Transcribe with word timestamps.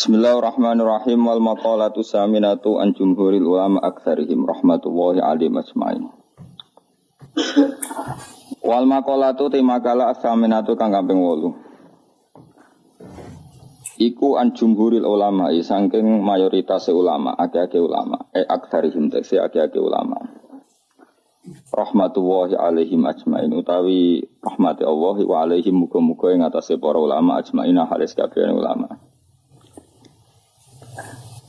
Bismillahirrahmanirrahim 0.00 1.28
wal 1.28 1.44
maqalatu 1.44 2.00
saminatu 2.00 2.80
an 2.80 2.96
jumhuril 2.96 3.44
ulama 3.44 3.84
aktsarihim 3.84 4.48
rahmatullahi 4.48 5.20
alaihim 5.20 5.60
ajmain. 5.60 6.08
Wal 8.64 8.88
maqalatu 8.88 9.52
te 9.52 9.60
makalah 9.60 10.16
saminatu 10.16 10.72
kang 10.80 10.96
kaping 10.96 11.20
8. 11.20 11.52
Iku 14.00 14.40
an 14.40 14.56
jumhuril 14.56 15.04
ulama 15.04 15.52
saking 15.60 16.24
mayoritas 16.24 16.88
ulama, 16.88 17.36
akeh-akeh 17.36 17.84
ulama, 17.84 18.24
eh 18.32 18.48
aktsarihim 18.48 19.12
tekse 19.12 19.36
akeh-akeh 19.36 19.84
ulama. 19.84 20.16
Rahmatullahi 21.76 22.56
alaihim 22.56 23.04
ajmain 23.04 23.52
utawi 23.52 24.24
rahmati 24.40 24.80
Allah 24.80 25.16
wa 25.28 25.44
alaihim 25.44 25.76
muga-muga 25.76 26.32
ing 26.32 26.40
atase 26.40 26.80
para 26.80 26.96
ulama 26.96 27.36
ajmain 27.36 27.76
halis 27.84 28.16
kabeh 28.16 28.48
ulama. 28.48 29.09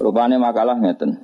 Rupane 0.01 0.41
makalah 0.41 0.81
ngeten. 0.81 1.21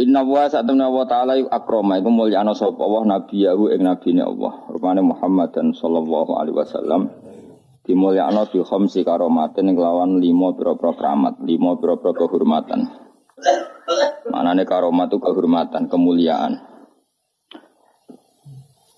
Inna 0.00 0.24
wa 0.24 0.48
sa'tamna 0.48 0.88
wa 0.88 1.04
ta'ala 1.04 1.36
yuk 1.36 1.52
akroma. 1.52 2.00
Iku 2.00 2.08
mulyana 2.08 2.56
sapa? 2.56 2.80
Allah 2.80 3.18
nabiyahu 3.18 3.68
ing 3.74 3.84
nabine 3.84 4.24
Allah. 4.24 4.64
Rupane 4.72 5.04
Muhammad 5.04 5.52
dan 5.52 5.76
sallallahu 5.76 6.38
alaihi 6.40 6.56
wasallam 6.56 7.12
Dimulyana 7.88 8.44
bi 8.44 8.60
khamsi 8.60 9.00
karomatin 9.00 9.72
lawan 9.72 10.20
lima 10.20 10.52
pira-pira 10.52 10.92
keramat 10.92 11.40
Lima 11.40 11.72
pira-pira 11.80 12.12
kehormatan. 12.12 12.84
Manane 14.28 14.68
karomat 14.68 15.08
itu 15.08 15.18
kehormatan, 15.24 15.88
kemuliaan. 15.88 16.60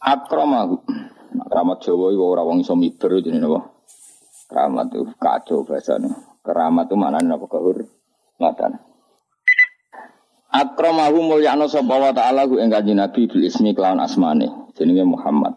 Akramahu 0.01 0.81
Keramat 1.31 1.79
Jawa 1.87 2.11
itu 2.11 2.25
orang 2.25 2.59
iso 2.63 2.75
miber? 2.75 3.23
Keramat 4.51 4.87
itu 4.91 5.07
kacau 5.21 5.63
bahasanya 5.63 6.11
Keramat 6.43 6.91
itu 6.91 6.97
maknanya 6.99 7.39
apa? 7.39 7.47
Kehormatan 7.47 8.00
Ngatan. 8.41 8.73
Akramahu 10.51 11.31
mulyana 11.31 11.69
sapa 11.71 11.95
wa 11.95 12.11
ta'ala 12.11 12.49
ku 12.49 12.59
ing 12.59 12.73
kanjeng 12.73 12.99
Nabi 12.99 13.31
bil 13.31 13.47
ismi 13.47 13.71
kelawan 13.77 14.03
asmane 14.03 14.73
jenenge 14.75 15.05
Muhammad. 15.07 15.55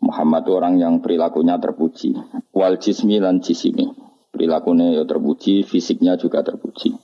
Muhammad 0.00 0.46
orang 0.48 0.78
yang 0.78 1.02
perilakunya 1.02 1.58
terpuji. 1.58 2.14
Wal 2.54 2.78
jismi 2.78 3.18
lan 3.18 3.42
jisimi. 3.42 3.90
Perilakunya 4.30 4.94
ya 4.94 5.02
terpuji, 5.04 5.66
fisiknya 5.66 6.14
juga 6.16 6.46
terpuji. 6.46 6.94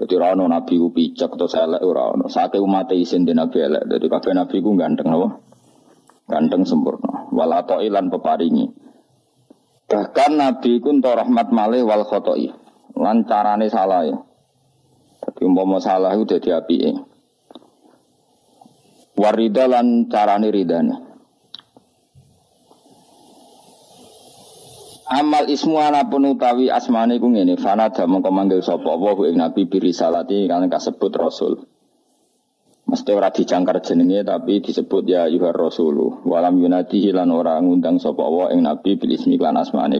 Jadi 0.00 0.14
rano 0.16 0.48
nabi 0.48 0.80
ku 0.80 0.88
picek 0.96 1.28
atau 1.28 1.44
elek 1.44 1.84
ora 1.84 2.16
ono. 2.16 2.32
Sake 2.32 2.56
umat 2.56 2.88
isin 2.96 3.28
di 3.28 3.36
nabi 3.36 3.60
elek. 3.60 3.84
Jadi 3.84 4.06
kabeh 4.08 4.32
nabi 4.32 4.56
ku 4.64 4.72
ganteng 4.72 5.12
apa? 5.12 5.28
Ganteng 6.24 6.64
sempurna. 6.64 7.28
Wal 7.28 7.52
ilan 7.84 8.08
peparingi. 8.08 8.66
Bahkan 9.90 10.32
nabi 10.38 10.80
ku 10.80 10.90
rahmat 10.96 11.52
malih 11.52 11.84
wal 11.84 12.06
khotoi 12.08 12.59
lan 13.00 13.24
carane 13.24 13.72
salah 13.72 14.04
ya. 14.04 14.18
Tapi 15.20 15.40
umpama 15.48 15.80
salah 15.80 16.12
itu 16.16 16.28
dadi 16.28 16.52
apike. 16.52 16.92
Warida 19.16 19.68
lan 19.68 20.08
carane 20.08 20.48
ridane. 20.52 20.94
Amal 25.10 25.50
ismu 25.50 25.82
ana 25.82 26.06
utawi 26.06 26.70
asmane 26.70 27.18
ku 27.18 27.34
ngene, 27.34 27.58
fanada 27.58 28.06
mongko 28.06 28.30
manggil 28.30 28.62
sapa 28.62 28.94
wa 28.94 29.18
ing 29.26 29.42
nabi 29.42 29.66
birisalati 29.66 30.46
kan 30.46 30.70
kasebut 30.70 31.10
rasul. 31.18 31.66
Mesti 32.86 33.10
ora 33.10 33.34
dicangkar 33.34 33.82
jenenge 33.82 34.22
tapi 34.22 34.62
disebut 34.62 35.02
ya 35.10 35.26
yuhar 35.26 35.54
rasulu. 35.54 36.22
Walam 36.22 36.62
yunati 36.62 37.10
lan 37.10 37.34
ora 37.34 37.58
ngundang 37.58 37.98
sapa 37.98 38.22
wa 38.22 38.54
ing 38.54 38.62
nabi 38.62 38.94
bil 38.94 39.10
ismi 39.10 39.34
lan 39.34 39.58
asmane. 39.58 39.98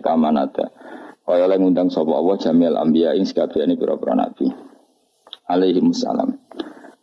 Kaya 1.30 1.46
oleh 1.46 1.62
ngundang 1.62 1.94
sapa 1.94 2.10
Allah 2.10 2.42
jamil 2.42 2.74
anbiya 2.74 3.14
ing 3.14 3.22
sekabehane 3.22 3.78
pira-pira 3.78 4.18
nabi. 4.18 4.50
Alaihi 5.46 5.78
wassalam. 5.78 6.34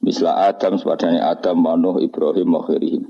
Misla 0.04 0.52
Adam 0.52 0.76
sepadane 0.76 1.24
Adam, 1.24 1.64
Nuh, 1.64 2.04
Ibrahim, 2.04 2.52
wa 2.52 2.60
khairihim. 2.68 3.08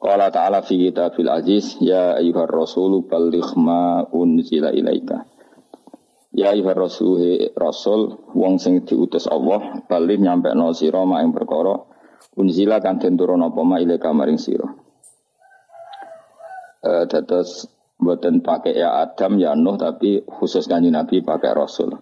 Qala 0.00 0.32
ta'ala 0.32 0.64
fi 0.64 0.80
kitabil 0.80 1.28
aziz 1.28 1.76
ya 1.84 2.16
ayyuhar 2.16 2.48
rasulu 2.48 3.04
balligh 3.04 3.52
ma 3.60 4.00
unzila 4.08 4.72
ilaika. 4.72 5.28
Ya 6.32 6.56
ayyuhar 6.56 6.88
rasul 6.88 7.52
rasul 7.52 8.16
wong 8.32 8.56
sing 8.56 8.88
diutus 8.88 9.28
Allah 9.28 9.84
bali 9.90 10.16
nyampe 10.16 10.54
no 10.56 10.72
sira 10.72 11.04
mak 11.04 11.20
ing 11.20 11.34
perkara 11.34 11.84
unzila 12.38 12.80
kan 12.80 13.02
den 13.02 13.18
turun 13.18 13.44
apa 13.44 13.60
ilaika 13.82 14.08
maring 14.14 14.38
sira. 14.40 14.70
Eh 16.80 17.04
dados 17.10 17.77
Buatan 17.98 18.46
pakai 18.46 18.78
ya 18.78 19.02
Adam 19.02 19.42
ya 19.42 19.58
Nuh 19.58 19.74
tapi 19.74 20.22
khusus 20.22 20.70
kanji 20.70 20.94
Nabi 20.94 21.18
pakai 21.18 21.50
Rasul. 21.50 21.98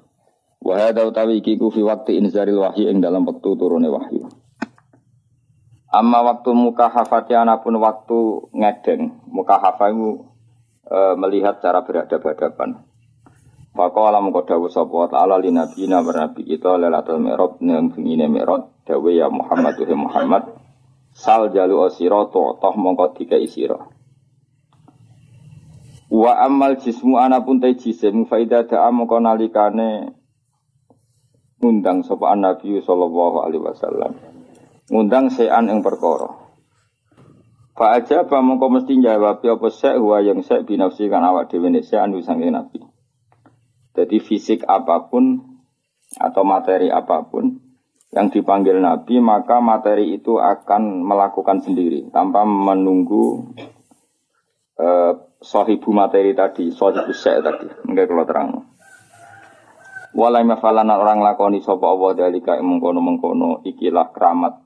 Wahada 0.61 1.09
utawi 1.09 1.41
iki 1.41 1.57
ku 1.57 1.73
fi 1.73 1.81
waktu 1.81 2.21
inzaril 2.21 2.61
wahyu 2.61 2.93
ing 2.93 3.01
dalam 3.01 3.25
waktu 3.25 3.49
turune 3.57 3.89
wahyu. 3.89 4.29
Amma 5.89 6.21
waktu 6.21 6.53
muka 6.53 6.93
hafatiana 6.93 7.65
pun 7.65 7.81
waktu 7.81 8.51
ngedeng. 8.53 9.25
Muka 9.33 9.56
hafayu 9.56 10.29
e, 10.85 11.17
melihat 11.17 11.65
cara 11.65 11.81
berhadapan-hadapan. 11.81 12.85
Maka 13.77 14.01
alam 14.05 14.33
kau 14.33 14.45
dawu 14.45 14.69
sapa 14.69 15.12
ta'ala 15.12 15.41
li 15.41 15.53
nabi 15.53 15.89
na 15.89 16.01
bernabi 16.01 16.45
kita 16.45 16.81
lelatul 16.81 17.21
mi'rab 17.21 17.61
nang 17.61 17.93
bengine 17.93 18.25
mi'rab 18.29 18.73
dawe 18.89 19.11
ya 19.12 19.29
Muhammad 19.29 19.77
Muhammad 19.93 20.45
sal 21.12 21.53
jalu 21.53 21.85
asira 21.85 22.29
toh 22.33 22.56
mongko 22.77 23.17
dikai 23.17 23.49
sira. 23.49 23.96
Wa 26.16 26.32
amal 26.49 26.81
jismu 26.81 27.21
pun 27.44 27.60
te 27.60 27.77
jisim 27.77 28.25
faida 28.25 28.65
da'a 28.65 28.88
mongko 28.88 29.21
nalikane 29.21 30.16
ngundang 31.60 32.00
sapa 32.09 32.32
Nabi 32.32 32.81
sallallahu 32.81 33.44
alaihi 33.44 33.60
wasallam. 33.60 34.16
Ngundang 34.88 35.28
sean 35.28 35.69
ing 35.69 35.84
perkara. 35.84 36.32
Fa 37.76 38.00
aja 38.00 38.25
apa 38.25 38.41
mongko 38.41 38.81
mesti 38.81 38.97
jawab 38.97 39.44
apa 39.44 39.69
sek 39.69 40.00
wa 40.00 40.25
yang 40.25 40.41
sek 40.41 40.65
binafsi 40.65 41.12
kan 41.12 41.21
awak 41.21 41.53
dhewe 41.53 41.69
ne 41.69 41.84
sean 41.84 42.16
sange 42.25 42.49
Nabi. 42.49 42.81
Jadi 43.93 44.16
fisik 44.16 44.65
apa 44.65 45.12
pun 45.12 45.37
atau 46.16 46.49
materi 46.49 46.88
apa 46.88 47.28
pun 47.28 47.60
yang 48.16 48.32
dipanggil 48.32 48.81
Nabi 48.81 49.21
maka 49.21 49.60
materi 49.60 50.16
itu 50.16 50.41
akan 50.41 51.05
melakukan 51.05 51.60
sendiri 51.60 52.09
tanpa 52.09 52.49
menunggu 52.49 53.53
uh, 54.81 55.12
sahibu 55.41 55.93
materi 55.93 56.33
tadi, 56.33 56.73
sahibu 56.73 57.13
sek 57.13 57.43
tadi. 57.45 57.67
Enggak 57.89 58.09
kalau 58.09 58.25
terang. 58.25 58.51
Walai 60.17 60.49
mafalana 60.49 60.97
orang 60.97 61.21
lakoni 61.21 61.61
sopa 61.61 61.93
Allah 61.93 62.17
dalika 62.17 62.57
mengkono 62.57 63.05
mengkono 63.05 63.61
ikilah 63.69 64.17
keramat 64.17 64.65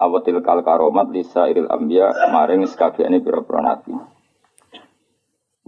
awatil 0.00 0.40
kal 0.40 0.64
karomat 0.64 1.12
lisa 1.12 1.52
iril 1.52 1.68
ambia 1.68 2.08
maring 2.32 2.64
sekabiane 2.64 3.20
biro-biro 3.20 3.60
nabi. 3.60 3.92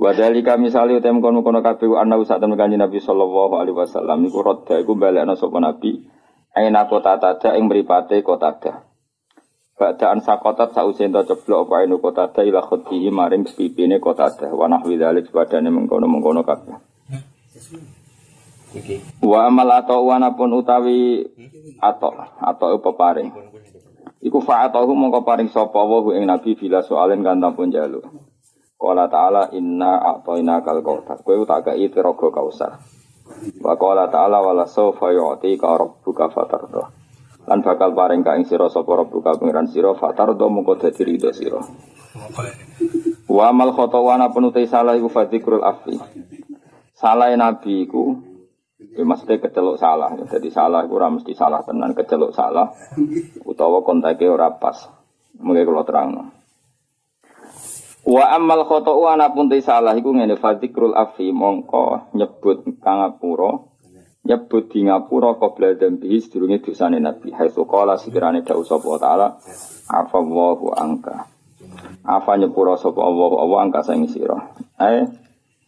Wadalika 0.00 0.56
misali 0.56 0.96
utem 0.96 1.20
kono 1.20 1.44
kono 1.44 1.60
kabeh 1.60 2.00
ana 2.00 2.16
usah 2.16 2.40
temen 2.40 2.56
kanjeng 2.56 2.80
Nabi 2.80 2.98
sallallahu 2.98 3.54
alaihi 3.60 3.76
wasallam 3.76 4.24
niku 4.24 4.40
rodha 4.40 4.80
iku 4.80 4.96
balekna 4.96 5.36
sapa 5.36 5.60
nabi 5.60 6.08
aina 6.56 6.88
kota 6.88 7.20
tada 7.20 7.52
ing 7.60 7.68
mripate 7.68 8.24
kota 8.24 8.56
tada. 8.56 8.88
Ba'daan 9.82 10.22
sakotat 10.22 10.70
sausen 10.78 11.10
to 11.10 11.26
ceblok 11.26 11.66
apa 11.66 11.82
inu 11.82 11.98
kota 11.98 12.30
ada 12.30 12.46
ila 12.46 12.62
khutihi 12.62 13.10
maring 13.10 13.42
pipine 13.42 13.98
kota 13.98 14.30
ada 14.30 14.54
wa 14.54 14.70
nahwi 14.70 14.94
dzalik 14.94 15.34
badane 15.34 15.74
mengkono-mengkono 15.74 16.46
kabeh. 16.46 16.78
Wa 19.26 19.50
amal 19.50 19.66
atau 19.74 20.06
wana 20.06 20.38
pun 20.38 20.54
utawi 20.54 21.26
atau 21.82 22.14
atau 22.38 22.78
peparing. 22.78 23.34
Iku 24.22 24.38
fa'atahu 24.38 24.94
mongko 24.94 25.26
paring 25.26 25.50
sapa 25.50 25.82
wa 25.82 26.14
ing 26.14 26.30
nabi 26.30 26.54
bila 26.54 26.86
soalen 26.86 27.26
kan 27.26 27.42
pun 27.50 27.74
jalu. 27.74 27.98
Qala 28.78 29.10
ta'ala 29.10 29.50
inna 29.50 29.98
a'tayna 29.98 30.62
kal 30.62 30.78
kautsar. 30.86 31.26
Kowe 31.26 31.42
tak 31.42 31.74
kei 31.74 31.90
tiraga 31.90 32.30
kausar. 32.30 32.78
Wa 33.58 33.74
qala 33.74 34.06
ta'ala 34.06 34.46
wala 34.46 34.62
sawfa 34.70 35.10
yu'tika 35.10 35.74
rabbuka 35.74 36.30
fatardah 36.30 37.01
lan 37.42 37.58
bakal 37.58 37.90
paring 37.90 38.22
ka 38.22 38.38
ing 38.38 38.46
sira 38.46 38.70
sapa 38.70 39.02
rabbuka 39.02 39.34
pangeran 39.34 39.66
sira 39.66 39.90
fatardo 39.98 40.46
mengko 40.46 40.78
dadi 40.78 41.02
ridho 41.02 41.30
sira. 41.34 41.58
Wa 43.26 43.50
amal 43.50 43.74
khotowana 43.74 44.30
penutai 44.30 44.68
salah 44.70 44.94
iku 44.94 45.10
fadikrul 45.10 45.64
afi 45.64 45.98
salah 46.92 47.34
nabi 47.34 47.88
iku 47.88 48.14
ya 48.94 49.02
mesti 49.02 49.42
keceluk 49.42 49.80
salah. 49.80 50.14
Jadi 50.14 50.48
salah 50.54 50.86
iku 50.86 51.02
ora 51.02 51.10
mesti 51.10 51.34
salah 51.34 51.66
tenan 51.66 51.98
keceluk 51.98 52.30
salah 52.30 52.70
utawa 53.42 53.82
kontake 53.82 54.28
ora 54.30 54.54
pas. 54.54 54.86
Mungkin 55.32 55.64
kalau 55.64 55.82
terang 55.88 56.08
Wa 58.02 58.34
amal 58.34 58.66
khotowana 58.66 59.30
pun 59.30 59.50
salah 59.62 59.94
iku 59.94 60.14
ngene 60.14 60.38
fadikrul 60.38 60.94
afi 60.94 61.30
mongko 61.30 62.14
nyebut 62.14 62.66
kangapura 62.82 63.71
nyebut 64.22 64.70
di 64.70 64.86
ngapura 64.86 65.34
qabla 65.38 65.74
dzambihi 65.74 66.16
sedurunge 66.22 66.62
dosane 66.62 66.98
Nabi. 67.02 67.34
Haitsu 67.34 67.66
qala 67.66 67.98
sekirane 67.98 68.46
dawuh 68.46 68.66
sapa 68.66 68.88
taala 69.02 69.28
afallahu 69.90 70.72
angka. 70.74 71.26
Afa 72.06 72.32
nyepura 72.38 72.78
sapa 72.78 73.00
Allah 73.02 73.30
Allah 73.38 73.58
angka 73.66 73.80
sing 73.86 74.06
sira. 74.06 74.56
Eh 74.78 75.22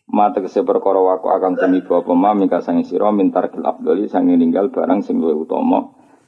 Mata 0.05 0.45
kese 0.45 0.61
perkara 0.69 1.01
waku 1.01 1.33
akan 1.33 1.57
tumiba 1.57 2.05
apa 2.05 2.13
ma 2.13 2.37
mingka 2.37 2.61
sangi 2.61 2.85
sira 2.85 3.09
mintar 3.09 3.49
kil 3.49 3.65
abdoli 3.65 4.05
sangi 4.05 4.37
ninggal 4.37 4.69
barang 4.69 5.01
sing 5.01 5.17
luwih 5.17 5.49
utama 5.49 5.81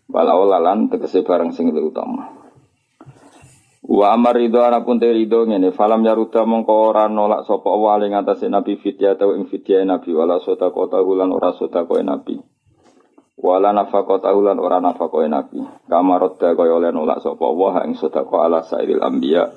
walau 0.08 0.48
lalan 0.48 0.88
tegese 0.88 1.20
barang 1.20 1.52
sing 1.52 1.68
luwih 1.68 1.92
utama. 1.92 2.35
Wa 3.86 4.18
amar 4.18 4.34
ridho 4.34 4.66
anapun 4.66 4.98
te 4.98 5.06
ridho 5.06 5.46
ngene 5.46 5.70
falam 5.70 6.02
yaruda 6.02 6.42
mongko 6.42 6.90
ora 6.90 7.06
nolak 7.06 7.46
sapa 7.46 7.70
wa 7.70 7.94
ing 8.02 8.18
nabi 8.50 8.82
fidya 8.82 9.14
atau 9.14 9.38
ing 9.38 9.46
fidya 9.46 9.86
nabi 9.86 10.10
wala 10.10 10.42
sota 10.42 10.74
kota 10.74 10.98
hulan 10.98 11.30
ora 11.30 11.54
sota 11.54 11.86
koe 11.86 12.02
nabi. 12.02 12.34
Wala 13.38 13.70
nafaqata 13.70 14.34
ulan 14.34 14.58
ora 14.58 14.82
nafaqoe 14.82 15.30
nabi. 15.30 15.62
Kamarodda 15.86 16.58
kaya 16.58 16.72
oleh 16.74 16.90
nolak 16.90 17.22
sapa 17.22 17.46
wa 17.46 17.78
ing 17.86 17.94
sedekah 17.94 18.50
ala 18.50 18.66
sairil 18.66 19.06
anbiya 19.06 19.54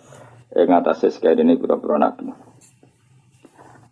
ing 0.54 0.70
atase 0.78 1.10
sekadene 1.10 1.58
pira-pira 1.58 1.98
nabi. 1.98 2.30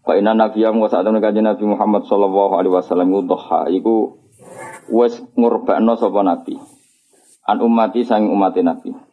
Wa 0.05 0.13
inna 0.15 0.37
nabiyya 0.37 0.69
wa 0.69 0.85
sa'atun 0.87 1.17
kanjeng 1.19 1.43
Nabi 1.43 1.67
Muhammad 1.67 2.07
sallallahu 2.07 2.55
alaihi 2.55 2.71
wasallam 2.71 3.11
dhuha 3.27 3.67
iku 3.73 4.15
wis 4.93 5.17
ngurbakno 5.33 5.97
sapa 5.97 6.21
nabi. 6.21 6.55
An 7.43 7.57
umati 7.59 8.05
sang 8.05 8.29
umat 8.29 8.53
nabi. 8.61 9.06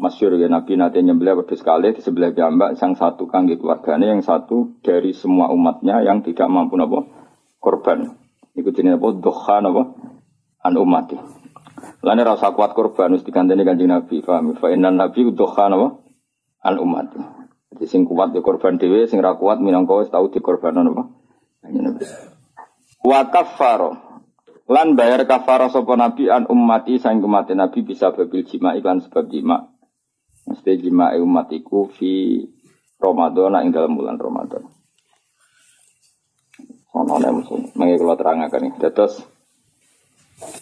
Masyur 0.00 0.40
ya 0.40 0.48
Nabi 0.48 0.80
nanti 0.80 1.04
nyembelih 1.04 1.44
wedhus 1.44 1.60
sekali 1.60 1.92
di 1.92 2.00
sebelah 2.00 2.32
jambak 2.32 2.80
sang 2.80 2.96
satu 2.96 3.28
kangge 3.28 3.60
keluarganya 3.60 4.16
yang 4.16 4.24
satu 4.24 4.80
dari 4.80 5.12
semua 5.12 5.52
umatnya 5.52 6.00
yang 6.00 6.24
tidak 6.24 6.48
mampu 6.48 6.80
nopo 6.80 7.04
korban. 7.60 8.16
Iku 8.56 8.72
jenenge 8.72 8.96
apa? 8.96 9.08
Doha 9.20 9.56
apa? 9.60 9.82
An 10.64 10.74
umati. 10.80 11.20
Lane 12.00 12.22
rasa 12.24 12.56
kuat 12.56 12.72
korban 12.72 13.12
mesti 13.12 13.28
diganteni 13.28 13.60
Kanjeng 13.60 13.92
Nabi, 13.92 14.24
paham? 14.24 14.56
Fa 14.56 14.72
innan 14.72 14.96
nabi 14.96 15.28
doha 15.36 15.68
apa? 15.68 15.88
An 16.64 16.74
umati. 16.80 17.20
Jadi 17.76 17.84
sing 17.84 18.08
kuat 18.08 18.32
di 18.32 18.40
korban 18.40 18.80
dhewe, 18.80 19.04
sing 19.04 19.20
ra 19.20 19.36
kuat 19.36 19.60
dikorbanon 19.60 20.96
apa? 20.96 21.02
Kanjeng 21.60 21.84
Nabi. 21.84 22.02
Wa 23.04 23.28
kafaro. 23.28 24.10
Lan 24.70 24.94
bayar 24.94 25.26
kafaro 25.26 25.66
sapa 25.66 25.98
nabi 25.98 26.30
an 26.30 26.46
ummati 26.46 27.02
sang 27.02 27.18
umat 27.18 27.50
nabi 27.50 27.82
bisa 27.82 28.14
babil 28.14 28.46
jima 28.46 28.78
iklan 28.78 29.02
sebab 29.02 29.26
jima. 29.26 29.69
Mesti 30.60 30.76
jima 30.76 31.16
umatiku 31.16 31.88
fi 31.88 32.44
Ramadan 33.00 33.64
ing 33.64 33.72
dalam 33.72 33.96
bulan 33.96 34.20
Ramadan. 34.20 34.60
Ono 36.92 37.16
nek 37.16 37.32
musuh 37.32 37.72
mengi 37.80 37.96
kula 37.96 38.12
terangaken 38.20 38.68
iki. 38.68 38.76
Dados 38.76 39.24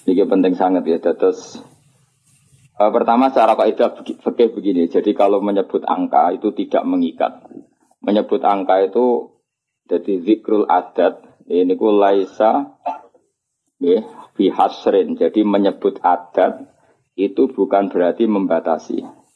iki 0.06 0.22
penting 0.22 0.54
sangat 0.54 0.86
ya. 0.86 1.02
Dados 1.02 1.58
uh, 2.78 2.94
pertama 2.94 3.34
secara 3.34 3.58
kaidah 3.58 3.90
fikih 3.98 4.54
begini. 4.54 4.86
Jadi 4.86 5.10
kalau 5.18 5.42
menyebut 5.42 5.82
angka 5.82 6.30
itu 6.30 6.54
tidak 6.54 6.86
mengikat. 6.86 7.42
Menyebut 7.98 8.38
angka 8.46 8.78
itu 8.86 9.34
jadi 9.90 10.22
zikrul 10.22 10.70
adat 10.70 11.26
ini 11.50 11.74
ku 11.74 11.90
laisa 11.90 12.78
ya, 13.82 14.06
bihasrin. 14.38 15.18
Jadi 15.18 15.42
menyebut 15.42 15.98
adat 16.06 16.70
itu 17.18 17.50
bukan 17.50 17.90
berarti 17.90 18.30
membatasi. 18.30 19.26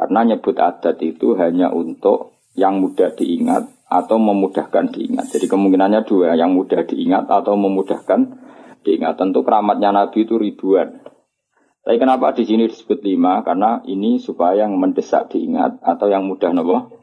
Karena 0.00 0.32
nyebut 0.32 0.56
adat 0.56 0.96
itu 1.04 1.36
hanya 1.36 1.68
untuk 1.68 2.40
yang 2.56 2.80
mudah 2.80 3.12
diingat 3.12 3.68
atau 3.84 4.16
memudahkan 4.16 4.88
diingat. 4.96 5.28
Jadi 5.28 5.44
kemungkinannya 5.44 6.08
dua, 6.08 6.32
yang 6.40 6.56
mudah 6.56 6.88
diingat 6.88 7.28
atau 7.28 7.52
memudahkan 7.52 8.20
diingat. 8.80 9.20
Tentu 9.20 9.44
keramatnya 9.44 9.92
Nabi 9.92 10.24
itu 10.24 10.40
ribuan. 10.40 11.04
Tapi 11.84 12.00
kenapa 12.00 12.32
di 12.32 12.48
sini 12.48 12.64
disebut 12.64 13.04
lima? 13.04 13.44
Karena 13.44 13.84
ini 13.84 14.16
supaya 14.16 14.64
yang 14.64 14.80
mendesak 14.80 15.36
diingat 15.36 15.84
atau 15.84 16.08
yang 16.08 16.24
mudah 16.24 16.48
nopo 16.56 16.96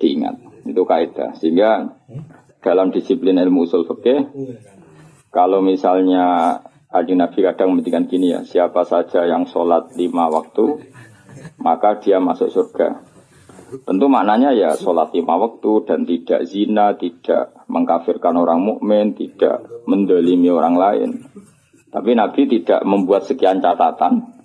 diingat. 0.00 0.64
Itu 0.64 0.88
kaidah. 0.88 1.36
Sehingga 1.36 2.00
dalam 2.64 2.88
disiplin 2.96 3.36
ilmu 3.36 3.68
usul 3.68 3.84
fikih, 3.84 4.24
kalau 5.28 5.60
misalnya 5.60 6.56
Adi 6.88 7.12
Nabi 7.12 7.44
kadang 7.44 7.76
menghentikan 7.76 8.08
gini 8.08 8.32
ya, 8.32 8.40
siapa 8.48 8.88
saja 8.88 9.28
yang 9.28 9.44
sholat 9.44 9.92
lima 10.00 10.32
waktu, 10.32 10.80
maka 11.60 11.98
dia 12.00 12.18
masuk 12.22 12.48
surga. 12.50 13.02
Tentu 13.84 14.08
maknanya 14.08 14.56
ya 14.56 14.72
sholat 14.80 15.12
lima 15.12 15.36
waktu 15.36 15.84
dan 15.84 16.08
tidak 16.08 16.40
zina, 16.48 16.96
tidak 16.96 17.52
mengkafirkan 17.68 18.32
orang 18.40 18.64
mukmin, 18.64 19.12
tidak 19.12 19.60
mendolimi 19.84 20.48
orang 20.48 20.74
lain. 20.80 21.10
Tapi 21.92 22.16
Nabi 22.16 22.48
tidak 22.48 22.80
membuat 22.88 23.28
sekian 23.28 23.60
catatan, 23.60 24.40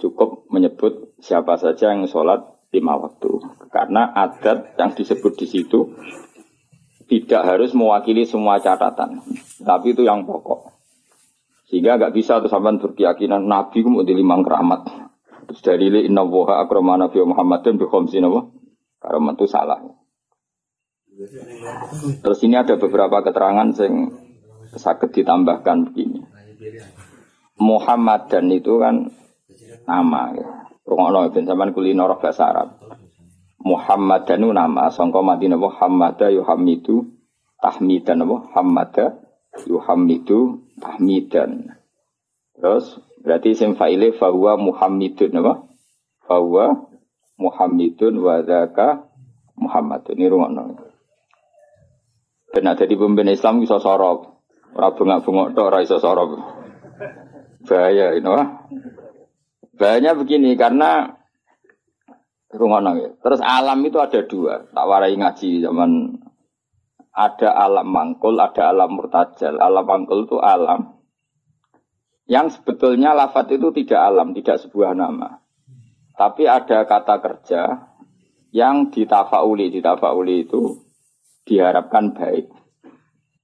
cukup 0.00 0.48
menyebut 0.48 1.12
siapa 1.20 1.60
saja 1.60 1.92
yang 1.92 2.08
sholat 2.08 2.40
lima 2.72 2.96
waktu. 2.96 3.36
Karena 3.68 4.16
adat 4.16 4.80
yang 4.80 4.96
disebut 4.96 5.32
di 5.36 5.46
situ 5.48 5.92
tidak 7.04 7.44
harus 7.44 7.76
mewakili 7.76 8.24
semua 8.24 8.64
catatan, 8.64 9.20
tapi 9.60 9.92
itu 9.92 10.08
yang 10.08 10.24
pokok. 10.24 10.72
Sehingga 11.68 12.00
nggak 12.00 12.16
bisa 12.16 12.40
tuh 12.40 12.48
sampai 12.48 12.80
berkeyakinan 12.80 13.44
Nabi 13.44 13.84
di 13.84 14.12
limang 14.16 14.40
keramat. 14.40 14.88
Terus 15.44 15.60
dari 15.60 15.86
li 15.92 16.00
inna 16.08 16.24
woha 16.24 16.64
akramana 16.64 17.08
Nabi 17.08 17.20
Muhammad 17.24 17.60
dan 17.64 17.76
bikhomsin 17.76 18.26
apa? 18.26 18.48
Karamat 19.00 19.34
itu 19.36 19.46
salah. 19.48 19.80
Terus 22.24 22.38
ini 22.42 22.58
ada 22.58 22.74
beberapa 22.74 23.22
keterangan 23.22 23.70
yang 23.78 24.10
sakit 24.74 25.10
ditambahkan 25.14 25.92
begini. 25.92 26.24
Muhammad 27.60 28.26
dan 28.26 28.50
itu 28.50 28.80
kan 28.82 29.12
nama 29.86 30.34
ya. 30.34 30.48
Rungokno 30.84 31.32
ben 31.32 31.48
sampean 31.48 31.72
kulino 31.72 32.04
roh 32.04 32.18
bahasa 32.18 32.50
Arab. 32.50 32.68
Muhammad 33.64 34.28
dan 34.28 34.44
itu 34.44 34.52
nama 34.52 34.92
sangka 34.92 35.24
Madinah 35.24 35.56
Muhammad 35.56 36.20
yuhamidu 36.28 37.08
tahmidan 37.64 38.20
apa 38.28 38.36
Hamada 38.52 39.06
yuhamidu 39.64 40.68
tahmidan. 40.76 41.72
Terus 42.58 43.00
berarti 43.24 43.56
sim 43.56 43.72
fa'ile 43.72 44.12
fahuwa 44.20 44.60
Muhammadun 44.60 45.32
apa? 45.40 45.54
Fahuwa 46.28 46.92
Muhammadun 47.40 48.14
wa 48.20 48.44
dzaka 48.44 49.08
Muhammadun. 49.56 50.14
Ini 50.20 50.28
rungokno. 50.28 50.62
Ben 52.54 52.68
ada 52.68 52.84
di 52.86 52.94
pemimpin 52.94 53.32
Islam 53.32 53.64
bisa 53.64 53.80
sorok. 53.80 54.44
Ora 54.76 54.92
bengak-bengok 54.94 55.56
tok 55.56 55.66
ora 55.72 55.80
iso 55.80 55.96
sorok. 55.98 56.38
Bahaya 57.64 58.14
ini 58.14 58.28
wah. 58.28 58.68
Bahayanya 59.74 60.14
begini 60.14 60.54
karena 60.54 61.16
rungokno 62.52 62.90
ya. 63.00 63.10
Terus 63.18 63.40
alam 63.42 63.80
itu 63.82 63.98
ada 63.98 64.20
dua. 64.22 64.68
Tak 64.70 64.84
warai 64.86 65.16
ngaji 65.16 65.64
zaman 65.64 66.20
ada 67.14 67.56
alam 67.56 67.88
mangkul, 67.88 68.36
ada 68.36 68.70
alam 68.70 69.00
murtajal. 69.00 69.58
Alam 69.58 69.86
mangkul 69.86 70.28
itu 70.28 70.38
alam 70.38 70.93
yang 72.24 72.48
sebetulnya 72.48 73.12
lafat 73.12 73.52
itu 73.56 73.68
tidak 73.72 74.00
alam, 74.00 74.32
tidak 74.32 74.60
sebuah 74.64 74.96
nama. 74.96 75.44
Tapi 76.14 76.46
ada 76.46 76.86
kata 76.86 77.20
kerja 77.20 77.62
yang 78.54 78.88
ditafauli, 78.88 79.68
ditafauli 79.68 80.46
itu 80.46 80.78
diharapkan 81.44 82.14
baik. 82.14 82.48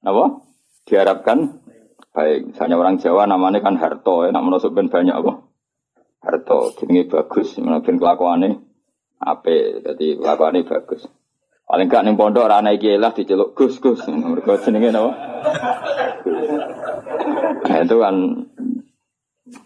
Apa? 0.06 0.46
Diharapkan 0.86 1.60
baik. 2.14 2.54
Misalnya 2.54 2.76
orang 2.78 2.96
Jawa 3.02 3.26
namanya 3.26 3.60
kan 3.60 3.76
Harto, 3.76 4.24
ya, 4.24 4.30
nak 4.32 4.46
ben 4.72 4.88
banyak 4.88 5.12
apa? 5.12 5.32
Harto, 6.20 6.72
jenenge 6.78 7.10
bagus, 7.10 7.56
ben 7.58 7.96
kelakuannya 7.96 8.70
ape, 9.20 9.84
jadi 9.84 10.16
kelakuannya 10.16 10.64
bagus. 10.64 11.04
Paling 11.70 11.86
gak 11.86 12.02
ning 12.02 12.18
pondok 12.18 12.50
ora 12.50 12.58
ana 12.58 12.74
iki 12.74 12.98
lah 12.98 13.14
diceluk 13.14 13.54
Gus 13.54 13.78
Gus. 13.78 14.02
Mergo 14.10 14.58
jenenge 14.58 14.90
napa? 14.90 15.14
Nah, 17.62 17.78
itu 17.86 17.96
kan 18.02 18.16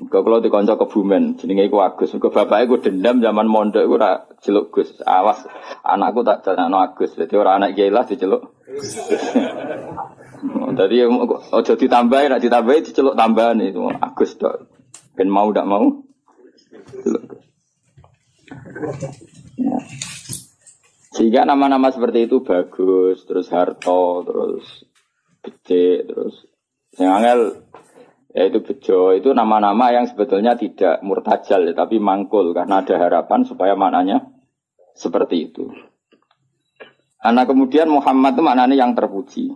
kalau 0.08 0.40
di 0.40 0.48
konco 0.48 0.76
kebumen, 0.78 1.36
jenenge 1.36 1.68
iku 1.68 1.84
Agus. 1.84 2.14
Mergo 2.14 2.30
bapake 2.32 2.68
ku 2.70 2.76
dendam 2.80 3.20
zaman 3.20 3.46
mondok 3.48 3.84
iku 3.84 3.94
ora 4.00 4.24
celuk 4.40 4.72
Gus. 4.72 5.02
Awas, 5.04 5.44
anakku 5.84 6.24
tak 6.24 6.44
janakno 6.44 6.78
Agus. 6.80 7.16
Dadi 7.18 7.36
ora 7.36 7.56
anak 7.56 7.76
kiai 7.76 7.90
lah 7.92 8.06
diceluk. 8.08 8.42
Tadi 10.74 11.06
ojo 11.54 11.72
ditambahi, 11.78 12.28
nek 12.28 12.42
ditambahi 12.42 12.84
diceluk 12.84 13.16
tambahan 13.16 13.60
itu 13.62 13.88
Agus 13.88 14.36
tok. 14.40 14.66
Ben 15.16 15.30
mau 15.30 15.52
ndak 15.52 15.66
mau. 15.68 16.02
Celuk. 17.04 17.22
Ya. 19.54 19.78
Sehingga 21.14 21.46
nama-nama 21.46 21.94
seperti 21.94 22.26
itu 22.26 22.42
bagus, 22.42 23.22
terus 23.22 23.46
Harto, 23.46 24.26
terus 24.26 24.66
Becik, 25.46 26.10
terus 26.10 26.42
yang 26.98 27.22
angel 27.22 27.62
yaitu 28.34 28.66
bejo 28.66 29.14
itu 29.14 29.30
nama-nama 29.30 29.94
yang 29.94 30.10
sebetulnya 30.10 30.58
tidak 30.58 30.98
murtajal 31.06 31.70
ya, 31.70 31.72
tapi 31.72 32.02
mangkul 32.02 32.50
karena 32.50 32.82
ada 32.82 32.98
harapan 32.98 33.46
supaya 33.46 33.78
maknanya 33.78 34.26
seperti 34.98 35.48
itu. 35.50 35.70
Karena 37.22 37.46
kemudian 37.46 37.88
Muhammad 37.88 38.36
itu 38.36 38.42
maknanya 38.42 38.76
yang 38.76 38.92
terpuji. 38.92 39.54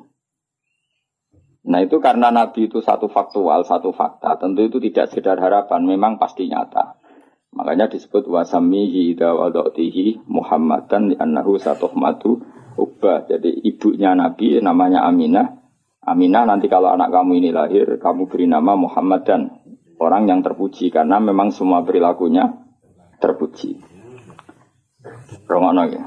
Nah 1.68 1.84
itu 1.84 2.00
karena 2.00 2.32
Nabi 2.32 2.70
itu 2.70 2.80
satu 2.80 3.12
faktual, 3.12 3.66
satu 3.68 3.92
fakta. 3.92 4.40
Tentu 4.40 4.64
itu 4.64 4.80
tidak 4.80 5.12
sekedar 5.12 5.36
harapan, 5.36 5.84
memang 5.84 6.16
pasti 6.16 6.48
nyata. 6.48 6.96
Makanya 7.52 7.92
disebut 7.92 8.24
wasamihi 8.24 9.12
wadoktihi 9.20 10.24
Muhammadan 10.32 11.12
annahu 11.20 11.60
matu 11.92 12.40
Ubah. 12.78 13.28
Jadi 13.28 13.68
ibunya 13.68 14.14
Nabi 14.14 14.62
namanya 14.64 15.04
Aminah. 15.04 15.58
Aminah 16.04 16.46
nanti 16.46 16.70
kalau 16.70 16.94
anak 16.94 17.10
kamu 17.10 17.42
ini 17.42 17.50
lahir, 17.50 17.98
kamu 17.98 18.30
beri 18.30 18.46
nama 18.46 18.78
Muhammad 18.78 19.26
dan 19.26 19.40
orang 19.98 20.30
yang 20.30 20.40
terpuji 20.40 20.94
karena 20.94 21.18
memang 21.18 21.50
semua 21.50 21.82
perilakunya 21.82 22.54
terpuji. 23.18 23.82
Rongono 25.50 25.84
ya. 25.90 26.02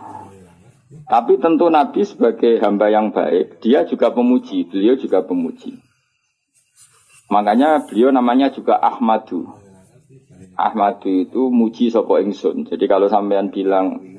Tapi 1.07 1.39
tentu 1.43 1.67
Nabi 1.67 2.07
sebagai 2.07 2.59
hamba 2.63 2.87
yang 2.87 3.11
baik, 3.11 3.59
dia 3.59 3.83
juga 3.83 4.15
pemuji, 4.15 4.67
beliau 4.67 4.95
juga 4.95 5.23
pemuji. 5.23 5.75
Makanya 7.31 7.87
beliau 7.87 8.11
namanya 8.11 8.51
juga 8.51 8.79
Ahmadu. 8.79 9.47
Ahmadu 10.55 11.07
itu 11.07 11.47
muji 11.47 11.87
sopo 11.87 12.19
ingsun. 12.19 12.67
Jadi 12.67 12.85
kalau 12.91 13.07
sampean 13.07 13.51
bilang 13.51 14.10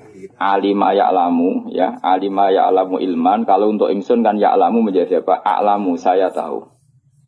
alima 0.43 0.91
ya'lamu 0.91 1.71
ya, 1.71 2.03
alima 2.03 2.51
ya'lamu 2.51 2.99
ilman, 2.99 3.47
kalau 3.47 3.71
untuk 3.71 3.95
ingsun 3.95 4.27
kan 4.27 4.35
ya'lamu 4.43 4.83
menjadi 4.83 5.23
apa? 5.23 5.39
A'lamu 5.39 5.95
saya 5.95 6.35
tahu. 6.35 6.67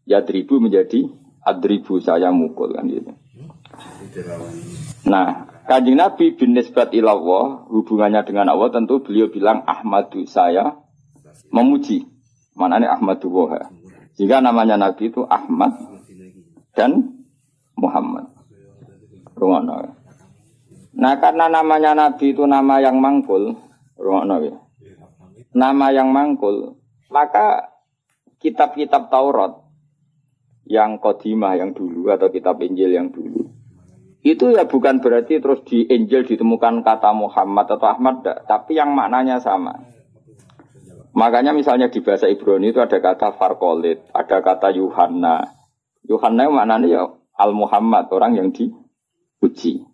Ya 0.05 0.27
tribu 0.27 0.59
menjadi 0.59 1.07
adribu 1.47 2.03
saya 2.03 2.35
mukul 2.35 2.75
kan 2.75 2.91
gitu. 2.91 3.15
Nah, 5.07 5.47
kanjeng 5.71 5.97
Nabi 6.01 6.35
bin 6.35 6.59
nisbat 6.59 6.93
ilallah, 6.93 7.69
hubungannya 7.71 8.27
dengan 8.27 8.51
Allah 8.51 8.75
tentu 8.75 9.01
beliau 9.01 9.31
bilang 9.31 9.63
Ahmadu 9.65 10.27
saya 10.27 10.75
memuji. 11.55 12.11
Mana 12.55 12.79
ini 12.79 12.87
Ahmadu 12.87 13.31
Woha. 13.31 13.67
Jika 14.15 14.39
namanya 14.39 14.79
Nabi 14.79 15.11
itu 15.11 15.27
Ahmad 15.27 15.75
dan 16.75 17.23
Muhammad. 17.75 18.31
Rungono. 19.35 20.04
Nah 20.95 21.19
karena 21.19 21.51
namanya 21.51 21.93
Nabi 21.93 22.35
itu 22.35 22.47
nama 22.47 22.79
yang 22.79 23.03
mangkul. 23.03 23.59
Nama 25.55 25.87
yang 25.95 26.11
mangkul, 26.11 26.79
maka 27.15 27.71
kitab-kitab 28.43 29.07
Taurat 29.07 29.63
yang 30.67 30.99
kodimah 30.99 31.55
yang 31.55 31.71
dulu 31.77 32.11
atau 32.11 32.27
kitab 32.33 32.59
Injil 32.59 32.91
yang 32.91 33.15
dulu 33.15 33.55
itu 34.25 34.57
ya 34.57 34.65
bukan 34.65 35.05
berarti 35.05 35.37
terus 35.37 35.61
di 35.69 35.85
Injil 35.85 36.25
ditemukan 36.25 36.81
kata 36.81 37.13
Muhammad 37.13 37.69
atau 37.69 37.93
Ahmad, 37.93 38.25
tapi 38.49 38.73
yang 38.73 38.97
maknanya 38.97 39.37
sama. 39.37 39.85
Makanya 41.13 41.53
misalnya 41.53 41.93
di 41.93 42.01
bahasa 42.01 42.27
Ibrani 42.33 42.73
itu 42.73 42.81
ada 42.81 43.05
kata 43.05 43.37
Farkolit, 43.37 44.09
ada 44.17 44.41
kata 44.41 44.73
Yuhanna. 44.73 45.45
Yuhanna 46.09 46.49
maknanya 46.49 46.89
ya 46.89 47.03
Al 47.37 47.53
Muhammad, 47.53 48.09
orang 48.17 48.41
yang 48.41 48.49
dipuji. 48.49 49.85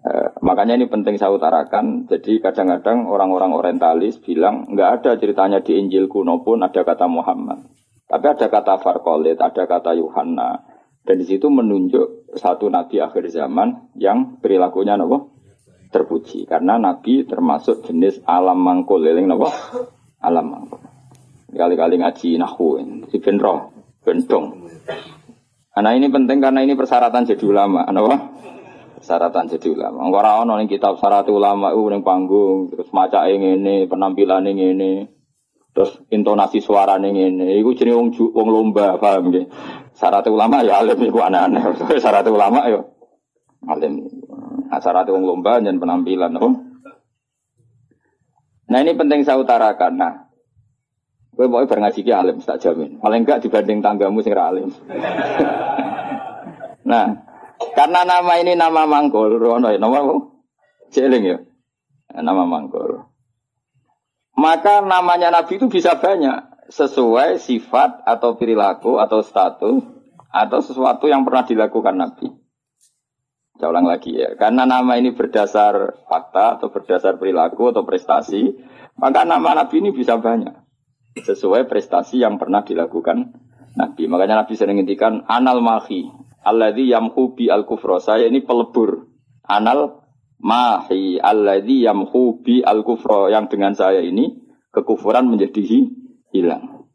Eh, 0.00 0.28
makanya 0.40 0.80
ini 0.80 0.88
penting 0.88 1.20
saya 1.20 1.36
utarakan. 1.36 2.08
Jadi 2.08 2.40
kadang-kadang 2.40 3.04
orang-orang 3.04 3.52
orientalis 3.52 4.16
bilang 4.16 4.64
nggak 4.72 4.90
ada 5.00 5.10
ceritanya 5.20 5.60
di 5.60 5.76
Injil 5.76 6.08
kuno 6.08 6.40
pun 6.40 6.64
ada 6.64 6.80
kata 6.80 7.04
Muhammad. 7.04 7.60
Tapi 8.08 8.26
ada 8.26 8.46
kata 8.48 8.80
Farkolit, 8.80 9.36
ada 9.36 9.68
kata 9.68 9.92
Yuhanna. 10.00 10.64
Dan 11.04 11.20
di 11.20 11.26
situ 11.28 11.52
menunjuk 11.52 12.32
satu 12.32 12.72
nabi 12.72 12.96
akhir 13.00 13.28
zaman 13.28 13.92
yang 14.00 14.40
perilakunya 14.40 14.96
nopo 14.96 15.36
terpuji. 15.92 16.48
Karena 16.48 16.80
nabi 16.80 17.28
termasuk 17.28 17.84
jenis 17.84 18.24
alam 18.24 18.56
mangkul, 18.56 19.04
eling 19.04 19.28
nopo 19.28 19.52
alam 20.24 20.64
Kali-kali 21.50 21.98
ngaji 22.00 22.38
nahu, 22.40 22.78
si 23.10 23.18
bentong. 23.20 24.46
Anak 25.76 25.92
ini 25.98 26.06
penting 26.08 26.38
karena 26.38 26.62
ini 26.62 26.78
persyaratan 26.78 27.26
jadi 27.26 27.44
ulama. 27.44 27.82
Apa? 27.84 28.16
Persyaratan 29.10 29.50
jadi 29.50 29.74
ulama. 29.74 30.06
Orang 30.06 30.46
orang 30.46 30.58
yang 30.62 30.70
kitab 30.70 30.94
syarat 31.02 31.26
ulama 31.34 31.74
itu 31.74 31.82
yang 31.90 32.06
panggung, 32.06 32.70
terus 32.70 32.94
maca 32.94 33.26
ini, 33.26 33.90
penampilan 33.90 34.46
ini, 34.46 35.02
terus 35.74 35.98
intonasi 36.14 36.62
suara 36.62 36.94
ini, 37.02 37.58
itu 37.58 37.74
jadi 37.74 37.90
wong, 37.90 38.14
wong 38.14 38.48
lomba, 38.54 39.02
paham 39.02 39.34
ya? 39.34 39.50
Syarat 39.98 40.30
ulama 40.30 40.62
ya 40.62 40.78
alim 40.78 40.94
itu 41.02 41.18
aneh-aneh. 41.18 41.58
Syarat 42.06 42.22
ulama 42.30 42.70
ya 42.70 42.86
alim. 43.66 44.06
Nah, 44.70 44.78
syarat 44.78 45.10
wong 45.10 45.26
lomba 45.26 45.58
dan 45.58 45.82
penampilan, 45.82 46.30
apa? 46.30 46.48
Nah 48.70 48.78
ini 48.78 48.94
penting 48.94 49.26
saya 49.26 49.42
utarakan. 49.42 49.92
Nah, 49.98 50.30
gue 51.34 51.50
mau 51.50 51.66
ngaji 51.66 52.06
alim, 52.14 52.38
tak 52.46 52.62
jamin. 52.62 53.02
Paling 53.02 53.26
enggak 53.26 53.42
dibanding 53.42 53.82
tanggamu 53.82 54.22
sing 54.22 54.38
alim. 54.38 54.70
nah, 56.86 57.29
karena 57.80 58.04
nama 58.04 58.36
ini 58.36 58.60
nama 58.60 58.84
mangkul, 58.84 59.40
Rono, 59.40 59.72
nama 59.72 59.96
apa? 60.04 60.16
Jeling 60.92 61.24
ya, 61.24 61.38
nama 62.12 62.44
mangkul. 62.44 63.08
Maka 64.36 64.84
namanya 64.84 65.32
Nabi 65.32 65.56
itu 65.56 65.72
bisa 65.72 65.96
banyak 65.96 66.68
sesuai 66.68 67.40
sifat 67.40 68.04
atau 68.04 68.36
perilaku 68.36 69.00
atau 69.00 69.24
status 69.24 69.80
atau 70.28 70.60
sesuatu 70.60 71.08
yang 71.08 71.24
pernah 71.24 71.48
dilakukan 71.48 71.96
Nabi. 71.96 72.28
Saya 73.56 73.72
ulang 73.72 73.88
lagi 73.88 74.12
ya, 74.12 74.36
karena 74.36 74.68
nama 74.68 75.00
ini 75.00 75.16
berdasar 75.16 76.04
fakta 76.04 76.60
atau 76.60 76.68
berdasar 76.68 77.16
perilaku 77.16 77.72
atau 77.72 77.88
prestasi, 77.88 78.60
maka 79.00 79.24
nama 79.24 79.56
Nabi 79.56 79.80
ini 79.80 79.96
bisa 79.96 80.20
banyak. 80.20 80.52
Sesuai 81.16 81.64
prestasi 81.64 82.20
yang 82.20 82.36
pernah 82.36 82.60
dilakukan 82.60 83.32
Nabi. 83.72 84.04
Makanya 84.04 84.44
Nabi 84.44 84.52
sering 84.52 84.76
ngintikan, 84.76 85.24
anal 85.28 85.64
mahi, 85.64 86.19
alladhi 86.44 86.92
yamhu 86.92 87.36
bi 87.36 87.48
al 87.48 87.64
kufro. 87.64 88.00
Saya 88.00 88.28
ini 88.28 88.44
pelebur. 88.44 89.08
Anal 89.46 90.04
mahi, 90.40 91.20
alladhi 91.20 91.84
yamhu 91.84 92.40
bi 92.44 92.64
al 92.64 92.84
kufro. 92.84 93.28
Yang 93.28 93.56
dengan 93.56 93.72
saya 93.76 94.00
ini, 94.00 94.40
kekufuran 94.70 95.28
menjadi 95.28 95.88
hilang. 96.32 96.86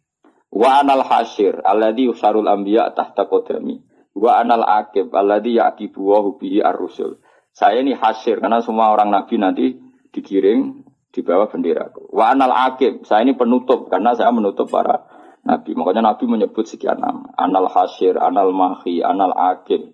Wa 0.55 0.81
anal 0.81 1.03
hasyir, 1.03 1.59
alladhi 1.61 2.07
usarul 2.07 2.47
ambiya 2.47 2.95
tahta 2.95 3.27
kodami 3.27 3.83
Wa 4.15 4.39
anal 4.39 4.63
akib 4.63 5.11
alladhi 5.11 5.59
yaqibu 5.59 5.99
wa 5.99 6.23
bihi 6.39 6.63
ar-rusul. 6.63 7.19
Saya 7.51 7.83
ini 7.83 7.91
hasil 7.91 8.39
karena 8.39 8.63
semua 8.63 8.95
orang 8.95 9.11
nabi 9.11 9.35
nanti 9.35 9.75
dikirim 10.15 10.87
di 11.11 11.19
bawah 11.19 11.51
bendera. 11.51 11.91
Wa 12.15 12.31
anal 12.31 12.55
akib, 12.71 13.03
saya 13.03 13.27
ini 13.27 13.35
penutup 13.35 13.91
karena 13.91 14.15
saya 14.15 14.31
menutup 14.31 14.71
para 14.71 15.03
nabi. 15.45 15.71
Makanya 15.77 16.01
nabi 16.13 16.25
menyebut 16.25 16.65
sekian 16.65 16.97
nama. 16.97 17.31
Anal 17.37 17.69
hasyir, 17.69 18.17
anal 18.17 18.51
mahi, 18.51 19.05
anal 19.05 19.31
akib. 19.31 19.93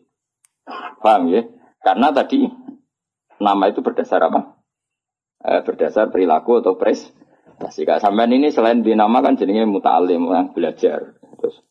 Paham 1.04 1.30
ya? 1.30 1.44
Karena 1.84 2.16
tadi 2.16 2.48
nama 3.42 3.68
itu 3.68 3.84
berdasar 3.84 4.24
apa? 4.24 4.58
Eh, 5.44 5.62
berdasar 5.68 6.10
perilaku 6.10 6.64
atau 6.64 6.80
pres. 6.80 7.12
Jika 7.62 8.02
sampean 8.02 8.34
ini 8.34 8.50
selain 8.50 8.82
dinamakan 8.82 9.38
jadinya 9.38 9.70
muta'alim, 9.70 10.26
belajar. 10.56 11.14
Terus 11.38 11.62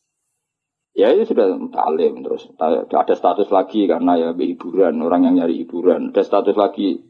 Ya 0.90 1.14
itu 1.14 1.32
sudah 1.32 1.54
talim 1.70 2.26
terus 2.26 2.50
ada 2.60 3.14
status 3.14 3.46
lagi 3.49 3.87
karena 3.87 4.18
ya 4.18 4.28
hiburan 4.34 4.99
orang 4.99 5.30
yang 5.30 5.34
nyari 5.38 5.62
hiburan 5.62 6.10
ada 6.10 6.26
status 6.26 6.58
lagi 6.58 7.00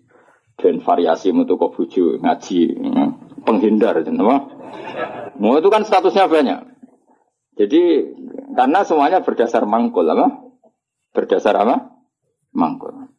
dan 0.60 0.84
variasi 0.84 1.32
untuk 1.32 1.58
buju 1.58 2.20
ngaji 2.20 2.60
hmm, 2.76 3.08
penghindar 3.48 4.00
kenapa? 4.04 4.52
Mau 5.40 5.56
itu 5.56 5.68
kan 5.72 5.82
statusnya 5.88 6.28
banyak. 6.28 6.60
Jadi 7.56 7.82
karena 8.54 8.84
semuanya 8.84 9.24
berdasar 9.24 9.64
mangkul 9.64 10.04
apa? 10.04 10.52
Berdasar 11.16 11.56
apa? 11.56 11.96
Mangkul. 12.52 13.10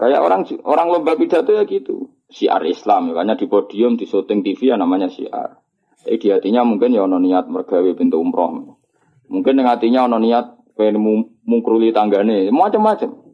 Kayak 0.00 0.20
orang 0.24 0.42
orang 0.64 0.86
lomba 0.88 1.12
pidato 1.14 1.52
ya 1.52 1.68
gitu. 1.68 2.16
Siar 2.30 2.62
Islam, 2.64 3.10
makanya 3.10 3.34
di 3.34 3.50
podium, 3.50 3.98
di 3.98 4.06
syuting 4.06 4.40
TV 4.46 4.70
ya 4.72 4.76
namanya 4.78 5.10
siar. 5.10 5.60
Eh 6.06 6.16
di 6.16 6.30
hatinya 6.32 6.64
mungkin 6.64 6.94
ya 6.94 7.04
ono 7.04 7.20
niat 7.20 7.50
mergawe 7.50 7.90
pintu 7.92 8.16
umroh. 8.16 8.80
Mungkin 9.28 9.60
yang 9.60 9.68
hatinya 9.68 10.06
ono 10.08 10.16
niat 10.22 10.74
pengen 10.78 11.02
mungkruli 11.44 11.92
tanggane, 11.92 12.48
macam-macam. 12.48 13.29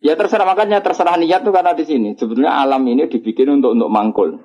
Ya 0.00 0.16
terserah 0.16 0.48
makanya 0.48 0.80
terserah 0.80 1.20
niat 1.20 1.44
tuh 1.44 1.52
karena 1.52 1.76
di 1.76 1.84
sini. 1.84 2.16
Sebetulnya 2.16 2.56
alam 2.56 2.80
ini 2.88 3.04
dibikin 3.04 3.60
untuk 3.60 3.76
untuk 3.76 3.92
mangkul. 3.92 4.40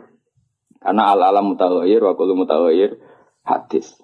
Karena 0.84 1.16
al 1.16 1.24
alam 1.24 1.56
mutawair, 1.56 2.04
wa 2.04 2.14
kullu 2.14 2.36
mutawair 2.36 3.00
hadis. 3.48 3.96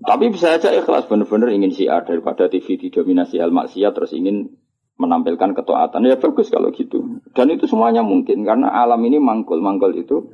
Tapi 0.00 0.32
bisa 0.34 0.58
saja 0.58 0.74
ikhlas 0.74 1.06
benar-benar 1.06 1.54
ingin 1.54 1.70
siar 1.70 2.02
daripada 2.02 2.50
TV 2.50 2.76
didominasi 2.76 3.38
al 3.38 3.54
maksiat 3.54 3.94
terus 3.94 4.10
ingin 4.10 4.58
menampilkan 5.00 5.54
ketaatan 5.54 6.10
ya 6.10 6.18
bagus 6.18 6.50
kalau 6.50 6.74
gitu. 6.74 7.22
Dan 7.30 7.54
itu 7.54 7.70
semuanya 7.70 8.02
mungkin 8.02 8.42
karena 8.42 8.74
alam 8.74 9.00
ini 9.06 9.22
mangkul, 9.22 9.62
mangkul 9.62 9.94
itu 9.94 10.28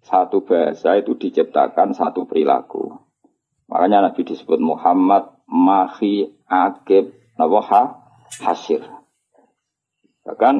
satu 0.00 0.42
bahasa 0.42 0.96
itu 0.96 1.20
diciptakan 1.20 1.92
satu 1.92 2.24
perilaku. 2.24 2.96
Makanya 3.70 4.10
Nabi 4.10 4.26
disebut 4.26 4.58
Muhammad 4.58 5.30
Mahi 5.46 6.26
Akib 6.48 7.19
Nawaha 7.40 7.96
Hasir. 8.44 8.84
Bahkan 10.28 10.56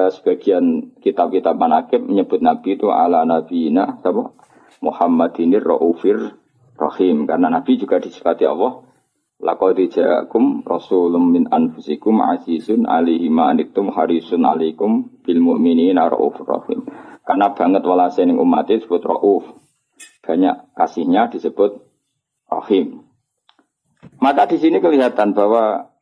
eh, 0.00 0.10
sebagian 0.10 0.96
kitab-kitab 1.04 1.60
manakib 1.60 2.00
menyebut 2.08 2.40
Nabi 2.40 2.80
itu 2.80 2.88
ala 2.88 3.28
Nabiina 3.28 4.00
Muhammad 4.80 5.36
ini 5.36 5.60
Raufir 5.60 6.32
Rahim. 6.80 7.28
Karena 7.28 7.52
Nabi 7.52 7.76
juga 7.76 8.00
disifati 8.00 8.48
Allah 8.48 8.82
Laqad 9.44 9.76
ja'akum 9.76 10.64
rasulun 10.64 11.28
min 11.28 11.44
anfusikum 11.52 12.22
azizun 12.22 12.88
alaihi 12.88 13.28
ma 13.28 13.52
anittum 13.52 13.92
harisun 13.92 14.40
alaikum 14.40 15.20
bil 15.20 15.36
mu'minina 15.42 16.08
raufur 16.08 16.48
rahim. 16.48 16.88
Karena 17.26 17.52
banget 17.52 17.84
walase 17.84 18.24
ning 18.24 18.40
umat 18.40 18.70
disebut 18.70 19.04
rauf. 19.04 19.44
Banyak 20.24 20.72
kasihnya 20.78 21.28
disebut 21.28 21.76
rahim. 22.48 23.04
Maka 24.20 24.48
di 24.48 24.56
sini 24.56 24.80
kelihatan 24.80 25.36
bahwa 25.36 25.92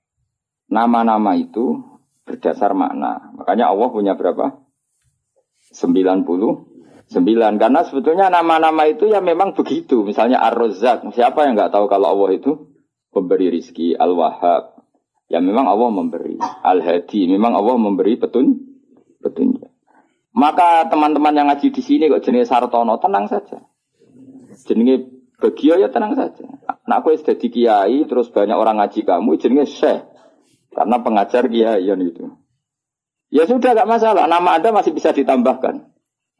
nama-nama 0.70 1.34
itu 1.34 1.80
berdasar 2.22 2.72
makna. 2.72 3.34
Makanya 3.34 3.70
Allah 3.72 3.88
punya 3.90 4.14
berapa? 4.14 4.62
90 5.72 6.28
sembilan 7.08 7.52
karena 7.60 7.80
sebetulnya 7.84 8.28
nama-nama 8.32 8.88
itu 8.88 9.08
ya 9.08 9.20
memang 9.20 9.52
begitu 9.52 10.00
misalnya 10.04 10.40
Ar-Razzaq 10.48 11.12
siapa 11.12 11.44
yang 11.44 11.56
nggak 11.56 11.72
tahu 11.72 11.84
kalau 11.88 12.12
Allah 12.12 12.36
itu 12.36 12.72
pemberi 13.12 13.52
rizki, 13.52 13.92
Al-Wahhab. 13.94 14.80
Ya 15.28 15.38
memang 15.40 15.68
Allah 15.68 15.88
memberi. 15.92 16.40
Al-Hadi, 16.40 17.28
memang 17.28 17.56
Allah 17.56 17.76
memberi 17.76 18.16
petun, 18.16 18.56
petunjuk. 19.20 19.68
Maka 20.32 20.88
teman-teman 20.88 21.36
yang 21.36 21.46
ngaji 21.52 21.68
di 21.72 21.82
sini 21.84 22.08
kok 22.08 22.24
jenis 22.24 22.48
Sartono, 22.48 22.96
tenang 22.96 23.28
saja. 23.28 23.60
Jenis 24.64 25.21
Bagio 25.42 25.74
ya 25.74 25.90
tenang 25.90 26.14
saja. 26.14 26.46
Aku 26.86 27.10
sudah 27.18 27.34
di 27.34 27.48
kiai, 27.50 28.06
terus 28.06 28.30
banyak 28.30 28.54
orang 28.54 28.78
ngaji 28.78 29.02
kamu, 29.02 29.30
jenis 29.42 29.74
Syekh. 29.74 30.06
Karena 30.70 31.02
pengajar 31.02 31.50
kiai 31.50 31.82
itu. 31.82 32.30
Ya 33.32 33.48
sudah 33.48 33.74
gak 33.74 33.90
masalah, 33.90 34.30
nama 34.30 34.60
Anda 34.60 34.70
masih 34.70 34.94
bisa 34.94 35.10
ditambahkan. 35.10 35.82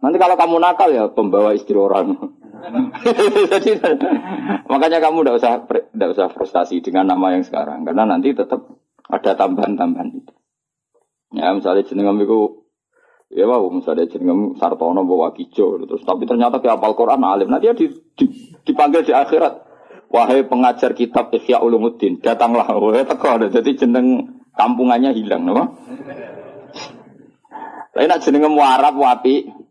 Nanti 0.02 0.16
kalau 0.18 0.38
kamu 0.38 0.56
nakal 0.62 0.90
ya 0.94 1.10
pembawa 1.10 1.54
istri 1.54 1.74
orang. 1.74 2.14
Makanya 4.70 4.98
kamu 5.02 5.16
tidak 5.22 5.36
usah 5.38 5.52
tidak 5.66 6.08
usah 6.14 6.26
frustasi 6.30 6.78
dengan 6.78 7.10
nama 7.10 7.34
yang 7.34 7.42
sekarang 7.42 7.82
karena 7.82 8.06
nanti 8.06 8.34
tetap 8.34 8.70
ada 9.10 9.32
tambahan-tambahan 9.34 10.14
itu. 10.14 10.32
Ya 11.34 11.50
misalnya 11.54 11.86
jenengam 11.86 12.22
itu 12.22 12.61
ya 13.32 13.48
wow 13.48 13.64
misalnya 13.72 14.06
jenengam 14.06 14.54
Sartono 14.60 15.02
bawa 15.08 15.32
kijo 15.32 15.80
terus 15.88 16.04
tapi 16.04 16.28
ternyata 16.28 16.60
di 16.60 16.68
apal 16.68 16.92
Quran 16.92 17.24
alim 17.24 17.48
nanti 17.48 17.66
dia 17.66 17.74
di, 17.74 17.88
di, 18.14 18.24
dipanggil 18.68 19.08
di 19.08 19.12
akhirat 19.16 19.54
wahai 20.12 20.44
pengajar 20.44 20.92
kitab 20.92 21.32
Ihya 21.32 21.64
Ulumuddin 21.64 22.20
datanglah 22.20 22.68
wahai 22.68 23.08
teko 23.08 23.48
jadi 23.48 23.70
jeneng 23.72 24.38
kampungannya 24.52 25.16
hilang 25.16 25.48
no? 25.48 25.64
Lain 27.92 28.08
nak 28.08 28.24
jenengam 28.24 28.56
Arab 28.56 28.96
wapi 28.96 29.62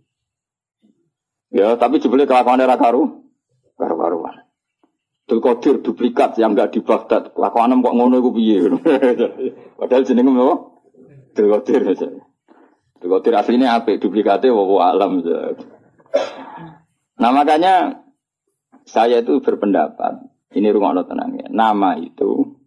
Ya, 1.51 1.75
tapi 1.75 2.00
jebule 2.00 2.24
kelakuan 2.24 2.63
era 2.63 2.80
karu, 2.80 3.27
karu-karuan. 3.75 4.48
Qadir 5.27 5.84
duplikat 5.84 6.39
yang 6.39 6.56
enggak 6.56 6.75
di 6.75 6.80
Baghdad. 6.84 7.36
Kelakuan 7.36 7.75
kok 7.84 7.96
ngono 7.96 8.20
iku 8.20 8.32
piye? 8.36 8.68
Padahal 9.80 10.03
jenenge 10.08 10.32
apa? 10.32 10.56
Qadir 11.36 11.82
aja. 11.88 12.08
Qadir 13.01 13.34
aslinya 13.34 13.81
apa? 13.81 13.98
Duplikatnya 13.98 14.53
wa 14.53 14.93
alam. 14.93 15.25
Nah 17.22 17.31
makanya 17.34 18.05
saya 18.86 19.22
itu 19.22 19.41
berpendapat, 19.41 20.25
ini 20.58 20.67
rumah 20.74 20.98
tenang 21.05 21.38
ya, 21.38 21.48
nama 21.50 21.98
itu 21.98 22.58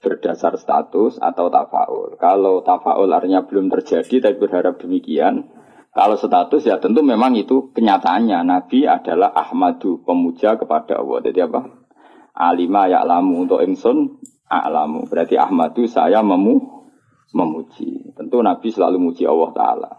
berdasar 0.00 0.56
status 0.56 1.20
atau 1.20 1.52
tafaul. 1.52 2.16
Kalau 2.16 2.64
tafaul 2.64 3.10
artinya 3.12 3.44
belum 3.44 3.68
terjadi 3.68 4.30
tapi 4.30 4.36
berharap 4.40 4.80
demikian, 4.80 5.50
kalau 5.92 6.16
status 6.16 6.64
ya 6.64 6.80
tentu 6.80 7.04
memang 7.04 7.36
itu 7.36 7.74
kenyataannya. 7.74 8.40
Nabi 8.46 8.86
adalah 8.86 9.34
Ahmadu, 9.34 10.00
pemuja 10.06 10.56
kepada 10.56 11.02
Allah. 11.02 11.18
Jadi 11.26 11.38
apa? 11.44 11.60
Alima 12.32 12.88
ya'lamu 12.88 13.44
untuk 13.44 13.60
ingsun 13.60 14.22
a'lamu. 14.48 15.04
Berarti 15.10 15.36
Ahmadu 15.36 15.84
saya 15.84 16.22
memu 16.24 16.79
memuji. 17.32 18.14
Tentu 18.14 18.42
Nabi 18.42 18.68
selalu 18.70 18.98
muji 18.98 19.24
Allah 19.26 19.50
Ta'ala. 19.54 19.92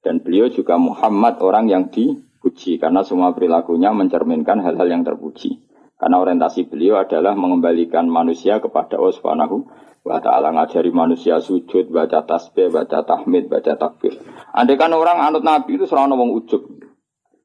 Dan 0.00 0.24
beliau 0.24 0.48
juga 0.48 0.80
Muhammad 0.80 1.42
orang 1.44 1.68
yang 1.68 1.84
dipuji. 1.92 2.80
Karena 2.80 3.04
semua 3.04 3.36
perilakunya 3.36 3.92
mencerminkan 3.92 4.62
hal-hal 4.64 4.88
yang 4.88 5.02
terpuji. 5.04 5.60
Karena 6.00 6.16
orientasi 6.16 6.72
beliau 6.72 6.96
adalah 6.96 7.36
mengembalikan 7.36 8.08
manusia 8.08 8.56
kepada 8.56 8.96
Allah 8.96 9.12
Subhanahu 9.12 9.68
wa 10.00 10.16
ta'ala 10.16 10.48
ngajari 10.56 10.88
manusia 10.96 11.36
sujud, 11.44 11.92
baca 11.92 12.24
tasbih, 12.24 12.72
baca 12.72 13.04
tahmid, 13.04 13.52
baca 13.52 13.76
takbir. 13.76 14.16
Andai 14.56 14.80
kan 14.80 14.96
orang 14.96 15.20
anut 15.20 15.44
Nabi 15.44 15.76
itu 15.76 15.84
serana 15.84 16.16
wong 16.16 16.32
ujub. 16.40 16.64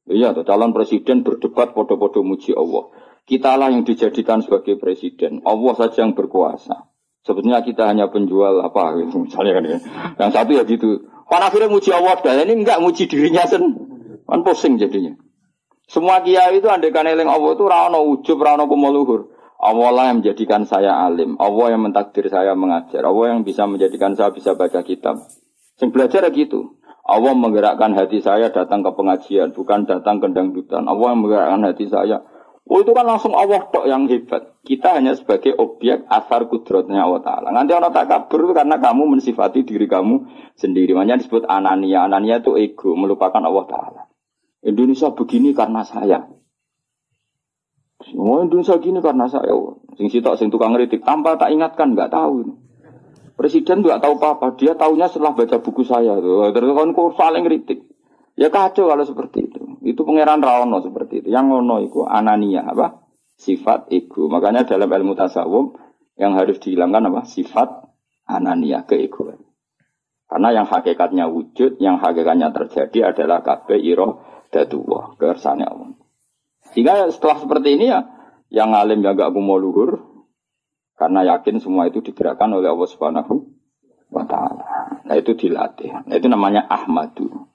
Iya, 0.07 0.31
calon 0.47 0.71
presiden 0.71 1.27
berdebat 1.27 1.75
podo-podo 1.75 2.23
muji 2.23 2.55
Allah. 2.55 2.93
Kita 3.25 3.57
lah 3.57 3.73
yang 3.73 3.83
dijadikan 3.83 4.39
sebagai 4.45 4.77
presiden. 4.77 5.41
Allah 5.43 5.73
saja 5.75 6.05
yang 6.05 6.13
berkuasa. 6.13 6.94
Sebetulnya 7.25 7.65
kita 7.65 7.89
hanya 7.89 8.05
penjual 8.13 8.61
apa 8.61 9.01
misalnya 9.01 9.53
kan 9.57 9.63
ya. 9.65 9.77
Yang 10.21 10.31
satu 10.38 10.51
ya 10.53 10.63
gitu. 10.69 11.09
Kan 11.25 11.41
akhirnya 11.41 11.73
muji 11.73 11.89
Allah 11.89 12.21
dan 12.21 12.45
ini 12.45 12.61
enggak 12.61 12.77
muji 12.77 13.09
dirinya 13.09 13.49
sen. 13.49 13.65
Kan 14.29 14.45
pusing 14.45 14.77
jadinya. 14.77 15.17
Semua 15.89 16.21
kiai 16.21 16.61
itu 16.61 16.69
andai 16.69 16.93
kan 16.93 17.05
eling 17.05 17.29
Allah 17.29 17.57
itu 17.57 17.65
rano 17.65 18.05
ujub, 18.13 18.38
rano 18.38 18.69
kumuluhur. 18.69 19.33
Allah 19.57 19.89
lah 19.89 20.05
yang 20.13 20.21
menjadikan 20.21 20.69
saya 20.69 20.93
alim. 20.93 21.41
Allah 21.41 21.73
yang 21.73 21.81
mentakdir 21.81 22.29
saya 22.29 22.53
mengajar. 22.53 23.01
Allah 23.01 23.33
yang 23.33 23.41
bisa 23.41 23.65
menjadikan 23.65 24.13
saya 24.13 24.29
bisa 24.29 24.53
baca 24.53 24.85
kitab. 24.85 25.25
Sing 25.81 25.89
belajar 25.89 26.27
ya 26.27 26.31
gitu. 26.33 26.77
Allah 27.05 27.38
menggerakkan 27.38 27.93
hati 27.93 28.17
saya 28.21 28.49
datang 28.49 28.81
ke 28.81 28.89
pengajian, 28.97 29.53
bukan 29.53 29.85
datang 29.85 30.17
ke 30.17 30.29
dangdutan. 30.33 30.89
Allah 30.89 31.13
yang 31.13 31.21
menggerakkan 31.21 31.61
hati 31.65 31.85
saya. 31.85 32.25
Oh 32.65 32.82
itu 32.82 32.97
kan 32.97 33.06
langsung 33.06 33.38
Allah 33.38 33.62
tok 33.69 33.86
yang 33.86 34.10
hebat. 34.10 34.58
Kita 34.65 34.97
hanya 34.97 35.13
sebagai 35.13 35.54
objek 35.54 36.10
asar 36.10 36.49
kudrotnya 36.49 37.06
Allah 37.06 37.21
Ta'ala. 37.21 37.54
Nanti 37.54 37.78
orang 37.78 37.93
tak 37.93 38.10
kabur 38.10 38.58
karena 38.58 38.82
kamu 38.82 39.06
mensifati 39.06 39.62
diri 39.62 39.86
kamu 39.86 40.25
sendiri. 40.58 40.97
Makanya 40.97 41.21
disebut 41.21 41.45
anania. 41.45 42.10
Anania 42.10 42.41
itu 42.41 42.58
ego, 42.58 42.97
melupakan 42.97 43.38
Allah 43.38 43.65
Ta'ala. 43.69 44.01
Indonesia 44.65 45.13
begini 45.13 45.54
karena 45.54 45.86
saya. 45.86 46.25
Oh 48.17 48.41
Indonesia 48.41 48.82
gini 48.82 48.97
karena 48.97 49.30
saya. 49.30 49.54
Sing 49.97 50.10
sitok 50.10 50.36
sing 50.41 50.49
tukang 50.49 50.73
ngeritik 50.73 51.06
tanpa 51.06 51.38
tak 51.38 51.54
ingatkan 51.54 51.93
nggak 51.93 52.10
tahu. 52.10 52.58
Presiden 53.38 53.86
nggak 53.86 54.01
tahu 54.01 54.17
apa-apa. 54.17 54.58
Dia 54.58 54.73
tahunya 54.73 55.06
setelah 55.10 55.38
baca 55.38 55.58
buku 55.62 55.86
saya 55.86 56.17
tuh. 56.17 56.49
Terus 56.49 56.71
kan 56.73 56.89
saling 57.13 57.43
ngeritik. 57.45 57.80
Ya 58.36 58.49
kacau 58.51 58.89
kalau 58.91 59.06
seperti 59.06 59.47
itu. 59.47 59.64
Itu 59.85 60.01
pangeran 60.01 60.41
Rawono 60.41 60.81
seperti 60.81 61.21
itu. 61.21 61.27
Yang 61.29 61.45
ngono 61.53 61.75
itu 61.85 62.01
anania 62.09 62.65
apa? 62.65 63.05
Sifat 63.37 63.93
ego. 63.93 64.25
Makanya 64.25 64.65
dalam 64.65 64.89
ilmu 64.89 65.13
tasawuf 65.13 65.77
yang 66.17 66.33
harus 66.33 66.57
dihilangkan 66.57 67.13
apa? 67.13 67.21
Sifat 67.29 67.69
anania 68.25 68.81
keegoan. 68.89 69.45
Karena 70.25 70.49
yang 70.57 70.65
hakikatnya 70.65 71.29
wujud, 71.29 71.77
yang 71.77 72.01
hakikatnya 72.01 72.49
terjadi 72.49 73.13
adalah 73.13 73.45
kabeh 73.45 73.77
iro 73.77 74.25
datuwah, 74.49 75.13
kersane 75.21 75.61
Allah. 75.61 75.93
Sehingga 76.73 77.05
setelah 77.13 77.37
seperti 77.37 77.77
ini 77.77 77.93
ya, 77.93 78.09
yang 78.49 78.73
alim 78.73 79.05
yang 79.05 79.13
gak 79.13 79.29
mau 79.37 79.61
luhur, 79.61 80.01
karena 80.97 81.21
yakin 81.37 81.61
semua 81.61 81.85
itu 81.85 82.01
digerakkan 82.01 82.49
oleh 82.57 82.73
Allah 82.73 82.89
Subhanahu 82.89 83.35
wa. 84.09 84.25
Nah 85.05 85.15
itu 85.15 85.37
dilatih. 85.37 86.09
Nah 86.09 86.15
itu 86.17 86.25
namanya 86.25 86.65
Ahmadu. 86.65 87.45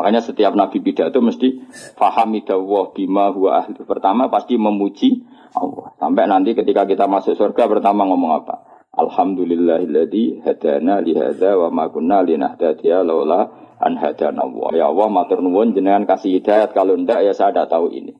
Makanya 0.00 0.24
setiap 0.24 0.56
nabi 0.56 0.80
pidato 0.80 1.20
mesti 1.20 1.60
fahamidallah 2.00 2.96
bima 2.96 3.28
huwa 3.36 3.60
ahli. 3.60 3.84
Pertama 3.84 4.32
pasti 4.32 4.56
memuji 4.56 5.28
Allah. 5.52 5.92
Sampai 6.00 6.24
nanti 6.24 6.56
ketika 6.56 6.88
kita 6.88 7.04
masuk 7.04 7.36
surga 7.36 7.68
pertama 7.68 8.08
ngomong 8.08 8.32
apa? 8.40 8.64
Alhamdulillahilladzi 8.96 10.40
hadana 10.40 11.04
li 11.04 11.12
hadza 11.12 11.52
wa 11.52 11.68
ma 11.68 11.92
kunna 11.92 12.24
linahtadiya 12.24 13.04
laula 13.04 13.52
an 13.76 14.00
hadana 14.00 14.40
Allah. 14.40 14.72
Ya 14.72 14.88
Allah 14.88 15.12
matur 15.12 15.44
nuwun 15.44 15.76
jenengan 15.76 16.08
kasih 16.08 16.40
hidayat 16.40 16.72
kalau 16.72 16.96
ndak 16.96 17.20
ya 17.20 17.36
saya 17.36 17.52
tidak 17.52 17.68
tahu 17.68 17.92
ini. 17.92 18.16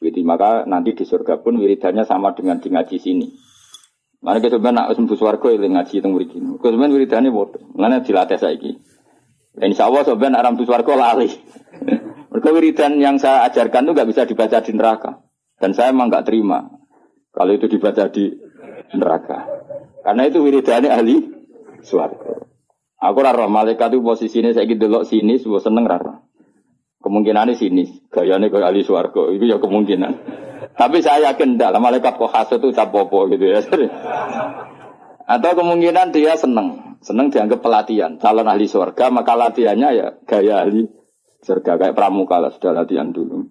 Jadi 0.00 0.24
maka 0.24 0.64
nanti 0.64 0.96
di 0.96 1.04
surga 1.04 1.44
pun 1.44 1.60
wiridannya 1.60 2.08
sama 2.08 2.32
dengan 2.32 2.64
di 2.64 2.72
ngaji 2.72 2.96
sini. 2.96 3.28
Mana 4.24 4.40
kita 4.40 4.56
nak 4.56 4.96
sembuh 4.96 5.20
suarga 5.20 5.52
yang 5.52 5.76
ngaji 5.76 6.00
itu 6.00 6.08
murid 6.08 6.32
ini. 6.32 6.56
Kita 6.56 6.72
sebenarnya 6.72 6.96
wiridannya 6.96 7.28
bodoh. 7.28 7.60
Mana 7.76 8.00
dilatih 8.00 8.40
ini. 8.56 8.72
Dan 9.58 9.74
insya 9.74 9.90
Allah 9.90 10.06
sebenarnya 10.06 10.38
aram 10.38 10.54
suarga 10.54 10.94
lali. 10.94 11.28
Mereka 12.30 12.48
wiridan 12.54 13.02
yang 13.02 13.18
saya 13.18 13.42
ajarkan 13.50 13.90
itu 13.90 13.92
nggak 13.98 14.08
bisa 14.08 14.22
dibaca 14.22 14.58
di 14.62 14.72
neraka. 14.72 15.10
Dan 15.58 15.74
saya 15.74 15.90
emang 15.90 16.06
nggak 16.06 16.24
terima 16.30 16.70
kalau 17.34 17.52
itu 17.54 17.66
dibaca 17.66 18.06
di 18.14 18.30
neraka. 18.94 19.38
Karena 20.06 20.22
itu 20.30 20.38
wiridannya 20.40 20.90
ahli 20.90 21.16
suarga. 21.82 22.46
Aku 22.98 23.18
raro 23.22 23.46
malaikat 23.46 23.94
itu 23.94 24.02
posisinya 24.02 24.50
saya 24.50 24.66
gitu 24.66 24.90
loh 24.90 25.06
sini, 25.06 25.38
semua 25.38 25.62
seneng 25.62 25.86
raro. 25.86 26.26
Kemungkinannya 26.98 27.54
sini, 27.54 28.10
gayanya 28.10 28.50
kayak 28.50 28.74
ahli 28.74 28.82
suarga, 28.82 29.30
itu 29.30 29.46
ya 29.46 29.62
kemungkinan. 29.62 30.12
Tapi 30.80 30.98
saya 30.98 31.30
yakin 31.30 31.54
enggak, 31.54 31.74
malaikat 31.78 32.18
kok 32.18 32.30
khas 32.30 32.50
itu 32.54 32.74
capopo 32.74 33.30
gitu 33.30 33.54
ya. 33.54 33.62
Atau 35.38 35.52
kemungkinan 35.54 36.10
dia 36.10 36.34
seneng, 36.34 36.87
seneng 37.02 37.30
dianggap 37.30 37.62
pelatihan, 37.62 38.18
calon 38.18 38.48
ahli 38.50 38.66
surga, 38.66 39.10
maka 39.14 39.38
latihannya 39.38 39.88
ya 39.94 40.08
gaya 40.26 40.66
ahli 40.66 40.86
surga, 41.42 41.78
kayak 41.78 41.94
pramuka 41.94 42.42
lah, 42.42 42.50
sudah 42.50 42.82
latihan 42.82 43.14
dulu. 43.14 43.46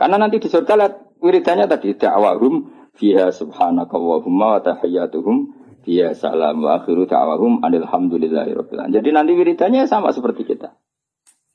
Karena 0.00 0.16
nanti 0.16 0.40
di 0.40 0.48
surga 0.48 0.72
lihat 0.74 0.94
wiridannya 1.20 1.66
tadi, 1.68 1.94
dakwahum 1.94 2.72
fiha 2.96 3.30
subhanaka 3.30 3.96
wa 3.96 4.58
tahiyyatuhum 4.58 5.36
fiha 5.84 6.16
salam 6.16 6.64
wa 6.64 6.80
akhiru 6.80 7.04
da'wahum 7.04 7.60
alamin. 7.62 8.90
Jadi 8.90 9.08
nanti 9.12 9.32
wiridannya 9.36 9.84
sama 9.86 10.10
seperti 10.10 10.48
kita. 10.48 10.74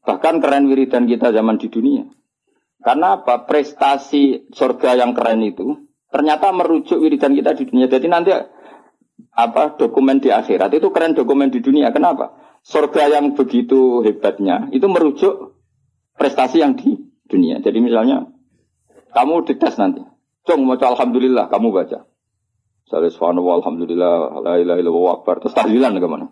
Bahkan 0.08 0.40
keren 0.40 0.72
wiridan 0.72 1.04
kita 1.04 1.36
zaman 1.36 1.60
di 1.60 1.68
dunia. 1.68 2.08
Karena 2.80 3.20
apa? 3.20 3.44
Prestasi 3.44 4.48
surga 4.54 4.96
yang 4.96 5.12
keren 5.12 5.44
itu 5.44 5.84
ternyata 6.08 6.56
merujuk 6.56 7.04
wiridan 7.04 7.36
kita 7.36 7.52
di 7.58 7.64
dunia. 7.68 7.92
Jadi 7.92 8.08
nanti 8.08 8.32
apa 9.38 9.78
dokumen 9.78 10.18
di 10.18 10.34
akhirat 10.34 10.74
itu 10.74 10.90
keren 10.90 11.14
dokumen 11.14 11.54
di 11.54 11.62
dunia. 11.62 11.94
Kenapa? 11.94 12.38
Surga 12.66 13.08
yang 13.08 13.38
begitu 13.38 14.02
hebatnya 14.02 14.68
itu 14.74 14.86
merujuk 14.90 15.56
prestasi 16.18 16.60
yang 16.66 16.74
di 16.74 16.98
dunia. 17.30 17.62
Jadi 17.62 17.78
misalnya 17.80 18.28
kamu 19.14 19.46
dites 19.46 19.78
nanti. 19.78 20.02
Cong 20.48 20.64
mau 20.64 20.80
alhamdulillah 20.80 21.52
kamu 21.52 21.70
baca. 21.76 22.08
Subhanallah 22.88 23.56
alhamdulillah 23.60 24.14
la 24.42 24.54
ilaha 24.64 24.78
illallah 24.80 25.14
akbar. 25.20 25.44
Tahlilan 25.44 26.00
ke 26.00 26.08
mana? 26.08 26.32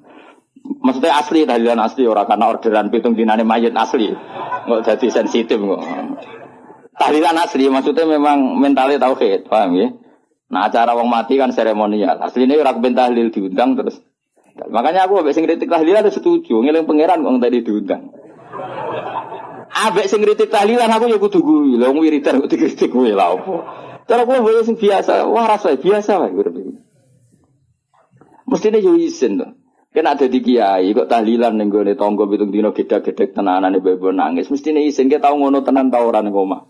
Maksudnya 0.66 1.20
asli 1.20 1.44
tahlilan 1.44 1.78
asli 1.84 2.08
orang 2.08 2.26
karena 2.26 2.46
orderan 2.48 2.88
pitung 2.90 3.14
dinane 3.14 3.44
mayat 3.44 3.76
asli. 3.76 4.10
Nggak 4.66 4.82
jadi 4.88 5.08
sensitif 5.22 5.60
kok. 5.60 5.84
Tahlilan 6.96 7.36
asli 7.44 7.68
maksudnya 7.68 8.08
memang 8.08 8.56
mentalnya 8.56 9.04
tauhid, 9.04 9.52
paham 9.52 9.76
ya? 9.76 9.88
Nah 10.46 10.70
acara 10.70 10.94
wong 10.94 11.10
mati 11.10 11.42
kan 11.42 11.50
seremonial. 11.50 12.22
Aslinya 12.22 12.62
orang 12.62 12.78
ben 12.82 12.94
tahlil 12.94 13.34
diundang 13.34 13.74
terus. 13.74 13.98
Makanya 14.56 15.04
aku 15.10 15.20
abek 15.20 15.36
sing 15.36 15.44
kritik 15.44 15.68
tahlilan 15.68 16.08
setuju, 16.08 16.64
ngiling 16.64 16.88
pangeran 16.88 17.20
wong 17.26 17.44
tadi 17.44 17.60
diundang. 17.66 18.08
Abek 19.76 20.08
sing 20.08 20.24
tahlilan 20.24 20.88
aku 20.88 21.12
ya 21.12 21.20
kudu 21.20 21.44
kuwi. 21.44 21.76
Lah 21.76 21.92
wong 21.92 22.00
wiridan 22.00 22.40
kok 22.40 22.48
dikritik 22.48 22.88
kuwi 22.94 23.12
lha 23.12 23.36
opo? 23.36 23.68
Cara 24.06 24.22
kulo 24.24 24.46
wae 24.46 24.62
sing 24.62 24.78
biasa, 24.78 25.26
wah 25.26 25.50
rasa 25.50 25.74
biasa 25.76 26.30
urip 26.30 26.54
iki. 26.56 26.78
Mestine 28.46 28.78
yo 28.80 28.96
isin 28.96 29.42
to. 29.42 29.50
Kena 29.92 30.14
ada 30.14 30.30
di 30.30 30.40
kiai 30.44 30.94
kok 30.94 31.10
tahlilan 31.10 31.58
ning 31.58 31.74
gone 31.74 31.98
tangga 31.98 32.30
pitung 32.30 32.54
dina 32.54 32.70
gedhe-gedhe 32.70 33.34
tenanane 33.34 33.82
bebo 33.82 34.14
nangis. 34.14 34.54
Mestine 34.54 34.86
isin 34.86 35.10
ke 35.10 35.18
tau 35.18 35.34
ngono 35.36 35.66
tenan 35.66 35.90
ta 35.90 36.06
ora 36.06 36.22
ning. 36.22 36.30
Ngono 36.32 36.62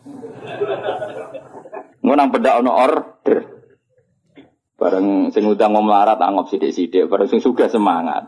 nang 2.15 2.31
pedak 2.31 2.63
ono 2.63 2.71
order. 2.71 3.54
Bareng 4.75 5.31
sing 5.31 5.47
udang 5.47 5.71
mau 5.71 5.79
melarat 5.79 6.19
anggap 6.19 6.51
sidik-sidik, 6.51 7.07
bareng 7.07 7.31
sing 7.31 7.39
suka 7.39 7.71
semangat. 7.71 8.27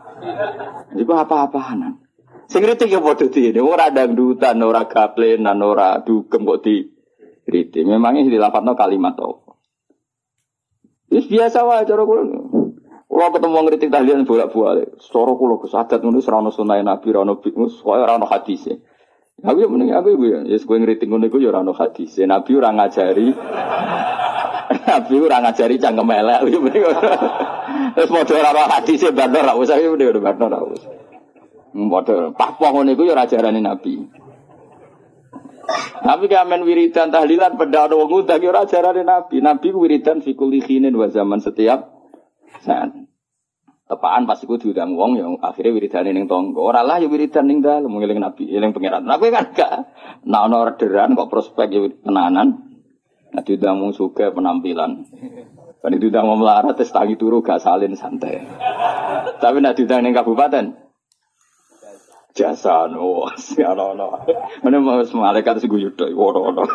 Iku 0.96 1.12
apa-apaan. 1.12 2.00
Sing 2.48 2.64
kritik 2.64 2.88
ya 2.88 3.04
padha 3.04 3.28
dene, 3.28 3.60
ora 3.60 3.92
dangdutan, 3.92 4.56
ora 4.64 4.88
gaplenan, 4.88 5.60
ora 5.60 6.00
dugem 6.00 6.48
kok 6.48 6.64
di 6.64 6.88
kritik. 7.44 7.84
Memangnya 7.84 8.32
dilafatno 8.32 8.72
kalimat 8.72 9.20
apa? 9.20 9.52
Wis 11.12 11.28
biasa 11.28 11.68
wae 11.68 11.84
cara 11.84 12.02
kula. 12.08 12.24
Kula 13.08 13.32
ketemu 13.32 13.58
ngritik 13.64 13.88
tahlilan 13.92 14.24
bolak-balik. 14.24 14.96
Cara 15.00 15.32
kula 15.36 15.56
kesadat 15.60 16.00
ngono 16.00 16.20
ora 16.24 16.36
ono 16.40 16.50
sunah 16.52 16.80
Nabi, 16.80 17.06
ora 17.12 17.20
ono 17.28 17.40
bimus, 17.40 17.84
ora 17.84 18.16
ono 18.16 18.24
hadise. 18.24 18.80
Aku 19.38 19.60
ya 19.62 19.68
mending 19.70 19.94
aku 19.94 20.18
ya, 20.18 20.42
ya 20.48 20.56
kowe 20.64 20.76
ngritik 20.80 21.12
ngono 21.12 21.28
iku 21.28 21.40
ya 21.40 21.52
ora 21.52 21.60
ono 21.60 21.76
hadise. 21.76 22.24
Nabi 22.24 22.56
ora 22.56 22.72
ngajari 22.72 23.28
Nabi 24.88 25.14
ora 25.20 25.44
ngajari 25.44 25.76
cangkem 25.76 26.08
elek. 26.08 26.40
Terus 27.92 28.08
padha 28.08 28.34
ora 28.40 28.50
ono 28.56 28.62
hadise 28.72 29.12
bandar 29.12 29.44
ra 29.44 29.52
usah 29.52 29.76
ya 29.76 29.92
mending 29.92 30.24
bandar 30.24 30.48
ra 30.48 30.64
usah. 30.64 30.88
Padha 31.76 32.32
papua 32.32 32.72
ngono 32.72 32.96
iku 32.96 33.04
ya 33.04 33.12
ora 33.12 33.28
ajarane 33.28 33.60
Nabi. 33.60 33.94
Tapi 35.98 36.24
kamen 36.32 36.64
wiridan 36.64 37.12
tahlilan 37.12 37.60
pada 37.60 37.84
ada 37.84 37.94
wong 38.00 38.08
ngundang 38.08 38.40
ya 38.40 38.48
ora 38.48 38.64
ajarane 38.64 39.04
Nabi. 39.04 39.44
Nabi 39.44 39.66
ku 39.68 39.84
wiridan 39.84 40.24
fi 40.24 40.32
kulli 40.32 40.64
khinin 40.64 40.96
zaman 41.12 41.44
setiap 41.44 41.92
saat. 42.64 42.96
Tepaan 43.88 44.28
pasti 44.28 44.44
ku 44.44 44.60
diundang 44.60 44.96
wong 45.00 45.16
yang 45.16 45.32
akhirnya 45.40 45.72
wiridan 45.72 46.12
ning 46.12 46.28
tangga. 46.28 46.60
Ora 46.60 46.84
lah 46.84 47.00
ya 47.00 47.08
wiridan 47.08 47.48
ning 47.48 47.64
dalem 47.64 47.88
ngeling 47.88 48.20
Nabi, 48.20 48.44
eling 48.52 48.76
pangeran. 48.76 49.04
Nabi 49.04 49.32
kan 49.32 49.48
gak 49.56 49.72
nah 50.28 50.44
ono 50.44 50.60
orderan 50.60 51.16
kok 51.16 51.32
prospek 51.32 51.68
ya 51.72 51.80
tenanan. 52.04 52.67
Nah 53.34 53.42
diundang 53.44 53.80
wong 53.80 53.92
suka 53.92 54.32
penampilan. 54.32 55.04
Kan 55.78 55.94
itu 55.94 56.10
udah 56.10 56.22
mau 56.26 56.34
melarat, 56.34 56.74
tes 56.74 56.90
tangi 56.90 57.14
turu 57.14 57.38
gak 57.38 57.62
salin 57.62 57.94
santai. 57.94 58.42
Tapi 59.38 59.56
nak 59.62 59.78
diundang 59.78 60.02
ning 60.02 60.16
kabupaten, 60.16 60.88
jasa 62.38 62.86
no 62.86 63.26
siara 63.42 63.98
no 63.98 64.22
mana 64.62 64.78
mau 64.78 65.02
malaikat 65.02 65.58
seguyut 65.58 65.98
doi 65.98 66.14
woro 66.14 66.54
no 66.54 66.62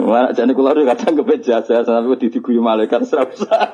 Mana 0.00 0.34
jadi 0.34 0.50
kalau 0.56 0.74
dia 0.74 0.90
kadang 0.90 1.22
kepet 1.22 1.46
jasa 1.46 1.86
sampai 1.86 2.18
di 2.18 2.34
diguyu 2.34 2.58
malaikat 2.58 3.06
serasa. 3.06 3.46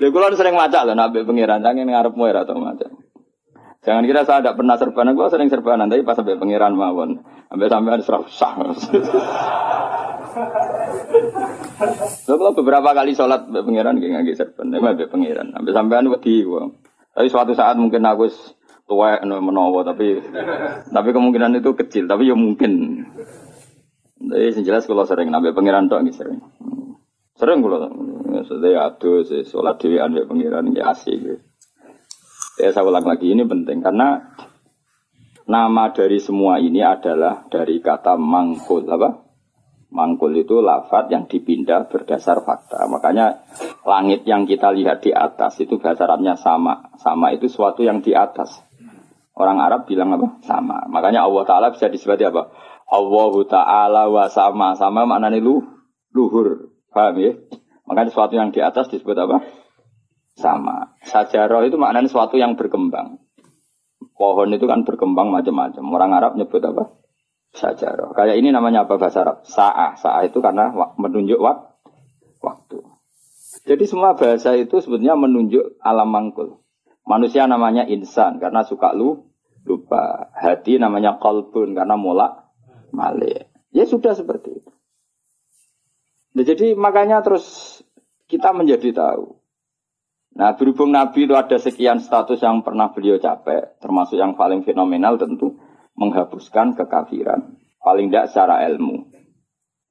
Lha 0.00 0.06
kula 0.10 0.34
sering 0.34 0.58
maca 0.58 0.82
lho 0.82 0.98
nabi 0.98 1.22
pangeran 1.22 1.62
jangan 1.62 1.86
ngarep 1.86 2.18
muir 2.18 2.34
atau 2.34 2.58
maca. 2.58 2.90
Jangan 3.84 4.02
kira 4.08 4.24
saya 4.24 4.40
tidak 4.40 4.56
pernah 4.56 4.80
serbanan, 4.80 5.12
gua 5.12 5.28
sering 5.28 5.52
serbanan, 5.52 5.92
tapi 5.92 6.00
pas 6.00 6.16
sampai 6.16 6.40
pangeran 6.40 6.72
mawon, 6.72 7.20
sampai 7.52 7.68
sampai 7.68 7.90
ada 7.92 8.04
serasa. 8.04 8.48
Lo 12.24 12.34
kalau 12.40 12.56
beberapa 12.56 12.96
kali 12.96 13.12
sholat 13.12 13.44
be 13.52 13.60
pangeran 13.60 14.00
gak 14.00 14.24
nggak 14.24 14.36
serban, 14.40 14.72
emang 14.72 14.96
be 14.96 15.04
pangeran. 15.04 15.52
Sampai 15.52 15.72
sampean 15.76 16.08
wedi 16.08 16.40
Tapi 17.14 17.26
suatu 17.28 17.52
saat 17.52 17.76
mungkin 17.76 18.08
aku 18.08 18.26
tua 18.88 19.20
menowo, 19.20 19.84
tapi 19.84 20.16
tapi 20.88 21.08
kemungkinan 21.12 21.60
itu 21.60 21.76
kecil, 21.76 22.08
tapi 22.08 22.32
ya 22.32 22.34
mungkin. 22.34 23.04
Jadi 24.24 24.64
jelas 24.64 24.88
kalau 24.88 25.04
sering 25.04 25.28
nabi 25.28 25.52
pangeran 25.52 25.92
nggak 25.92 26.08
sering. 26.16 26.40
Sering 27.36 27.60
kalau 27.60 27.92
sudah 28.48 28.88
aduh 28.88 29.20
sih 29.28 29.44
sholat 29.44 29.76
dewi 29.76 30.00
be 30.00 30.24
pangeran 30.24 30.72
ya 30.72 30.88
asik. 30.96 31.20
Gitu. 31.20 31.53
Ya 32.54 32.70
saya 32.70 32.86
ulang 32.86 33.02
lagi 33.02 33.34
ini 33.34 33.42
penting 33.42 33.82
karena 33.82 34.30
nama 35.50 35.90
dari 35.90 36.22
semua 36.22 36.62
ini 36.62 36.86
adalah 36.86 37.50
dari 37.50 37.82
kata 37.82 38.14
mangkul 38.14 38.86
apa? 38.86 39.26
Mangkul 39.94 40.34
itu 40.38 40.62
lafat 40.62 41.10
yang 41.10 41.26
dipindah 41.26 41.86
berdasar 41.90 42.42
fakta. 42.42 42.86
Makanya 42.90 43.46
langit 43.86 44.26
yang 44.26 44.46
kita 44.46 44.70
lihat 44.74 45.02
di 45.02 45.14
atas 45.14 45.58
itu 45.62 45.78
bahasa 45.78 46.06
sama. 46.38 46.94
Sama 46.98 47.30
itu 47.30 47.46
suatu 47.46 47.82
yang 47.86 48.02
di 48.02 48.10
atas. 48.10 48.58
Orang 49.34 49.58
Arab 49.62 49.86
bilang 49.86 50.14
apa? 50.14 50.38
Sama. 50.46 50.86
Makanya 50.90 51.26
Allah 51.26 51.42
Ta'ala 51.46 51.66
bisa 51.74 51.86
disebut 51.90 52.22
apa? 52.26 52.54
Allah 52.90 53.34
Ta'ala 53.46 54.02
wa 54.10 54.26
sama. 54.30 54.74
Sama 54.74 55.06
maknanya 55.06 55.38
lu, 55.38 55.62
luhur. 56.10 56.74
Paham 56.90 57.18
ya? 57.18 57.34
Makanya 57.86 58.10
suatu 58.10 58.34
yang 58.34 58.50
di 58.50 58.62
atas 58.62 58.90
disebut 58.90 59.14
apa? 59.14 59.42
Sama. 60.34 60.98
Sajarah 61.06 61.62
itu 61.66 61.78
maknanya 61.78 62.10
suatu 62.10 62.34
yang 62.38 62.58
berkembang. 62.58 63.22
Pohon 64.14 64.50
itu 64.54 64.66
kan 64.66 64.82
berkembang 64.82 65.30
macam-macam. 65.30 65.84
Orang 65.90 66.10
Arab 66.14 66.32
nyebut 66.38 66.62
apa? 66.62 66.90
sajarah. 67.54 68.10
Kayak 68.12 68.36
ini 68.42 68.50
namanya 68.50 68.84
apa 68.84 68.98
bahasa 68.98 69.22
Arab? 69.22 69.46
Sa'ah. 69.46 69.94
Sa'ah 69.94 70.26
itu 70.26 70.42
karena 70.42 70.74
menunjuk 70.98 71.38
wak 71.38 71.78
waktu. 72.42 72.82
Jadi 73.64 73.84
semua 73.86 74.18
bahasa 74.18 74.58
itu 74.58 74.82
sebetulnya 74.82 75.14
menunjuk 75.14 75.78
alam 75.80 76.10
mangkul. 76.10 76.60
Manusia 77.06 77.46
namanya 77.46 77.86
insan 77.86 78.42
karena 78.42 78.66
suka 78.66 78.92
lu 78.92 79.30
lupa. 79.64 80.34
Hati 80.34 80.76
namanya 80.76 81.16
kolbun 81.22 81.72
karena 81.72 81.94
mulak 81.94 82.50
malik. 82.90 83.48
Ya 83.70 83.86
sudah 83.86 84.12
seperti 84.12 84.60
itu. 84.60 84.70
Nah, 86.34 86.42
jadi 86.42 86.74
makanya 86.74 87.22
terus 87.22 87.78
kita 88.26 88.50
menjadi 88.50 88.90
tahu. 88.90 89.38
Nah 90.34 90.58
berhubung 90.58 90.90
Nabi 90.90 91.30
itu 91.30 91.34
ada 91.38 91.54
sekian 91.62 92.02
status 92.02 92.42
yang 92.42 92.66
pernah 92.66 92.90
beliau 92.90 93.22
capek, 93.22 93.78
termasuk 93.78 94.18
yang 94.18 94.34
paling 94.34 94.66
fenomenal 94.66 95.14
tentu 95.14 95.54
menghapuskan 95.94 96.74
kekafiran. 96.74 97.54
Paling 97.78 98.10
tidak 98.10 98.34
secara 98.34 98.66
ilmu. 98.66 99.14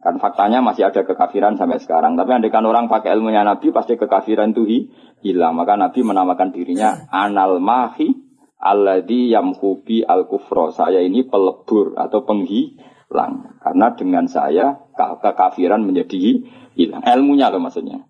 Kan 0.03 0.19
faktanya 0.19 0.59
masih 0.59 0.91
ada 0.91 1.07
kekafiran 1.07 1.55
sampai 1.55 1.79
sekarang. 1.79 2.19
Tapi 2.19 2.51
kan 2.51 2.67
orang 2.67 2.91
pakai 2.91 3.15
ilmunya 3.15 3.47
Nabi 3.47 3.71
pasti 3.71 3.95
kekafiran 3.95 4.51
itu 4.51 4.91
hilang. 5.23 5.55
Maka 5.55 5.79
Nabi 5.79 6.03
menamakan 6.03 6.51
dirinya 6.51 7.07
anal 7.07 7.63
mahi 7.63 8.11
alladhi 8.59 9.31
yamhubi 9.31 10.03
al 10.03 10.27
kufro. 10.27 10.75
Saya 10.75 10.99
ini 10.99 11.23
pelebur 11.23 11.95
atau 11.95 12.27
penghilang. 12.27 13.63
Karena 13.63 13.87
dengan 13.95 14.27
saya 14.27 14.75
kekafiran 14.91 15.87
menjadi 15.87 16.51
hilang. 16.75 16.99
Ilmunya 17.07 17.47
loh 17.47 17.63
maksudnya. 17.63 18.03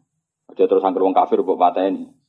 Dia 0.57 0.65
terus 0.65 0.81
angker 0.81 1.05
wong 1.05 1.13
kafir 1.13 1.45
buat 1.45 1.61
patah 1.61 1.93
ini. 1.93 2.22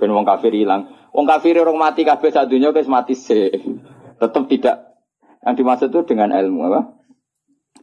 Ben 0.00 0.10
wong 0.10 0.24
kafir 0.24 0.56
hilang. 0.56 0.88
Wong 1.12 1.28
kafir 1.28 1.60
orang 1.60 1.76
mati 1.76 2.08
kabeh 2.08 2.32
satunya 2.32 2.72
guys 2.72 2.88
mati 2.88 3.12
sih. 3.12 3.52
Tetap 4.16 4.48
tidak 4.48 4.96
yang 5.44 5.56
dimaksud 5.56 5.92
itu 5.92 6.00
dengan 6.08 6.32
ilmu 6.32 6.60
apa? 6.72 6.80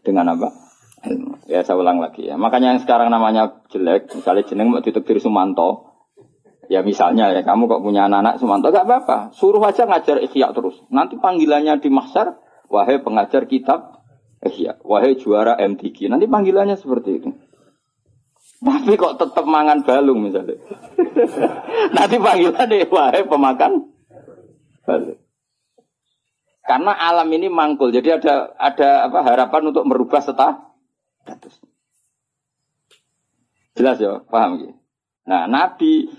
Dengan 0.02 0.34
apa? 0.34 0.50
Ilmu. 1.06 1.46
Ya 1.46 1.62
saya 1.62 1.78
ulang 1.78 2.02
lagi 2.02 2.26
ya. 2.26 2.36
Makanya 2.36 2.74
yang 2.74 2.82
sekarang 2.82 3.14
namanya 3.14 3.62
jelek, 3.70 4.14
misalnya 4.14 4.44
jeneng 4.46 4.74
mau 4.74 4.82
tutup 4.82 5.06
diri 5.06 5.22
Sumanto. 5.22 5.98
Ya 6.68 6.84
misalnya 6.84 7.32
ya 7.32 7.46
kamu 7.46 7.70
kok 7.70 7.82
punya 7.86 8.10
anak-anak 8.10 8.42
Sumanto 8.42 8.74
gak 8.74 8.84
apa-apa. 8.84 9.18
Suruh 9.32 9.64
aja 9.64 9.88
ngajar 9.88 10.20
ikhya 10.20 10.52
terus. 10.52 10.84
Nanti 10.92 11.16
panggilannya 11.16 11.80
di 11.80 11.90
mahsyar, 11.94 12.36
wahai 12.68 13.00
pengajar 13.00 13.48
kitab 13.48 13.98
iya, 14.46 14.78
wahai 14.86 15.18
juara 15.18 15.58
MTQ. 15.58 16.14
Nanti 16.14 16.30
panggilannya 16.30 16.78
seperti 16.78 17.10
itu. 17.24 17.30
Tapi 18.58 18.98
kok 18.98 19.22
tetap 19.22 19.46
mangan 19.46 19.86
balung 19.86 20.26
misalnya. 20.26 20.58
Nanti 21.96 22.18
panggilannya 22.18 22.90
wahai 22.90 23.22
pemakan 23.26 23.72
balung. 24.82 25.22
Karena 26.68 26.92
alam 27.00 27.32
ini 27.32 27.48
mangkul, 27.48 27.96
jadi 27.96 28.20
ada 28.20 28.52
ada 28.60 29.08
apa 29.08 29.24
harapan 29.24 29.72
untuk 29.72 29.88
merubah 29.88 30.20
status. 30.20 31.64
Jelas 33.78 34.02
ya, 34.04 34.20
paham 34.28 34.60
ya? 34.60 34.72
Nah, 35.32 35.48
Nabi 35.48 36.12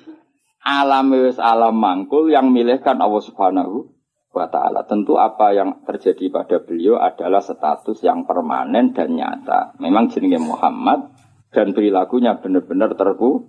alam 0.64 1.12
wis 1.12 1.36
alam 1.36 1.76
mangkul 1.76 2.32
yang 2.32 2.48
milihkan 2.48 2.96
Allah 2.96 3.20
Subhanahu 3.20 3.92
wa 4.32 4.46
taala. 4.48 4.88
Tentu 4.88 5.20
apa 5.20 5.52
yang 5.52 5.84
terjadi 5.84 6.32
pada 6.32 6.64
beliau 6.64 6.96
adalah 6.96 7.44
status 7.44 8.00
yang 8.00 8.24
permanen 8.24 8.96
dan 8.96 9.12
nyata. 9.12 9.76
Memang 9.82 10.08
jenenge 10.08 10.40
Muhammad 10.40 11.17
dan 11.52 11.72
perilakunya 11.72 12.36
benar-benar 12.40 12.92
terku. 12.96 13.48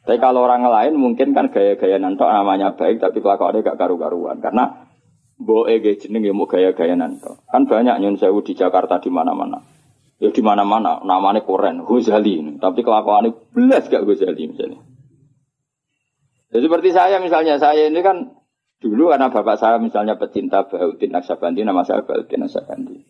Tapi 0.00 0.18
kalau 0.18 0.42
orang 0.42 0.64
lain 0.64 0.96
mungkin 0.96 1.36
kan 1.36 1.52
gaya-gaya 1.52 2.00
nanto 2.00 2.24
namanya 2.24 2.74
baik 2.74 2.98
tapi 2.98 3.20
kelakuannya 3.20 3.62
gak 3.62 3.78
karu-karuan 3.78 4.40
karena 4.40 4.88
boe 5.36 5.70
gaya 5.70 5.96
jeneng 5.96 6.24
ya 6.24 6.32
mau 6.34 6.48
gaya-gaya 6.48 6.96
nanto. 6.96 7.44
Kan 7.48 7.68
banyak 7.68 8.00
nyun 8.00 8.16
sewu 8.16 8.40
di 8.42 8.56
Jakarta 8.56 8.98
di 8.98 9.12
mana-mana. 9.12 9.60
Ya 10.20 10.28
di 10.28 10.42
mana-mana 10.44 11.00
namanya 11.04 11.44
koren 11.44 11.84
Ghazali 11.84 12.60
tapi 12.60 12.80
kelakuannya 12.80 13.32
belas 13.52 13.86
gak 13.86 14.04
Ghazali 14.04 14.42
misalnya. 14.50 14.80
Ya 16.50 16.58
seperti 16.58 16.90
saya 16.90 17.22
misalnya 17.22 17.60
saya 17.60 17.86
ini 17.86 18.00
kan 18.02 18.40
Dulu 18.80 19.12
karena 19.12 19.28
bapak 19.28 19.60
saya 19.60 19.76
misalnya 19.76 20.16
pecinta 20.16 20.64
Bautin 20.64 21.12
Naksabandi, 21.12 21.68
nama 21.68 21.84
saya 21.84 22.00
Bautin 22.00 22.40
Naksabandi. 22.40 23.09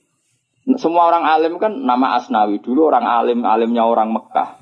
Semua 0.77 1.09
orang 1.09 1.25
alim 1.25 1.57
kan 1.57 1.73
nama 1.73 2.20
Asnawi. 2.20 2.61
Dulu 2.61 2.92
orang 2.92 3.05
alim, 3.09 3.42
alimnya 3.42 3.88
orang 3.88 4.12
Mekah. 4.12 4.61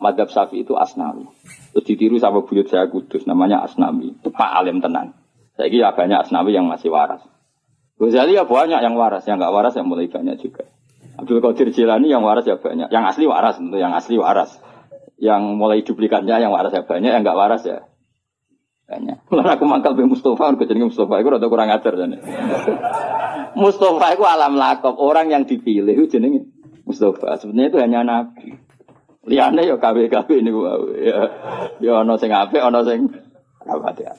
Madhab 0.00 0.32
Safi 0.32 0.64
itu 0.64 0.74
Asnawi. 0.80 1.28
Terus 1.76 1.84
ditiru 1.84 2.16
sama 2.16 2.40
buyut 2.40 2.66
saya 2.72 2.88
kudus, 2.88 3.28
namanya 3.28 3.60
Asnawi. 3.60 4.16
Itu 4.16 4.32
Pak 4.32 4.50
Alim 4.56 4.80
tenan. 4.80 5.12
Saya 5.60 5.68
kira 5.68 5.92
banyak 5.92 6.24
Asnawi 6.24 6.56
yang 6.56 6.64
masih 6.66 6.88
waras. 6.88 7.20
Ghazali 8.00 8.32
ya 8.32 8.48
banyak 8.48 8.80
yang 8.80 8.96
waras, 8.96 9.28
yang 9.28 9.36
nggak 9.36 9.52
waras 9.52 9.76
yang 9.76 9.84
mulai 9.84 10.08
banyak 10.08 10.40
juga. 10.40 10.64
Abdul 11.20 11.44
Qadir 11.44 11.68
Jilani 11.68 12.08
yang 12.08 12.24
waras 12.24 12.48
ya 12.48 12.56
banyak. 12.56 12.88
Yang 12.88 13.04
asli 13.12 13.24
waras 13.28 13.60
tentu, 13.60 13.76
yang 13.76 13.92
asli 13.92 14.16
waras. 14.16 14.56
Yang 15.20 15.42
mulai 15.52 15.84
duplikatnya 15.84 16.40
yang 16.40 16.48
waras 16.48 16.72
ya 16.72 16.80
banyak, 16.80 17.12
yang 17.12 17.20
nggak 17.20 17.36
waras 17.36 17.60
ya 17.68 17.89
Lalu 19.30 19.50
aku 19.54 19.64
mangkal 19.68 19.94
be 19.94 20.02
Mustafa, 20.02 20.50
aku 20.50 20.66
jadi 20.66 20.82
Mustafa, 20.82 21.22
aku 21.22 21.28
rada 21.30 21.46
kurang 21.46 21.70
ajar 21.70 21.94
jadi. 21.94 22.18
Mustafa 23.60 24.06
itu 24.18 24.24
alam 24.26 24.58
lakop, 24.58 24.98
orang 24.98 25.30
yang 25.30 25.46
dipilih 25.46 25.94
itu 25.94 26.18
jenenge 26.18 26.50
Mustafa. 26.82 27.38
Sebenarnya 27.38 27.68
itu 27.70 27.78
hanya 27.78 28.00
nabi. 28.02 28.58
Liane 29.30 29.62
ya 29.68 29.76
KW-KW 29.78 30.28
ini 30.42 30.50
ya. 31.06 31.18
Ya 31.78 31.92
ono 32.02 32.18
sing 32.18 32.34
apik, 32.34 32.58
ono 32.58 32.82
sing 32.82 33.12
ya. 34.00 34.12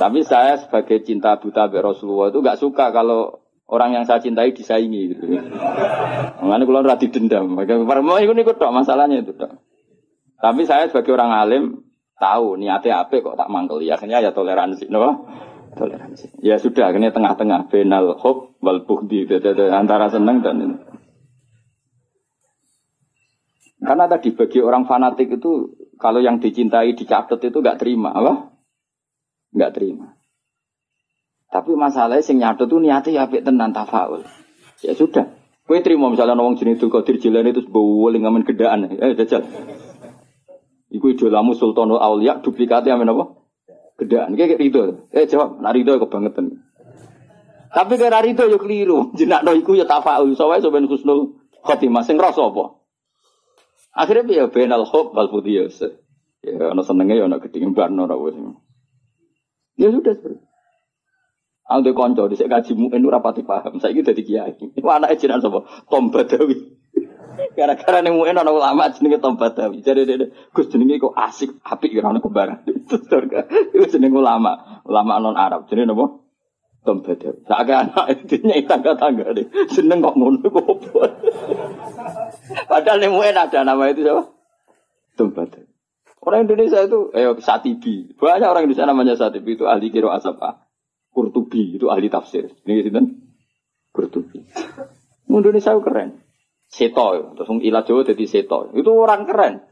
Tapi 0.00 0.24
saya 0.24 0.56
sebagai 0.56 1.04
cinta 1.04 1.36
buta 1.36 1.68
be 1.68 1.82
Rasulullah 1.84 2.32
itu 2.32 2.40
gak 2.40 2.56
suka 2.62 2.94
kalau 2.94 3.44
orang 3.68 4.00
yang 4.00 4.04
saya 4.08 4.22
cintai 4.22 4.54
disaingi 4.56 5.12
gitu. 5.12 5.28
Mengenai 6.40 6.64
kalau 6.64 6.86
rati 6.86 7.10
dendam. 7.10 7.52
Mau 7.52 8.16
ikut 8.16 8.36
ikut 8.38 8.56
dok 8.56 8.72
masalahnya 8.72 9.20
itu 9.20 9.34
dok. 9.34 9.60
Tapi 10.40 10.62
saya 10.64 10.88
sebagai 10.88 11.12
orang 11.16 11.32
alim 11.32 11.64
tahu 12.16 12.56
niatnya 12.56 13.04
apa 13.04 13.20
kok 13.20 13.36
tak 13.36 13.48
mangkel 13.52 13.84
ya 13.84 14.00
akhirnya 14.00 14.24
ya 14.24 14.30
toleransi 14.32 14.88
no 14.88 15.28
toleransi. 15.76 16.40
Ya 16.40 16.56
sudah 16.56 16.88
akhirnya 16.90 17.12
tengah-tengah. 17.12 17.68
Benal 17.68 18.16
hob 18.16 18.56
wal 18.64 18.88
buhdi. 18.88 19.28
Antara 19.70 20.08
seneng 20.08 20.40
dan 20.40 20.58
ini. 20.64 20.78
karena 23.76 24.08
tadi 24.08 24.34
bagi 24.34 24.58
orang 24.58 24.88
fanatik 24.88 25.36
itu 25.36 25.78
kalau 26.00 26.18
yang 26.18 26.42
dicintai 26.42 26.96
dicatat 26.96 27.38
itu 27.38 27.60
nggak 27.60 27.78
terima 27.78 28.10
apa? 28.10 28.56
Nggak 29.52 29.72
terima. 29.76 30.16
Tapi 31.52 31.76
masalahnya 31.78 32.24
sing 32.24 32.42
nyatet 32.42 32.66
tuh 32.66 32.82
niatnya 32.82 33.22
ya 33.22 33.22
apik 33.28 33.46
tenan 33.46 33.70
tafaul. 33.70 34.26
Ya 34.82 34.96
sudah. 34.96 35.38
Kue 35.68 35.84
terima 35.86 36.10
misalnya 36.10 36.34
nawang 36.34 36.58
jenis 36.58 36.78
itu 36.78 36.90
kodir 36.90 37.20
jalan 37.22 37.46
itu 37.50 37.62
sebuah 37.62 38.14
ngamen 38.16 38.46
gedaan, 38.46 38.86
eh 38.86 39.14
jajal. 39.18 39.46
Iku 40.90 41.12
idolamu 41.12 41.58
Sultanul 41.58 41.98
Aulia 41.98 42.38
duplikatnya 42.38 42.94
amin 42.94 43.10
apa? 43.10 43.24
Gedaan. 43.98 44.38
Kayak 44.38 44.60
rido. 44.60 45.08
Eh 45.10 45.26
jawab, 45.26 45.58
nak 45.58 45.74
rido 45.74 45.98
kebangetan. 45.98 46.62
Tapi 47.72 47.92
kira 47.98 48.22
rido 48.22 48.44
yo 48.46 48.58
keliru. 48.60 48.98
Jenak 49.18 49.42
no 49.42 49.52
iku 49.56 49.74
ya 49.74 49.88
tafa'ul. 49.88 50.36
Soalnya 50.38 50.64
soben 50.64 50.86
kusnul 50.86 51.42
khotimah. 51.66 52.06
Sing 52.06 52.16
rasa 52.20 52.46
apa? 52.46 52.78
Akhirnya 53.96 54.44
ya 54.44 54.44
benal 54.46 54.86
hob 54.86 55.16
wal 55.16 55.32
putiyos. 55.32 55.82
Ya 56.44 56.70
ana 56.70 56.82
senenge 56.86 57.18
ya 57.18 57.26
ora 57.26 58.16
wis. 58.16 58.36
Ya 59.76 59.92
sudah 59.92 60.14
seperti 60.16 60.46
Aku 61.66 61.82
de 61.82 61.90
kanca 61.98 62.30
dhisik 62.30 62.46
kaji 62.46 62.78
muin 62.78 63.02
ora 63.02 63.18
pati 63.18 63.42
paham. 63.42 63.82
Saiki 63.82 64.06
dadi 64.06 64.22
kiai. 64.22 64.54
Iku 64.54 64.86
anake 64.94 65.18
jenengan 65.18 65.42
sapa? 65.42 65.66
Tom 65.90 66.14
Badawi. 66.14 66.75
Gara-gara 67.56 67.98
nih 68.00 68.12
mungkin 68.12 68.40
orang 68.40 68.56
ulama 68.56 68.92
jenenge 68.92 69.20
Tombat 69.20 69.56
Dawi. 69.56 69.80
Jadi 69.80 70.08
dia 70.08 70.28
Gus 70.52 70.68
jenenge 70.68 71.00
kok 71.00 71.16
asik, 71.16 71.60
apik 71.64 71.92
ya 71.92 72.04
orang 72.04 72.20
kembaran. 72.20 72.60
Itu 72.68 73.00
surga. 73.02 73.48
Itu 73.72 73.86
jenenge 73.88 74.16
ulama, 74.16 74.82
ulama 74.84 75.20
non 75.20 75.36
Arab. 75.36 75.68
Nopo 75.68 76.26
Tombat 76.86 77.18
Dawi. 77.18 77.38
Tak 77.44 77.66
anak 77.66 78.06
itu 78.14 78.46
nyai 78.46 78.62
tangga-tangga 78.64 79.34
deh. 79.34 79.46
Seneng 79.72 80.04
kok 80.04 80.14
ngono 80.14 80.46
kok 80.46 80.66
Padahal 82.70 83.02
nih 83.02 83.10
mungkin 83.10 83.34
ada 83.34 83.66
nama 83.66 83.90
itu 83.90 84.06
siapa? 84.06 84.22
Tombat 85.18 85.50
Dawi. 85.50 85.70
Orang 86.26 86.50
Indonesia 86.50 86.82
itu, 86.82 87.14
eh 87.14 87.30
Satibi. 87.38 88.18
Banyak 88.18 88.50
orang 88.50 88.66
Indonesia 88.66 88.86
namanya 88.86 89.14
Satibi 89.14 89.54
itu 89.54 89.70
ahli 89.70 89.94
kiro 89.94 90.10
asapa. 90.10 90.66
Kurtubi 91.14 91.78
itu 91.78 91.86
ahli 91.88 92.10
tafsir. 92.10 92.50
Ini 92.66 92.82
gitu 92.82 92.90
kan? 92.92 93.06
Kurtubi. 93.94 94.42
Indonesia 95.30 95.78
keren. 95.78 96.25
Seto, 96.66 97.34
terus 97.38 97.48
ilah 97.62 97.86
Jawa 97.86 98.02
jadi 98.02 98.24
seto. 98.26 98.74
Itu 98.74 98.90
orang 98.90 99.24
keren. 99.24 99.62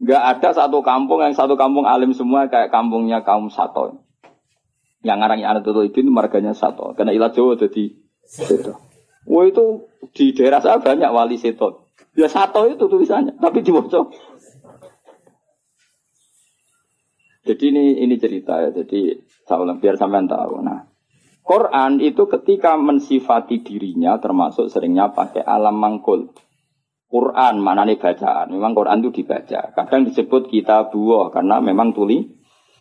Gak 0.00 0.40
ada 0.40 0.56
satu 0.56 0.80
kampung 0.80 1.20
yang 1.20 1.36
satu 1.36 1.60
kampung 1.60 1.84
alim 1.84 2.16
semua 2.16 2.48
kayak 2.48 2.72
kampungnya 2.72 3.20
kaum 3.20 3.52
Sato. 3.52 4.00
Yang 5.04 5.16
ngarang 5.20 5.40
anak 5.44 5.64
itu 5.68 6.00
marganya 6.08 6.56
Sato. 6.56 6.96
Karena 6.96 7.12
ilah 7.12 7.28
Jawa 7.28 7.60
jadi 7.60 7.92
seto. 8.24 8.80
Wah 9.28 9.44
itu 9.44 9.84
di 10.16 10.32
daerah 10.32 10.64
saya 10.64 10.80
banyak 10.80 11.12
wali 11.12 11.36
seto. 11.36 11.92
Ya 12.16 12.26
Sato 12.26 12.64
itu 12.64 12.88
tulisannya, 12.88 13.36
tapi 13.36 13.60
di 13.60 13.70
bocor. 13.70 14.08
Jadi 17.44 17.64
ini 17.68 18.00
ini 18.00 18.16
cerita 18.16 18.58
ya. 18.64 18.72
Jadi 18.72 19.20
saya 19.44 19.76
biar 19.76 20.00
sampean 20.00 20.26
tahu. 20.26 20.64
Nah, 20.64 20.89
Quran 21.40 21.98
itu 21.98 22.28
ketika 22.28 22.76
mensifati 22.76 23.64
dirinya 23.64 24.20
termasuk 24.22 24.70
seringnya 24.70 25.10
pakai 25.10 25.42
alam 25.42 25.76
mangkul. 25.80 26.30
Quran 27.10 27.58
mana 27.58 27.82
nih 27.82 27.98
bacaan? 27.98 28.54
Memang 28.54 28.70
Quran 28.70 29.02
itu 29.02 29.10
dibaca. 29.22 29.74
Kadang 29.74 30.06
disebut 30.06 30.46
kita 30.46 30.94
buah 30.94 31.34
karena 31.34 31.58
memang 31.58 31.90
tuli 31.90 32.22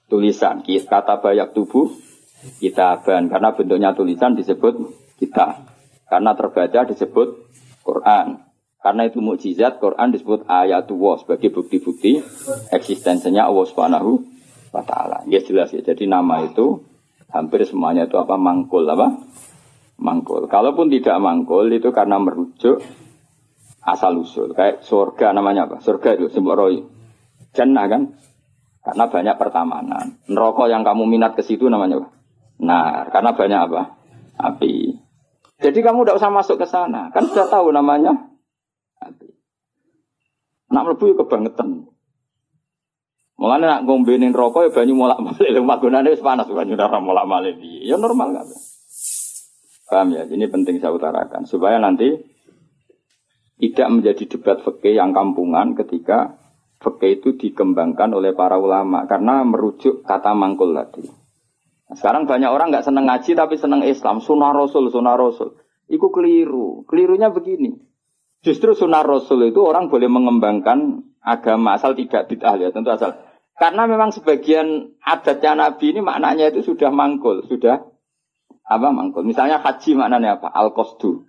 tulisan. 0.05 0.61
Kata 0.61 1.17
banyak 1.17 1.57
tubuh 1.57 1.89
kitaban 2.61 3.25
karena 3.25 3.49
bentuknya 3.57 3.97
tulisan 3.97 4.37
disebut 4.37 4.77
kita. 5.17 5.65
Karena 6.05 6.37
terbaca 6.37 6.85
disebut 6.85 7.27
Quran. 7.81 8.45
Karena 8.79 9.09
itu 9.09 9.19
mukjizat 9.19 9.81
Quran 9.81 10.13
disebut 10.13 10.47
ayat 10.47 10.87
ayatullah 10.87 11.19
sebagai 11.19 11.51
bukti-bukti 11.51 12.23
eksistensinya 12.71 13.49
Allah 13.49 13.65
Subhanahu 13.67 14.23
wa 14.71 14.83
taala. 14.85 15.25
Ya 15.27 15.43
jelas 15.43 15.73
ya. 15.75 15.83
Jadi 15.83 16.07
nama 16.07 16.45
itu 16.47 16.85
hampir 17.29 17.61
semuanya 17.65 18.09
itu 18.09 18.17
apa 18.17 18.35
mangkul 18.35 18.85
apa 18.89 19.21
mangkul. 19.99 20.47
Kalaupun 20.47 20.89
tidak 20.89 21.19
mangkul 21.19 21.69
itu 21.69 21.91
karena 21.91 22.17
merujuk 22.17 22.81
asal 23.83 24.19
usul. 24.19 24.55
Kayak 24.55 24.81
surga 24.87 25.35
namanya 25.35 25.67
apa? 25.69 25.83
Surga 25.83 26.15
itu 26.17 26.31
sebuah 26.31 26.55
roy. 26.55 26.81
Jannah 27.53 27.85
kan? 27.89 28.01
Karena 28.79 29.05
banyak 29.11 29.35
pertamanan. 29.35 30.05
Neraka 30.31 30.71
yang 30.71 30.87
kamu 30.87 31.03
minat 31.05 31.35
ke 31.35 31.43
situ 31.43 31.67
namanya 31.67 32.01
apa? 32.01 32.09
Nah, 32.59 33.07
karena 33.11 33.31
banyak 33.35 33.59
apa? 33.69 33.81
Api. 34.39 34.95
Jadi 35.59 35.79
kamu 35.83 36.07
tidak 36.07 36.17
usah 36.23 36.31
masuk 36.31 36.55
ke 36.55 36.67
sana. 36.67 37.11
Kan 37.11 37.27
sudah 37.27 37.51
tahu 37.51 37.75
namanya 37.75 38.15
api. 39.03 39.35
Nak 40.71 40.83
melebu 40.87 41.19
kebangetan. 41.25 41.88
Mulane 43.39 43.65
nak 43.71 43.87
ngombenin 43.87 44.35
rokok 44.35 44.67
ya 44.67 44.71
banyu 44.75 44.99
molak 44.99 45.23
malik 45.23 45.47
lho 45.47 45.63
magunane 45.63 46.11
wis 46.11 46.19
panas 46.19 46.51
banyu 46.51 46.75
ora 46.75 46.99
molak 46.99 47.23
malik 47.23 47.55
Ya 47.63 47.95
normal 47.95 48.35
kan. 48.35 48.47
Paham 49.87 50.11
ya? 50.11 50.27
Ini 50.27 50.51
penting 50.51 50.83
saya 50.83 50.91
utarakan 50.91 51.47
supaya 51.47 51.79
nanti 51.79 52.19
tidak 53.63 53.87
menjadi 53.95 54.23
debat 54.27 54.59
fikih 54.59 54.99
yang 54.99 55.15
kampungan 55.15 55.71
ketika 55.71 56.35
fikih 56.83 57.23
itu 57.23 57.29
dikembangkan 57.39 58.11
oleh 58.11 58.35
para 58.35 58.59
ulama 58.59 59.07
karena 59.07 59.47
merujuk 59.47 60.03
kata 60.03 60.35
mangkul 60.35 60.75
tadi. 60.75 61.07
Nah, 61.87 61.95
sekarang 61.95 62.27
banyak 62.27 62.51
orang 62.51 62.75
nggak 62.75 62.85
seneng 62.85 63.07
ngaji 63.07 63.31
tapi 63.39 63.55
seneng 63.55 63.87
Islam, 63.87 64.19
sunnah 64.19 64.51
Rasul, 64.51 64.91
sunnah 64.91 65.15
Rasul. 65.15 65.55
Iku 65.87 66.11
keliru. 66.11 66.83
Kelirunya 66.85 67.31
begini. 67.31 67.71
Justru 68.43 68.75
sunnah 68.75 69.01
Rasul 69.01 69.47
itu 69.47 69.63
orang 69.63 69.87
boleh 69.87 70.11
mengembangkan 70.11 71.07
agama 71.23 71.75
asal 71.75 71.95
tidak 71.95 72.27
bid'ah 72.27 72.55
ya 72.59 72.71
tentu 72.71 72.91
asal. 72.91 73.28
Karena 73.59 73.83
memang 73.91 74.15
sebagian 74.15 74.95
adatnya 75.03 75.51
Nabi 75.51 75.91
ini 75.91 75.99
maknanya 75.99 76.47
itu 76.47 76.63
sudah 76.63 76.95
mangkul, 76.95 77.43
sudah 77.43 77.83
apa 78.63 78.87
mangkul. 78.95 79.27
Misalnya 79.27 79.59
haji 79.59 79.99
maknanya 79.99 80.39
apa? 80.39 80.47
Al 80.47 80.71
qasdu 80.71 81.27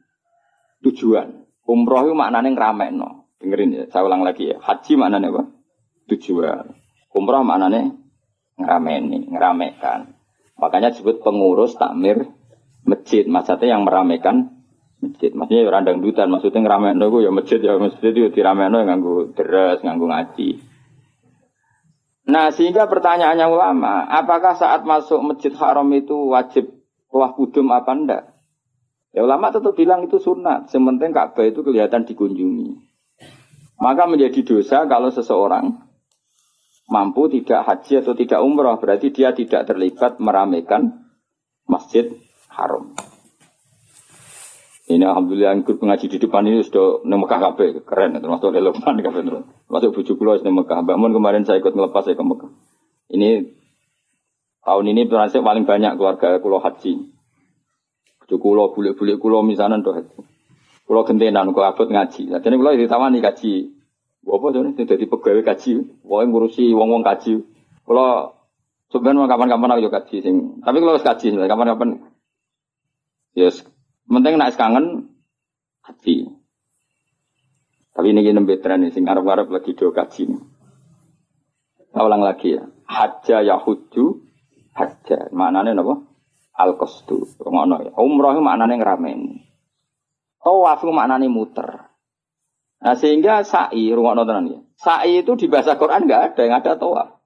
tujuan. 0.86 1.50
Umroh 1.66 2.06
itu 2.06 2.14
maknanya 2.14 2.54
no. 2.94 3.26
Dengerin 3.42 3.74
ya, 3.74 3.84
saya 3.90 4.06
ulang 4.06 4.22
lagi 4.22 4.46
ya. 4.46 4.62
Haji 4.62 4.92
maknanya 4.94 5.34
apa? 5.34 5.42
Tujuan. 6.06 6.70
Umroh 7.10 7.42
maknanya 7.42 7.98
ngerameni, 8.54 9.26
ngeramekan. 9.26 10.14
Makanya 10.54 10.94
disebut 10.94 11.26
pengurus 11.26 11.74
takmir 11.74 12.30
masjid. 12.86 13.26
Maksudnya 13.26 13.74
yang 13.74 13.82
meramekan 13.82 14.62
masjid. 15.02 15.34
Maksudnya 15.34 15.66
ya 15.66 15.70
randang 15.72 15.98
dutan, 15.98 16.30
maksudnya 16.30 16.62
ngeramen 16.62 17.00
itu 17.00 17.18
ya 17.26 17.30
masjid 17.34 17.58
ya 17.58 17.74
masjid 17.80 18.12
itu 18.14 18.30
diramen 18.30 18.70
ya 18.70 18.86
nganggu 18.86 19.34
deres, 19.34 19.82
nganggu 19.82 20.06
ngaji. 20.06 20.69
Nah 22.28 22.52
sehingga 22.52 22.84
pertanyaannya 22.84 23.46
ulama, 23.48 24.04
apakah 24.04 24.58
saat 24.58 24.84
masuk 24.84 25.24
masjid 25.24 25.54
haram 25.56 25.88
itu 25.96 26.34
wajib 26.34 26.68
wah 27.08 27.32
kudum 27.32 27.72
apa 27.72 27.92
enggak? 27.96 28.24
Ya 29.10 29.26
ulama 29.26 29.50
tetap 29.50 29.74
bilang 29.74 30.06
itu 30.06 30.22
sunat, 30.22 30.70
sementing 30.70 31.10
Ka'bah 31.10 31.42
itu 31.42 31.66
kelihatan 31.66 32.06
dikunjungi. 32.06 32.78
Maka 33.80 34.06
menjadi 34.06 34.44
dosa 34.44 34.86
kalau 34.86 35.10
seseorang 35.10 35.82
mampu 36.86 37.26
tidak 37.32 37.66
haji 37.66 38.04
atau 38.04 38.14
tidak 38.14 38.40
umroh, 38.44 38.76
berarti 38.78 39.10
dia 39.10 39.34
tidak 39.34 39.66
terlibat 39.66 40.22
meramaikan 40.22 41.10
masjid 41.66 42.06
haram. 42.52 42.94
Ini 44.90 45.06
alhamdulillah 45.06 45.54
ikut 45.62 45.78
pengaji 45.78 46.10
di 46.10 46.18
depan 46.18 46.42
ini 46.50 46.66
sudah 46.66 47.06
nemu 47.06 47.22
Mekah 47.22 47.54
keren 47.86 48.18
termasuk 48.18 48.50
relevan 48.50 48.98
kabeh 49.06 49.22
terus. 49.22 49.46
Masuk 49.70 49.94
bujuk 49.94 50.18
pulau 50.18 50.34
di 50.34 50.50
Mekah. 50.50 50.82
Bangun 50.82 51.14
kemarin 51.14 51.46
saya 51.46 51.62
ikut 51.62 51.78
ngelepas 51.78 52.02
saya 52.02 52.18
ke 52.18 52.24
Mekah. 52.26 52.50
Ini 53.14 53.54
tahun 54.66 54.84
ini 54.90 55.06
berhasil 55.06 55.38
paling 55.46 55.62
banyak 55.62 55.94
keluarga 55.94 56.42
kulo 56.42 56.58
haji. 56.58 57.06
Bujuk 58.18 58.38
kulo 58.42 58.74
bulik-bulik 58.74 59.22
kulo 59.22 59.46
misalnya 59.46 59.78
tuh 59.78 59.94
haji. 59.94 60.18
Kulo 60.82 61.06
gentenan 61.06 61.54
kulo 61.54 61.70
abot 61.70 61.86
ngaji. 61.86 62.34
Jadi 62.34 62.54
kulo 62.58 62.74
ditawani 62.74 63.22
kaji. 63.22 63.70
Apa 64.26 64.46
tuh 64.50 64.74
jadi 64.74 65.04
pegawai 65.06 65.46
kaji. 65.46 66.02
Wong 66.02 66.34
ngurusi 66.34 66.66
wong-wong 66.74 67.06
kaji. 67.06 67.38
Kulo 67.86 68.34
sebenarnya 68.90 69.30
kapan-kapan 69.30 69.70
aku 69.78 69.86
kaji 69.86 70.16
sing. 70.18 70.58
Tapi 70.66 70.82
kalau 70.82 70.98
kaji 70.98 71.26
kapan-kapan 71.46 72.10
Yes, 73.30 73.62
Penting 74.10 74.42
nak 74.42 74.58
kangen 74.58 75.06
haji. 75.86 76.16
Tapi 77.94 78.06
ini 78.10 78.26
gini 78.26 78.42
betran 78.42 78.82
sing 78.90 79.06
arep-arep 79.06 79.46
lagi 79.54 79.70
do 79.78 79.94
kaji. 79.94 80.34
Saya 81.94 82.02
ulang 82.02 82.26
lagi 82.26 82.58
ya. 82.58 82.66
Haja 82.90 83.46
yahuju 83.46 84.04
haja. 84.74 85.30
Maknanya 85.30 85.78
apa? 85.78 85.94
Al 86.58 86.74
qasdu. 86.74 87.22
Ngono 87.38 87.86
ya. 87.86 87.92
Umroh 87.94 88.34
maknanya 88.42 88.82
ngeramen. 88.82 89.46
Tawaf 90.42 90.82
maknanya 90.90 91.30
muter. 91.30 91.70
Nah 92.80 92.96
sehingga 92.96 93.46
sa'i 93.46 93.94
rungokno 93.94 94.26
tenan 94.26 94.50
ya. 94.50 94.58
Sa'i 94.74 95.22
itu 95.22 95.38
di 95.38 95.46
bahasa 95.46 95.78
Quran 95.78 96.10
enggak 96.10 96.34
ada 96.34 96.42
yang 96.42 96.54
ada 96.58 96.72
tawaf. 96.74 97.19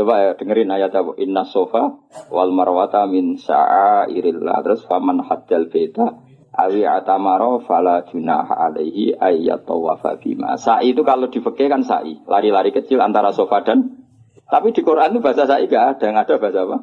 Coba 0.00 0.16
ya 0.16 0.32
dengerin 0.32 0.72
ayat 0.72 0.96
apa? 0.96 1.12
Inna 1.20 1.44
sofa 1.44 2.00
wal 2.32 2.56
marwata 2.56 3.04
min 3.04 3.36
sya'airillah. 3.36 4.64
Terus 4.64 4.88
faman 4.88 5.20
hajjal 5.20 5.68
beta 5.68 6.24
awi 6.56 6.88
atamaro 6.88 7.60
fala 7.68 8.08
junaha 8.08 8.64
alaihi 8.64 9.12
ayat 9.12 9.68
tawafa 9.68 10.16
bima. 10.16 10.56
Sa'i 10.56 10.96
itu 10.96 11.04
kalau 11.04 11.28
di 11.28 11.44
kan 11.44 11.84
sa'i. 11.84 12.16
Lari-lari 12.24 12.72
kecil 12.72 12.96
antara 13.04 13.36
sofa 13.36 13.60
dan 13.60 14.08
tapi 14.48 14.72
di 14.72 14.80
Quran 14.80 15.12
itu 15.12 15.20
bahasa 15.20 15.44
sa'i 15.44 15.68
gak 15.68 16.00
ada. 16.00 16.04
Yang 16.08 16.16
ada 16.16 16.34
bahasa 16.40 16.58
apa? 16.64 16.78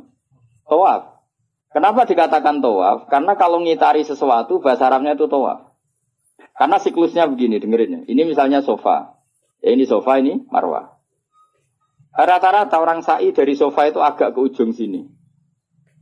Tawaf. 0.69 1.01
Kenapa 1.73 2.05
dikatakan 2.05 2.61
tawaf? 2.61 3.09
Karena 3.09 3.33
kalau 3.33 3.65
ngitari 3.65 4.05
sesuatu 4.05 4.61
bahasa 4.61 4.93
Arabnya 4.93 5.17
itu 5.17 5.25
tawaf. 5.25 5.73
Karena 6.53 6.77
siklusnya 6.77 7.25
begini, 7.25 7.57
dengerin 7.57 7.89
ya. 7.97 8.01
Ini 8.13 8.21
misalnya 8.29 8.61
sofa. 8.61 9.17
Ya 9.65 9.73
ini 9.73 9.89
sofa, 9.89 10.21
ini 10.21 10.45
marwah. 10.53 10.96
Rata-rata 12.17 12.81
orang 12.81 13.05
sa'i 13.05 13.29
dari 13.29 13.53
sofa 13.53 13.85
itu 13.85 14.01
agak 14.01 14.33
ke 14.33 14.39
ujung 14.41 14.73
sini. 14.73 15.05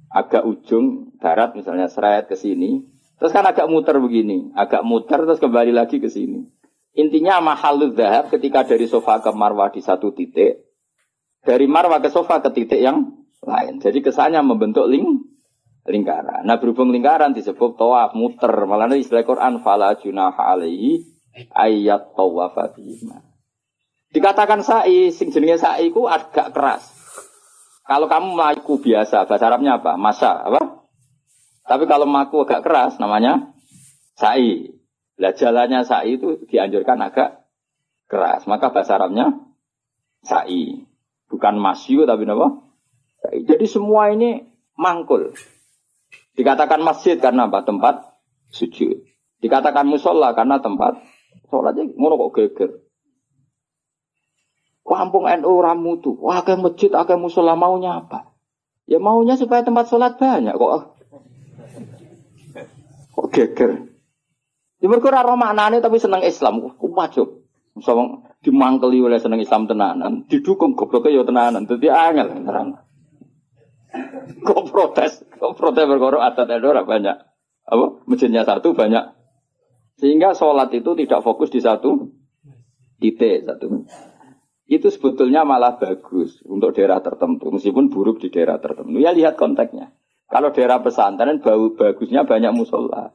Agak 0.08 0.47
ujung 0.47 1.12
darat 1.19 1.60
misalnya 1.60 1.91
seret 1.91 2.32
ke 2.32 2.39
sini. 2.39 2.88
Terus 3.19 3.36
kan 3.36 3.43
agak 3.43 3.67
muter 3.67 3.99
begini. 3.99 4.56
Agak 4.56 4.88
muter 4.88 5.28
terus 5.28 5.43
kembali 5.43 5.75
lagi 5.75 5.99
ke 5.99 6.08
sini. 6.08 6.47
Intinya 6.95 7.43
mahalud 7.43 7.99
dahab 7.99 8.32
ketika 8.32 8.63
dari 8.63 8.88
sofa 8.88 9.19
ke 9.19 9.28
marwah 9.36 9.67
di 9.67 9.84
satu 9.84 10.15
titik. 10.15 10.63
Dari 11.43 11.67
marwah 11.67 11.99
ke 11.99 12.08
sofa 12.08 12.39
ke 12.39 12.47
titik 12.56 12.80
yang 12.80 13.12
lain. 13.43 13.84
Jadi 13.84 13.99
kesannya 13.99 14.39
membentuk 14.39 14.88
ling 14.88 15.19
lingkaran. 15.84 16.47
Nah 16.47 16.56
berhubung 16.63 16.95
lingkaran 16.95 17.36
disebut 17.36 17.75
tawaf 17.75 18.15
muter. 18.15 18.56
Malah 18.63 18.88
istilah 18.95 19.28
Quran 19.28 19.60
fala 19.60 19.99
junaha 19.99 20.56
alaihi 20.56 21.04
ayat 21.51 22.15
tawaf 22.15 22.56
Dikatakan 24.15 24.63
sa'i, 24.63 25.12
sing 25.12 25.28
jenenge 25.36 25.60
sa'i 25.60 25.91
ku 25.91 26.08
agak 26.08 26.56
keras. 26.56 26.88
Kalau 27.84 28.08
kamu 28.08 28.32
melaku 28.32 28.80
biasa, 28.80 29.28
bahasa 29.28 29.51
Arabnya 29.51 29.75
apa? 29.75 29.99
Masa, 29.99 30.39
apa? 30.39 30.88
Tapi 31.67 31.84
kalau 31.84 32.08
maku 32.08 32.47
agak 32.47 32.63
keras, 32.63 32.95
namanya 32.95 33.51
sa'i. 34.15 34.71
Lah 35.19 35.36
jalannya 35.36 35.84
sa'i 35.84 36.15
itu 36.15 36.47
dianjurkan 36.47 36.95
agak 37.04 37.43
keras. 38.08 38.47
Maka 38.47 38.71
bahasa 38.71 38.95
Arabnya 38.95 39.36
sa'i. 40.23 40.88
Bukan 41.28 41.60
masyu 41.60 42.08
tapi 42.08 42.23
apa? 42.23 42.63
Sa'i. 43.19 43.43
Jadi 43.43 43.67
semua 43.67 44.15
ini 44.15 44.47
mangkul. 44.80 45.36
Dikatakan 46.39 46.80
masjid 46.80 47.19
karena 47.19 47.51
apa? 47.51 47.67
Tempat 47.67 48.15
sujud. 48.47 48.95
Dikatakan 49.43 49.84
musola 49.84 50.32
karena 50.32 50.63
tempat 50.63 51.04
sholatnya 51.51 51.91
ngono 51.99 52.15
kok 52.15 52.34
geger. 52.39 52.85
Kampung 54.86 55.26
NU 55.26 55.54
ramu 55.65 55.98
tuh, 55.98 56.13
wah 56.21 56.45
kayak 56.45 56.62
masjid, 56.62 56.93
kayak 56.93 57.17
musola 57.17 57.58
maunya 57.58 58.06
apa? 58.06 58.30
Ya 58.86 59.02
maunya 59.02 59.34
supaya 59.34 59.65
tempat 59.65 59.89
sholat 59.89 60.21
banyak 60.21 60.54
kok. 60.54 60.93
Kok 63.17 63.28
geger. 63.34 63.89
Ya 64.78 64.86
mereka 64.86 65.10
ora 65.10 65.34
maknane 65.34 65.82
tapi 65.82 65.98
seneng 65.98 66.21
Islam. 66.21 66.78
Kok 66.78 66.93
wajib. 66.93 67.28
Misalnya 67.74 68.30
dimangkeli 68.45 69.02
oleh 69.02 69.17
seneng 69.19 69.41
Islam 69.41 69.67
tenanan, 69.67 70.30
didukung 70.30 70.78
gobloknya 70.78 71.19
ya 71.19 71.24
tenanan. 71.26 71.65
Jadi 71.65 71.88
angel 71.89 72.28
terang. 72.45 72.69
Kok 74.45 74.62
protes, 74.69 75.26
kok 75.28 75.58
protes 75.58 75.84
berkorok 75.89 76.21
adat 76.21 76.62
NU 76.62 76.71
banyak. 76.86 77.17
Apa? 77.65 77.86
Masjidnya 78.06 78.45
satu 78.45 78.78
banyak. 78.78 79.17
Sehingga 79.98 80.38
sholat 80.38 80.69
itu 80.78 80.93
tidak 80.93 81.26
fokus 81.26 81.50
di 81.50 81.60
satu 81.60 82.13
titik 83.02 83.43
satu 83.43 83.84
itu 84.65 84.89
sebetulnya 84.89 85.45
malah 85.45 85.78
bagus 85.78 86.41
untuk 86.41 86.73
daerah 86.73 86.97
tertentu, 86.97 87.54
meskipun 87.54 87.93
buruk 87.93 88.17
di 88.17 88.34
daerah 88.34 88.58
tertentu. 88.58 88.97
Ya 88.97 89.13
lihat 89.13 89.38
konteksnya. 89.38 89.93
Kalau 90.25 90.49
daerah 90.49 90.82
pesantren 90.82 91.38
bau 91.38 91.78
bagusnya 91.78 92.25
banyak 92.25 92.49
musola. 92.49 93.13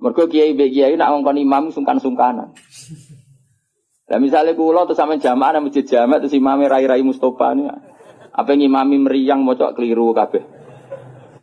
Mereka 0.00 0.32
kiai 0.32 0.56
kiai 0.56 0.96
nak 0.96 1.12
ngongkon 1.12 1.38
imam 1.38 1.64
sungkan-sungkanan. 1.70 2.56
Nah 4.08 4.18
misalnya 4.18 4.56
kulo 4.56 4.88
tuh 4.88 4.96
sama 4.96 5.20
jamaah 5.20 5.60
nama 5.60 5.68
masjid 5.68 5.84
jamaah 5.84 6.24
tuh 6.24 6.32
imam 6.32 6.58
rai-rai 6.64 7.04
Mustafa 7.04 7.52
nih. 7.52 7.68
Apa 8.32 8.56
ngimami 8.56 8.96
meriang 8.96 9.44
mau 9.44 9.52
cok 9.54 9.76
keliru 9.76 10.16
kabeh. 10.16 10.42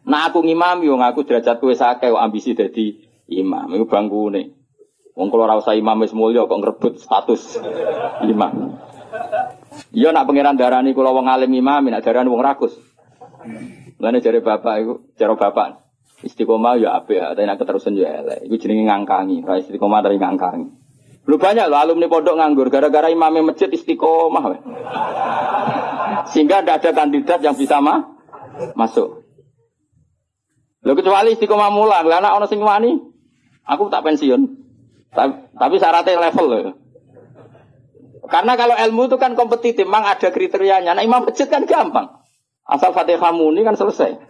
Nah 0.10 0.34
aku 0.34 0.42
ngimam 0.42 0.82
yo 0.82 0.98
ngaku 0.98 1.22
derajat 1.22 1.62
kue 1.62 1.78
sake 1.78 2.10
ambisi 2.10 2.58
jadi 2.58 2.98
imam. 3.30 3.70
Iku 3.78 3.86
nih. 4.34 4.58
Wong 5.14 5.30
kalau 5.30 5.46
rasa 5.46 5.78
imam 5.78 6.02
wis 6.02 6.18
mulya 6.18 6.50
kok 6.50 6.60
ngerebut 6.60 6.94
status 6.98 7.62
imam. 8.26 8.76
Iya 9.90 10.14
nak 10.14 10.30
pangeran 10.30 10.58
darani 10.58 10.94
kula 10.94 11.10
wong 11.14 11.26
alim 11.26 11.50
imam, 11.50 11.90
nak 11.90 12.06
darani 12.06 12.30
wong 12.30 12.42
rakus. 12.46 12.74
Mulane 14.00 14.24
jare 14.24 14.40
bapak 14.40 14.76
iku, 14.80 14.94
cara 15.20 15.34
bapak 15.36 15.68
istiqomah 16.24 16.76
ya 16.80 17.00
apik, 17.00 17.20
tapi 17.20 17.48
nak 17.48 17.58
keterusan 17.60 17.96
ya 17.96 18.24
elek. 18.24 18.48
Jenenge 18.60 18.88
ngangkangi, 18.88 19.44
ra 19.44 19.60
istiqomah 19.60 20.00
dari 20.04 20.20
ngangkangi. 20.20 20.68
Lu 21.30 21.38
banyak 21.38 21.70
loh 21.70 21.78
alumni 21.78 22.10
pondok 22.10 22.36
nganggur 22.42 22.68
gara-gara 22.74 23.12
imamnya 23.12 23.54
masjid 23.54 23.70
istiqomah. 23.70 24.44
Sehingga 26.32 26.62
tidak 26.62 26.84
ada 26.84 26.90
kandidat 26.94 27.40
yang 27.42 27.56
bisa 27.56 27.80
mah 27.80 28.18
masuk. 28.76 29.24
Lo 30.84 30.96
kecuali 30.96 31.36
istiqomah 31.36 31.70
mulang, 31.72 32.08
lah 32.08 32.24
anak 32.24 32.34
ono 32.40 32.46
sing 32.48 32.64
wani, 32.64 32.96
aku 33.68 33.92
tak 33.92 34.04
pensiun. 34.08 34.42
Tapi, 35.10 35.34
tapi 35.58 35.76
syaratnya 35.82 36.22
level 36.30 36.46
loh. 36.48 36.76
Karena 38.30 38.54
kalau 38.54 38.78
ilmu 38.78 39.10
itu 39.10 39.18
kan 39.18 39.34
kompetitif, 39.34 39.90
memang 39.90 40.06
ada 40.06 40.30
kriterianya. 40.30 40.94
Nah 40.94 41.02
imam 41.02 41.26
masjid 41.26 41.50
kan 41.50 41.66
gampang. 41.66 42.22
Asal 42.70 42.94
fatihah 42.94 43.34
muni 43.34 43.66
kan 43.66 43.74
selesai. 43.74 44.22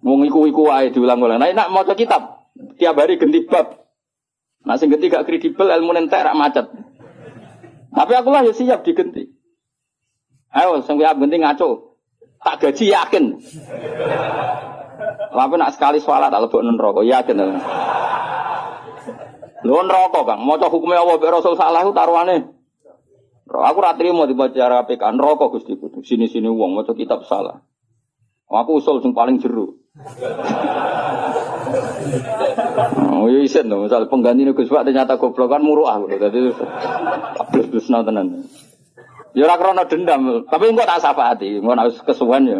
Mau 0.00 0.16
iku 0.24 0.48
iku 0.48 0.72
aja 0.72 0.88
diulang-ulang. 0.88 1.36
Nah 1.36 1.52
nak 1.52 1.68
mau 1.68 1.84
kitab, 1.84 2.48
tiap 2.80 2.96
hari 2.96 3.20
ganti 3.20 3.44
bab. 3.44 3.84
Nah 4.64 4.80
sing 4.80 4.88
ganti 4.88 5.12
gak 5.12 5.28
kredibel 5.28 5.68
ilmu 5.68 5.92
nentek 5.92 6.24
rak 6.24 6.32
macet. 6.32 6.66
Tapi 7.92 8.12
aku 8.16 8.28
lah 8.32 8.48
ya 8.48 8.56
siap 8.56 8.80
diganti. 8.80 9.28
Ayo 10.56 10.80
sing 10.80 10.96
siap 10.96 11.20
ganti 11.20 11.36
ngaco. 11.36 12.00
Tak 12.40 12.64
gaji 12.64 12.96
yakin. 12.96 13.24
Tapi 15.36 15.54
nak 15.60 15.72
sekali 15.76 16.00
sholat 16.00 16.32
tak 16.32 16.48
lebok 16.48 16.64
neraka 16.64 17.04
yakin. 17.04 17.36
Lho 19.66 19.78
neraka 19.84 20.20
Kang, 20.24 20.40
maca 20.48 20.72
hukumnya 20.72 21.04
Allah 21.04 21.20
Rasul 21.20 21.60
salah 21.60 21.84
taruhane. 21.92 22.55
Aku 23.46 23.78
ra 23.78 23.94
trimo 23.94 24.26
dibaca 24.26 24.82
PK 24.82 25.02
neraka 25.14 25.46
Gusti 25.54 25.78
Kudu. 25.78 26.02
Sini-sini 26.02 26.50
wong 26.50 26.74
maca 26.74 26.92
kitab 26.98 27.22
salah. 27.30 27.62
Aku 28.50 28.82
usul 28.82 28.98
sing 29.02 29.14
paling 29.14 29.38
jeru. 29.38 29.78
Oh 33.10 33.26
iya 33.26 33.42
isen 33.42 33.66
dong, 33.66 33.82
misal 33.88 34.06
pengganti 34.06 34.46
Gus 34.54 34.70
Pak 34.70 34.86
ternyata 34.86 35.18
goblok 35.18 35.50
kan 35.50 35.64
muruh 35.64 35.90
aku. 35.90 36.14
Jadi 36.14 36.54
plus 37.50 37.66
plus 37.66 37.86
tenan. 37.90 38.46
Ya 39.34 39.44
ora 39.44 39.60
krana 39.60 39.84
dendam, 39.84 40.46
tapi 40.48 40.72
engko 40.72 40.86
tak 40.86 41.02
syafaati, 41.02 41.60
engko 41.60 41.74
nek 41.74 41.92
kesuwen 42.06 42.48
ya. 42.48 42.56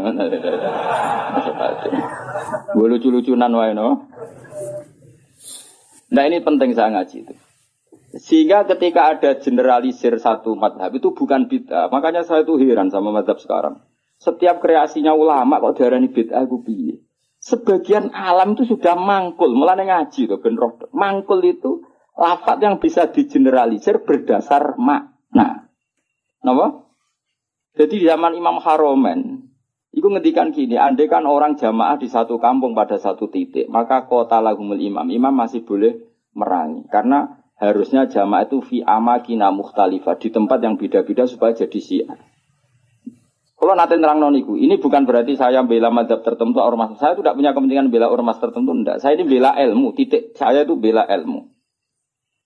Gue 2.75 2.87
lucu-lucunan 2.91 3.53
wae 3.55 3.73
no. 3.73 4.11
Nah 6.13 6.23
ini 6.27 6.43
penting 6.45 6.77
saya 6.77 6.93
ngaji 6.93 7.17
itu. 7.25 7.35
Sehingga 8.17 8.65
ketika 8.65 9.13
ada 9.13 9.37
generalisir 9.37 10.17
satu 10.17 10.57
madhab 10.57 10.93
itu 10.97 11.13
bukan 11.13 11.49
bid'ah. 11.49 11.93
Makanya 11.93 12.25
saya 12.25 12.43
itu 12.43 12.57
heran 12.57 12.89
sama 12.89 13.13
madhab 13.13 13.37
sekarang. 13.37 13.85
Setiap 14.17 14.65
kreasinya 14.65 15.13
ulama 15.13 15.61
kok 15.61 15.77
darani 15.81 16.09
bid'ah 16.09 16.49
aku 16.49 16.65
piye. 16.65 17.05
Sebagian 17.37 18.11
alam 18.17 18.57
itu 18.57 18.67
sudah 18.75 18.97
mangkul, 18.97 19.53
mulai 19.53 19.79
ngaji 19.79 20.27
tuh 20.27 20.41
ben 20.41 20.57
Mangkul 20.91 21.45
itu 21.45 21.85
lafat 22.17 22.59
yang 22.59 22.81
bisa 22.81 23.13
digeneralisir 23.13 24.03
berdasar 24.03 24.75
makna. 24.81 25.69
Napa? 26.43 26.89
Jadi 27.77 28.01
di 28.01 28.07
zaman 28.09 28.33
Imam 28.33 28.57
Haromen, 28.57 29.53
itu 29.93 30.09
ngedikan 30.09 30.49
gini, 30.49 30.81
andai 30.81 31.13
kan 31.13 31.29
orang 31.29 31.61
jamaah 31.61 32.01
di 32.01 32.09
satu 32.09 32.41
kampung 32.41 32.73
pada 32.73 32.97
satu 32.97 33.29
titik, 33.29 33.69
maka 33.69 34.09
kota 34.09 34.41
lagumul 34.41 34.81
imam, 34.81 35.05
imam 35.13 35.33
masih 35.33 35.61
boleh 35.61 36.09
merangi. 36.33 36.89
Karena 36.89 37.36
harusnya 37.57 38.05
jamaah 38.09 38.45
itu 38.45 38.61
fi 38.61 38.85
amakina 38.85 39.49
mukhtalifah, 39.53 40.21
di 40.21 40.29
tempat 40.29 40.61
yang 40.61 40.77
beda-beda 40.77 41.25
supaya 41.25 41.57
jadi 41.57 41.81
syiar. 41.81 42.19
Kalau 43.57 43.73
nanti 43.73 43.97
terang 43.97 44.21
noniku, 44.21 44.61
ini 44.61 44.77
bukan 44.77 45.09
berarti 45.09 45.33
saya 45.33 45.65
bela 45.65 45.89
madhab 45.89 46.21
tertentu 46.21 46.61
ormas. 46.61 46.93
Saya 47.01 47.17
tidak 47.17 47.41
punya 47.41 47.57
kepentingan 47.57 47.89
bela 47.89 48.13
ormas 48.13 48.37
tertentu, 48.37 48.77
enggak. 48.77 49.01
Saya 49.01 49.17
ini 49.17 49.25
bela 49.25 49.57
ilmu, 49.57 49.97
titik. 49.97 50.37
Saya 50.37 50.69
itu 50.69 50.77
bela 50.77 51.09
ilmu. 51.09 51.49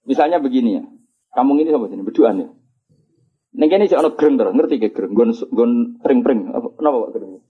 Misalnya 0.07 0.39
begini 0.39 0.79
ya, 0.79 0.85
kampung 1.35 1.59
ini 1.59 1.75
sama 1.75 1.91
sini, 1.91 2.07
berduaan 2.07 2.47
ya. 2.47 2.49
Ning 3.51 3.67
kene 3.67 3.91
sik 3.91 3.99
ana 3.99 4.15
greng 4.15 4.39
terus, 4.39 4.55
ngerti 4.55 4.79
ke 4.79 4.89
greng, 4.95 5.11
gon 5.11 5.35
gon 5.51 5.99
pring-pring. 5.99 6.55
Apa 6.55 6.79
napa 6.79 6.97
Pak 7.03 7.11
greng? 7.19 7.43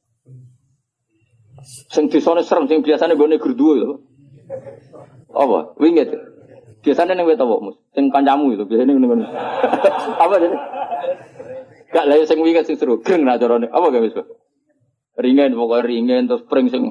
Sing 1.93 2.09
disone 2.09 2.41
serem, 2.41 2.65
sing 2.65 2.81
biasane 2.81 3.21
gone 3.21 3.37
gerduwo 3.37 3.73
lho. 3.77 3.91
Apa? 5.37 5.77
Winget. 5.77 6.17
Biasanya 6.81 7.13
ning 7.13 7.29
wet 7.29 7.41
Mus? 7.41 7.77
Sing 7.93 8.09
kancamu 8.09 8.57
itu 8.57 8.65
biasanya 8.65 8.93
ning 8.93 9.05
ngono. 9.05 9.27
Apa 10.25 10.35
jadi? 10.41 10.57
Gak 11.91 12.05
lah 12.07 12.17
sing 12.23 12.39
winget 12.41 12.65
sing 12.71 12.79
seru, 12.79 13.03
greng 13.03 13.27
ra 13.27 13.37
carane. 13.37 13.67
Apa 13.69 13.91
gak 13.91 14.05
wis, 14.05 14.17
Ringen 15.21 15.53
pokoknya 15.53 15.85
ringen 15.85 16.23
terus 16.31 16.47
pring 16.49 16.73
sing 16.73 16.87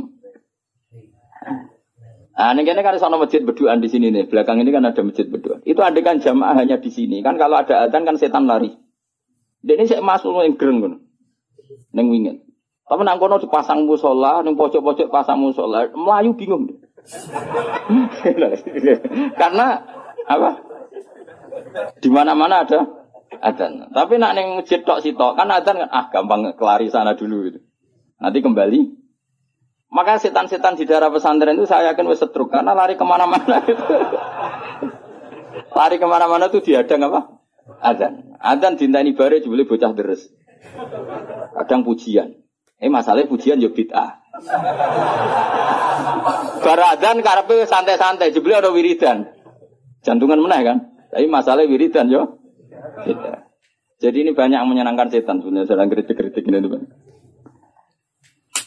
Nah, 2.39 2.55
ini 2.55 2.63
kan 2.63 2.79
ada 2.79 3.19
masjid 3.19 3.43
berduaan 3.43 3.83
di 3.83 3.91
sini 3.91 4.15
nih. 4.15 4.31
Belakang 4.31 4.63
ini 4.63 4.71
kan 4.71 4.87
ada 4.87 5.03
masjid 5.03 5.27
berduaan. 5.27 5.59
Itu 5.67 5.83
ada 5.83 5.99
kan 5.99 6.23
jamaah 6.23 6.55
hanya 6.55 6.79
di 6.79 6.87
sini. 6.87 7.19
Kan 7.19 7.35
kalau 7.35 7.59
ada 7.59 7.83
adzan 7.83 8.07
kan 8.07 8.15
setan 8.15 8.47
lari. 8.47 8.79
Dia 9.59 9.75
ini 9.75 9.91
saya 9.91 9.99
masuk 9.99 10.39
yang 10.39 10.55
gereng 10.55 10.79
kan, 10.79 10.93
neng 11.91 12.07
wingin. 12.07 12.47
Tapi 12.87 13.03
nang 13.03 13.19
kono 13.19 13.43
dipasang 13.43 13.83
musola, 13.83 14.39
neng 14.39 14.55
pojok-pojok 14.55 15.11
pasang 15.11 15.43
musola, 15.43 15.91
melayu 15.91 16.31
bingung. 16.39 16.79
Karena 19.39 19.67
apa? 20.29 20.49
Di 21.97 22.09
mana-mana 22.13 22.65
ada 22.65 22.79
adzan. 23.41 23.89
Tapi 23.89 24.13
nak 24.21 24.33
neng 24.37 24.61
masjid 24.61 24.81
tok 24.85 25.01
sitok 25.01 25.33
kan 25.37 25.49
adzan 25.49 25.81
kan 25.81 25.89
ah 25.89 26.05
gampang 26.13 26.53
kelari 26.53 26.89
sana 26.93 27.17
dulu 27.17 27.49
gitu. 27.49 27.59
Nanti 28.21 28.39
kembali. 28.43 28.79
Maka 29.89 30.21
setan-setan 30.21 30.77
di 30.77 30.85
daerah 30.85 31.09
pesantren 31.09 31.57
itu 31.57 31.65
saya 31.65 31.89
yakin 31.93 32.05
wes 32.13 32.21
setruk 32.21 32.53
karena 32.53 32.77
lari 32.77 32.93
ke 32.93 33.01
mana-mana 33.01 33.57
itu. 33.65 33.85
lari 35.73 35.97
ke 35.97 36.05
mana-mana 36.05 36.45
tuh 36.53 36.61
diadang 36.61 37.09
apa? 37.09 37.41
Adzan. 37.81 38.37
Adzan 38.37 38.77
dintani 38.77 39.17
bare 39.17 39.41
boleh 39.41 39.65
bocah 39.65 39.89
deres. 39.97 40.29
Kadang 41.57 41.81
pujian. 41.81 42.37
Eh 42.77 42.87
masalahnya 42.87 43.27
pujian 43.27 43.57
yo 43.57 43.73
bid'ah. 43.73 44.18
Baradan 46.63 47.17
karepe 47.23 47.65
santai-santai, 47.65 48.31
jebule 48.35 48.59
ada 48.59 48.71
wiridan. 48.71 49.29
Jantungan 50.05 50.39
meneh 50.39 50.61
kan? 50.63 50.77
Tapi 51.11 51.25
masalah 51.27 51.65
wiridan 51.65 52.07
yo. 52.07 52.39
Jadi 53.99 54.17
ini 54.23 54.31
banyak 54.31 54.63
menyenangkan 54.63 55.11
setan 55.11 55.43
sebenarnya 55.43 55.67
sedang 55.67 55.91
kritik-kritik 55.91 56.47
ini 56.47 56.63
teman. 56.63 56.87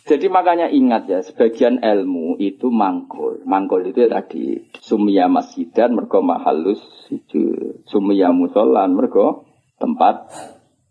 Jadi 0.02 0.26
makanya 0.28 0.68
ingat 0.68 1.08
ya, 1.08 1.24
sebagian 1.24 1.80
ilmu 1.80 2.36
itu 2.36 2.68
mangkul. 2.68 3.40
Mangkul 3.48 3.86
itu 3.88 4.04
ya 4.04 4.10
tadi 4.12 4.68
sumia 4.82 5.30
masjidan 5.30 5.96
mergo 5.96 6.20
mahalus 6.20 6.82
itu 7.08 7.80
sumia 7.88 8.28
musolan 8.34 8.92
mergo 8.92 9.48
tempat 9.80 10.28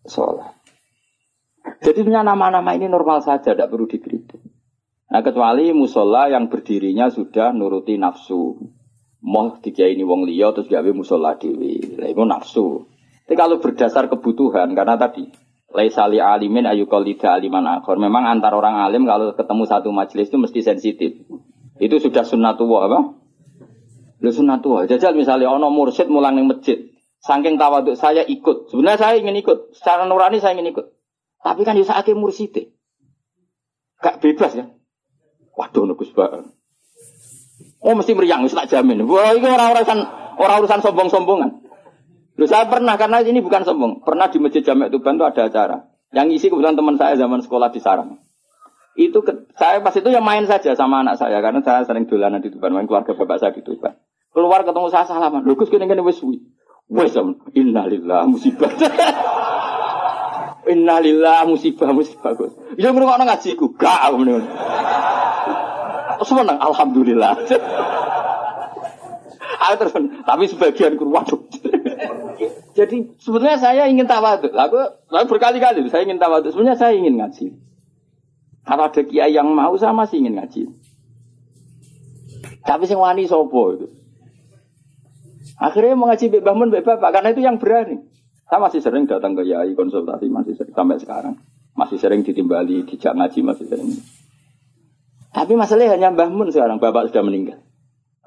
sholat. 0.09 0.57
Jadi 1.85 2.07
nama-nama 2.09 2.73
ini 2.73 2.89
normal 2.89 3.21
saja, 3.21 3.53
tidak 3.53 3.69
perlu 3.69 3.85
dikritik. 3.85 4.41
Nah 5.11 5.19
kecuali 5.19 5.75
musola 5.75 6.31
yang 6.31 6.47
berdirinya 6.47 7.11
sudah 7.11 7.51
nuruti 7.51 7.99
nafsu. 7.99 8.55
Moh 9.21 9.59
tiga 9.59 9.85
ini 9.85 10.01
wong 10.01 10.25
liya 10.25 10.55
terus 10.55 10.71
gawe 10.71 10.91
musola 10.95 11.35
dewi. 11.35 11.99
Lah 11.99 12.07
itu 12.07 12.23
nafsu. 12.23 12.87
Tapi 13.27 13.35
kalau 13.35 13.59
berdasar 13.59 14.07
kebutuhan 14.07 14.71
karena 14.73 14.95
tadi 14.95 15.27
Laisali 15.71 16.19
alimin 16.19 16.67
ayu 16.67 16.83
kolida 16.83 17.31
aliman 17.31 17.63
akhor. 17.63 17.95
Memang 17.95 18.27
antar 18.27 18.51
orang 18.51 18.83
alim 18.83 19.07
kalau 19.07 19.31
ketemu 19.31 19.63
satu 19.63 19.89
majelis 19.95 20.27
itu 20.27 20.35
mesti 20.35 20.59
sensitif. 20.59 21.11
Itu 21.79 21.95
sudah 22.03 22.27
sunnatullah 22.27 22.81
apa? 22.91 22.99
Lu 24.19 24.29
sunnatullah. 24.29 24.85
Jajal 24.91 25.15
misalnya 25.15 25.47
ono 25.47 25.71
mursid 25.71 26.11
mulang 26.11 26.35
ning 26.35 26.51
masjid. 26.51 26.91
Saking 27.23 27.55
tawaduk 27.55 27.95
saya 27.95 28.27
ikut. 28.27 28.67
Sebenarnya 28.67 28.99
saya 28.99 29.15
ingin 29.15 29.39
ikut. 29.39 29.71
Secara 29.79 30.03
nurani 30.03 30.43
saya 30.43 30.59
ingin 30.59 30.75
ikut. 30.75 30.91
Tapi 31.39 31.61
kan 31.63 31.79
bisa 31.79 31.95
akhir 31.95 32.19
mursid. 32.19 32.75
Gak 34.03 34.19
bebas 34.19 34.51
ya. 34.59 34.65
Waduh 35.61 35.85
nukus 35.85 36.09
banget. 36.17 36.49
Oh 37.81 37.93
mesti 37.93 38.17
meriang, 38.17 38.49
tak 38.49 38.69
jamin. 38.69 39.05
Wah, 39.05 39.37
ini 39.37 39.45
orang 39.45 39.77
urusan 39.77 39.99
orang 40.37 40.57
urusan 40.65 40.81
sombong-sombongan. 40.81 41.61
Loh, 42.37 42.49
saya 42.49 42.65
pernah 42.65 42.97
karena 42.97 43.21
ini 43.21 43.41
bukan 43.45 43.61
sombong. 43.61 44.01
Pernah 44.01 44.33
di 44.33 44.41
masjid 44.41 44.65
Jamek 44.65 44.89
Tuban 44.89 45.21
itu 45.21 45.25
ada 45.25 45.45
acara. 45.45 45.77
Yang 46.09 46.41
isi 46.41 46.45
kebetulan 46.49 46.73
teman 46.73 46.97
saya 46.97 47.13
zaman 47.13 47.45
sekolah 47.45 47.69
di 47.69 47.77
Sarang. 47.77 48.17
Itu 48.97 49.21
ke, 49.21 49.53
saya 49.55 49.79
pas 49.85 49.93
itu 49.93 50.09
yang 50.09 50.25
main 50.25 50.49
saja 50.49 50.73
sama 50.73 51.05
anak 51.05 51.21
saya 51.21 51.39
karena 51.39 51.61
saya 51.61 51.85
sering 51.85 52.09
dolanan 52.09 52.41
di 52.41 52.49
Tuban, 52.49 52.73
main 52.73 52.89
keluarga 52.89 53.13
bapak 53.13 53.37
saya 53.37 53.53
di 53.53 53.61
Tuban. 53.61 53.93
Keluar 54.33 54.65
ketemu 54.65 54.87
saya 54.89 55.05
salaman. 55.05 55.45
Lho 55.45 55.53
Gus 55.53 55.69
kene 55.69 55.85
kene 55.85 56.01
wis 56.01 56.17
suwi. 56.17 56.41
Wis 56.89 57.13
innalillah 57.53 58.25
musibah. 58.27 58.71
innalillah 60.73 61.45
musibah 61.45 61.93
musibah 61.93 62.33
Gus. 62.35 62.53
Ya 62.79 62.89
ngrungokno 62.89 63.27
ngajiku. 63.27 63.75
Gak 63.75 64.11
ngono. 64.11 64.39
Seneng 66.21 66.57
alhamdulillah. 66.57 67.33
Ayo 69.61 69.75
terus, 69.77 69.93
tapi 70.25 70.43
sebagian 70.49 70.97
kurang 70.97 71.21
waduh. 71.21 71.41
Jadi 72.73 73.13
sebetulnya 73.21 73.61
saya 73.61 73.85
ingin 73.85 74.09
tawaduk. 74.09 74.49
Aku, 74.49 74.79
aku 75.11 75.25
berkali-kali 75.29 75.85
saya 75.91 76.07
ingin 76.07 76.17
tawaduk. 76.17 76.49
Sebenarnya 76.55 76.77
saya 76.79 76.93
ingin 76.97 77.19
ngaji. 77.19 77.45
Kalau 78.65 78.83
ada 78.89 79.01
kiai 79.05 79.33
yang 79.33 79.53
mau 79.53 79.73
saya 79.77 79.93
masih 79.93 80.23
ingin 80.23 80.41
ngaji. 80.41 80.61
Tapi 82.61 82.83
sing 82.85 82.97
wani 82.97 83.25
sopo 83.25 83.77
itu. 83.77 83.87
Akhirnya 85.61 85.93
mengaji 85.93 86.33
Mbak 86.33 86.55
Mun, 86.57 86.73
Mbak 86.73 86.83
Bapak, 86.85 87.09
karena 87.13 87.29
itu 87.37 87.41
yang 87.45 87.61
berani. 87.61 88.01
Saya 88.49 88.59
masih 88.61 88.81
sering 88.81 89.05
datang 89.05 89.37
ke 89.37 89.45
Yai 89.45 89.77
konsultasi, 89.77 90.25
masih 90.25 90.57
sering, 90.57 90.73
sampai 90.73 90.97
sekarang. 90.97 91.37
Masih 91.77 92.01
sering 92.01 92.25
ditimbali, 92.25 92.81
dijak 92.83 93.13
ngaji, 93.13 93.39
masih 93.45 93.65
sering. 93.69 93.89
Tapi 95.31 95.53
masalahnya 95.55 95.95
hanya 95.95 96.11
Mbah 96.11 96.29
Mun 96.29 96.51
sekarang, 96.51 96.83
Bapak 96.83 97.07
sudah 97.11 97.23
meninggal. 97.23 97.63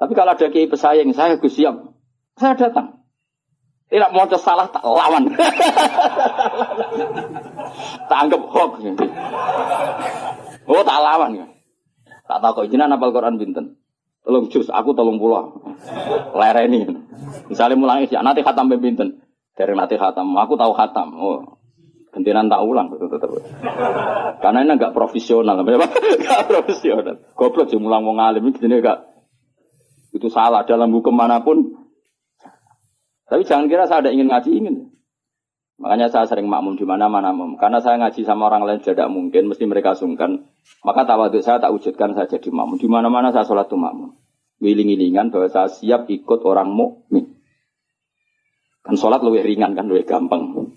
Tapi 0.01 0.13
kalau 0.17 0.35
ada 0.35 0.47
kiai 0.49 0.67
pesaing, 0.67 1.13
saya 1.13 1.37
gus 1.37 1.55
siap. 1.55 1.95
Saya 2.41 2.57
datang. 2.59 3.05
Tidak 3.93 4.11
mau 4.11 4.27
salah 4.35 4.67
tak 4.73 4.83
lawan. 4.83 5.29
tak 8.11 8.19
anggap 8.27 8.43
hoax. 8.43 8.73
Oh 10.67 10.83
tak 10.83 10.99
lawan. 10.99 11.47
Tak 12.25 12.39
tahu 12.41 12.53
kok 12.65 12.67
jenengan 12.73 12.97
apal 12.97 13.13
Quran 13.13 13.37
binten. 13.37 13.77
Tolong 14.25 14.49
jus, 14.49 14.73
aku 14.73 14.97
tolong 14.97 15.21
pulau. 15.21 15.61
Lereni. 16.33 16.89
Misalnya 17.53 17.77
mulai 17.77 18.09
ya 18.09 18.25
nanti 18.25 18.41
khatam 18.41 18.73
pemimpin. 18.73 19.21
Dari 19.55 19.77
nanti 19.77 20.01
khatam, 20.01 20.33
aku 20.35 20.57
tahu 20.57 20.73
khatam. 20.73 21.15
Oh, 21.15 21.61
Gentinan 22.15 22.47
tak 22.47 22.63
ulang 22.63 22.95
betul 22.95 23.11
betul. 23.11 23.43
Karena 24.39 24.63
ini 24.63 24.79
enggak 24.79 24.95
profesional, 24.95 25.59
enggak 25.67 26.47
profesional. 26.47 27.19
Goblok 27.35 27.67
sih 27.69 27.79
mulang 27.83 28.07
mau 28.07 28.15
ngalim 28.15 28.55
ini 28.55 28.79
enggak 28.79 29.15
itu 30.15 30.31
salah 30.31 30.63
dalam 30.63 30.95
hukum 30.95 31.11
mana 31.11 31.43
pun. 31.43 31.75
Tapi 33.27 33.43
jangan 33.43 33.67
kira 33.67 33.91
saya 33.91 34.07
ada 34.07 34.15
ingin 34.15 34.31
ngaji 34.31 34.51
ingin. 34.55 34.77
Makanya 35.75 36.07
saya 36.07 36.31
sering 36.31 36.47
makmum 36.47 36.79
di 36.79 36.87
mana-mana 36.87 37.35
Karena 37.59 37.83
saya 37.83 37.99
ngaji 37.99 38.23
sama 38.23 38.47
orang 38.47 38.63
lain 38.63 38.79
tidak 38.79 39.11
mungkin, 39.11 39.51
mesti 39.51 39.67
mereka 39.67 39.99
sungkan. 39.99 40.47
Maka 40.87 41.03
tawaduk 41.03 41.43
saya 41.43 41.59
tak 41.59 41.75
wujudkan 41.75 42.15
saya 42.15 42.31
jadi 42.31 42.47
makmum. 42.55 42.79
Di 42.79 42.87
mana-mana 42.87 43.35
saya 43.35 43.43
sholat 43.43 43.67
tuh 43.67 43.81
makmum. 43.81 44.15
Wiling-wilingan 44.63 45.35
bahwa 45.35 45.51
saya 45.51 45.67
siap 45.67 46.07
ikut 46.07 46.47
orang 46.47 46.71
mukmin. 46.71 47.43
Kan 48.87 48.95
sholat 48.95 49.19
lebih 49.27 49.43
ringan 49.43 49.75
kan, 49.75 49.91
lebih 49.91 50.07
gampang. 50.07 50.71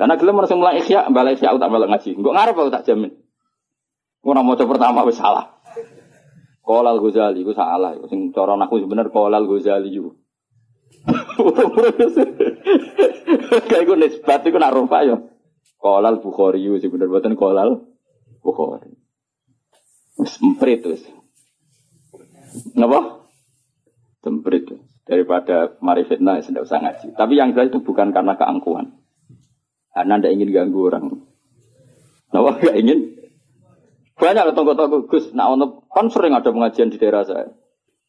Karena 0.00 0.16
gelem 0.16 0.40
harus 0.40 0.56
mulai 0.56 0.80
ikhya, 0.80 1.12
balik 1.12 1.36
ikhya 1.36 1.60
tak 1.60 1.68
balik 1.68 1.92
ngaji. 1.92 2.16
Enggak 2.16 2.32
ngarep 2.32 2.56
aku 2.56 2.72
tak 2.72 2.88
jamin. 2.88 3.12
Orang 4.24 4.48
mau 4.48 4.56
pertama 4.56 5.04
wis 5.04 5.20
salah. 5.20 5.60
Kolal 6.64 7.04
Ghazali, 7.04 7.44
itu 7.44 7.52
salah. 7.52 7.92
Sing 8.08 8.32
cara 8.32 8.56
aku 8.56 8.80
sebenarnya 8.80 9.12
Kolal 9.12 9.44
Ghazali 9.44 9.92
juga. 9.92 10.16
Kayak 13.68 13.84
gue 13.84 13.96
nisbat 14.00 14.40
itu 14.48 14.56
nak 14.56 14.72
rupa 14.72 15.04
ya. 15.04 15.20
Kolal 15.76 16.24
Bukhari 16.24 16.64
sih 16.80 16.88
bener 16.92 17.08
buatan 17.08 17.36
kolal 17.36 17.84
Bukhari. 18.40 18.96
Semprit 20.24 20.84
tuh. 20.84 20.96
Kenapa? 22.72 23.28
Semprit 24.20 24.64
tuh. 24.64 24.80
Daripada 25.04 25.76
mari 25.80 26.04
fitnah 26.04 26.40
ya 26.40 26.44
tidak 26.44 26.68
usah 26.68 26.84
ngaji. 26.84 27.16
Tapi 27.16 27.32
yang 27.36 27.56
jelas 27.56 27.72
itu 27.72 27.80
bukan 27.80 28.12
karena 28.12 28.36
keangkuhan. 28.36 29.00
Karena 29.90 30.18
tidak 30.18 30.32
ingin 30.38 30.50
ganggu 30.54 30.80
orang. 30.86 31.04
Kenapa 32.30 32.50
gak 32.62 32.76
ingin? 32.78 32.98
Banyak 34.20 34.52
tonggo-tonggo 34.52 35.08
Gus, 35.08 35.32
nah 35.32 35.48
ono 35.48 35.88
kan 35.88 36.12
sering 36.12 36.36
ada 36.36 36.52
pengajian 36.52 36.92
di 36.92 37.00
daerah 37.00 37.24
saya. 37.24 37.50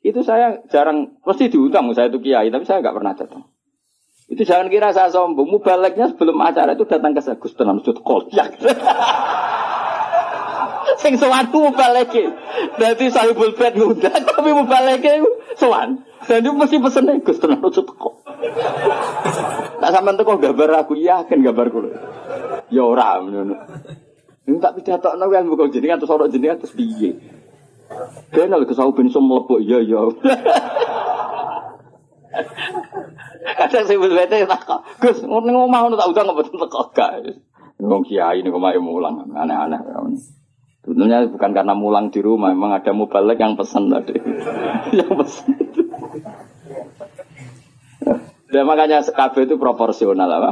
Itu 0.03 0.27
saya 0.27 0.59
jarang, 0.67 1.21
mesti 1.23 1.47
diundang 1.47 1.87
saya 1.95 2.11
itu 2.11 2.19
kiai, 2.19 2.51
tapi 2.51 2.67
saya 2.67 2.83
nggak 2.83 2.95
pernah 2.99 3.13
datang. 3.15 3.47
Itu 4.31 4.47
jangan 4.47 4.67
kira 4.71 4.95
saya 4.95 5.11
sombong. 5.11 5.47
Mubaleknya 5.47 6.11
sebelum 6.11 6.39
acara 6.39 6.75
itu 6.75 6.87
datang 6.87 7.11
ke 7.11 7.19
saya. 7.19 7.35
Gus 7.35 7.51
tenang 7.51 7.83
sud 7.83 7.99
kolyak. 7.99 8.59
Sing 10.99 11.15
sowan 11.15 11.53
ku 11.53 11.71
mubaleke. 11.71 12.33
Dadi 12.75 13.05
sahibul 13.07 13.55
bed 13.55 13.77
ngundang 13.77 14.23
tapi 14.27 14.49
mubaleke 14.51 15.23
sowan. 15.55 16.03
Dan 16.27 16.45
itu 16.45 16.53
mesti 16.53 16.77
pesen 16.77 17.09
Gus 17.25 17.39
tenang 17.41 17.63
sud 17.71 17.87
kok. 17.97 18.15
Tak 19.81 19.89
sampean 19.89 20.19
kok 20.19 20.37
gambar 20.41 20.85
aku 20.85 20.97
yakin 20.97 21.41
gambar 21.41 21.67
kulo. 21.71 21.89
Ya 22.69 22.83
ora 22.85 23.17
ngono. 23.21 23.55
Ini 24.45 24.57
tak 24.57 24.81
pidatokno 24.81 25.25
kan 25.29 25.45
bukan 25.45 25.69
jenengan 25.69 26.01
terus 26.01 26.13
ora 26.13 26.29
jenengan 26.29 26.61
terus 26.61 26.73
piye. 26.73 27.17
Kenal 28.31 28.63
kesau 28.63 28.95
ben 28.95 29.11
iso 29.11 29.19
mlebu 29.19 29.59
iya 29.59 29.83
iya. 29.83 29.99
Kadang 33.57 33.83
saya 33.83 33.97
bete 33.99 34.47
tak 34.47 34.63
Gus, 35.01 35.25
ning 35.25 35.55
omah 35.57 35.79
ngono 35.83 35.99
tak 35.99 36.09
usah 36.13 36.23
ngomong 36.23 36.47
teko 36.47 36.81
gak. 36.95 37.11
Wong 37.81 38.05
kiai 38.05 38.45
niku 38.45 38.61
mae 38.61 38.77
mulang 38.77 39.25
aneh-aneh. 39.33 39.81
Sebenarnya 40.81 41.29
bukan 41.29 41.51
karena 41.53 41.77
mulang 41.77 42.09
di 42.09 42.19
rumah, 42.25 42.49
memang 42.49 42.73
ada 42.73 42.89
mubalek 42.89 43.37
yang 43.37 43.53
pesan 43.53 43.93
tadi. 43.93 44.17
yang 44.97 45.13
pesan. 45.13 45.53
Dan 48.51 48.63
makanya 48.67 49.05
KB 49.05 49.47
itu 49.47 49.55
proporsional 49.61 50.27
apa? 50.27 50.51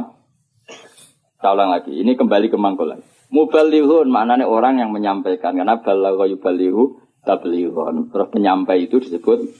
Saya 1.42 1.52
ulang 1.56 1.70
lagi, 1.74 1.92
ini 1.98 2.14
kembali 2.14 2.46
ke 2.46 2.56
mangkulan. 2.56 3.02
Mubalihun 3.30 4.06
maknanya 4.08 4.46
orang 4.46 4.78
yang 4.78 4.90
menyampaikan 4.94 5.54
karena 5.54 5.82
balagha 5.82 6.30
yubalihu 6.30 7.02
tablighun. 7.26 8.10
Terus 8.10 8.28
penyampai 8.32 8.88
itu 8.88 9.02
disebut 9.02 9.50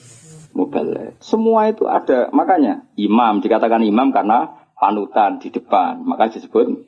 mubalik. 0.57 1.19
Semua 1.23 1.71
itu 1.71 1.87
ada, 1.87 2.31
makanya 2.35 2.89
imam 2.99 3.39
dikatakan 3.43 3.83
imam 3.87 4.11
karena 4.11 4.71
panutan 4.75 5.39
di 5.39 5.53
depan, 5.53 6.03
maka 6.03 6.33
disebut 6.33 6.85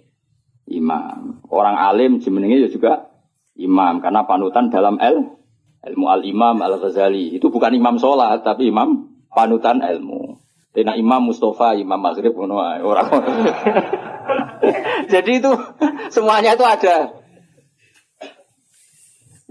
imam. 0.71 1.45
Orang 1.53 1.77
alim 1.77 2.19
jemeningnya 2.19 2.73
juga 2.73 3.12
imam 3.57 4.01
karena 4.01 4.25
panutan 4.25 4.73
dalam 4.73 4.97
el 5.01 5.37
ilmu 5.83 6.07
al 6.09 6.23
imam 6.25 6.57
al 6.63 6.79
ghazali 6.81 7.37
itu 7.37 7.51
bukan 7.53 7.75
imam 7.75 7.99
sholat 8.01 8.41
tapi 8.45 8.71
imam 8.71 9.13
panutan 9.33 9.81
ilmu. 9.81 10.41
Tina 10.73 10.97
imam 10.97 11.29
Mustafa, 11.29 11.77
imam 11.77 12.01
Maghrib, 12.01 12.33
orang. 12.33 13.13
Jadi 15.13 15.33
itu 15.37 15.53
semuanya 16.17 16.57
itu 16.57 16.65
ada. 16.65 17.13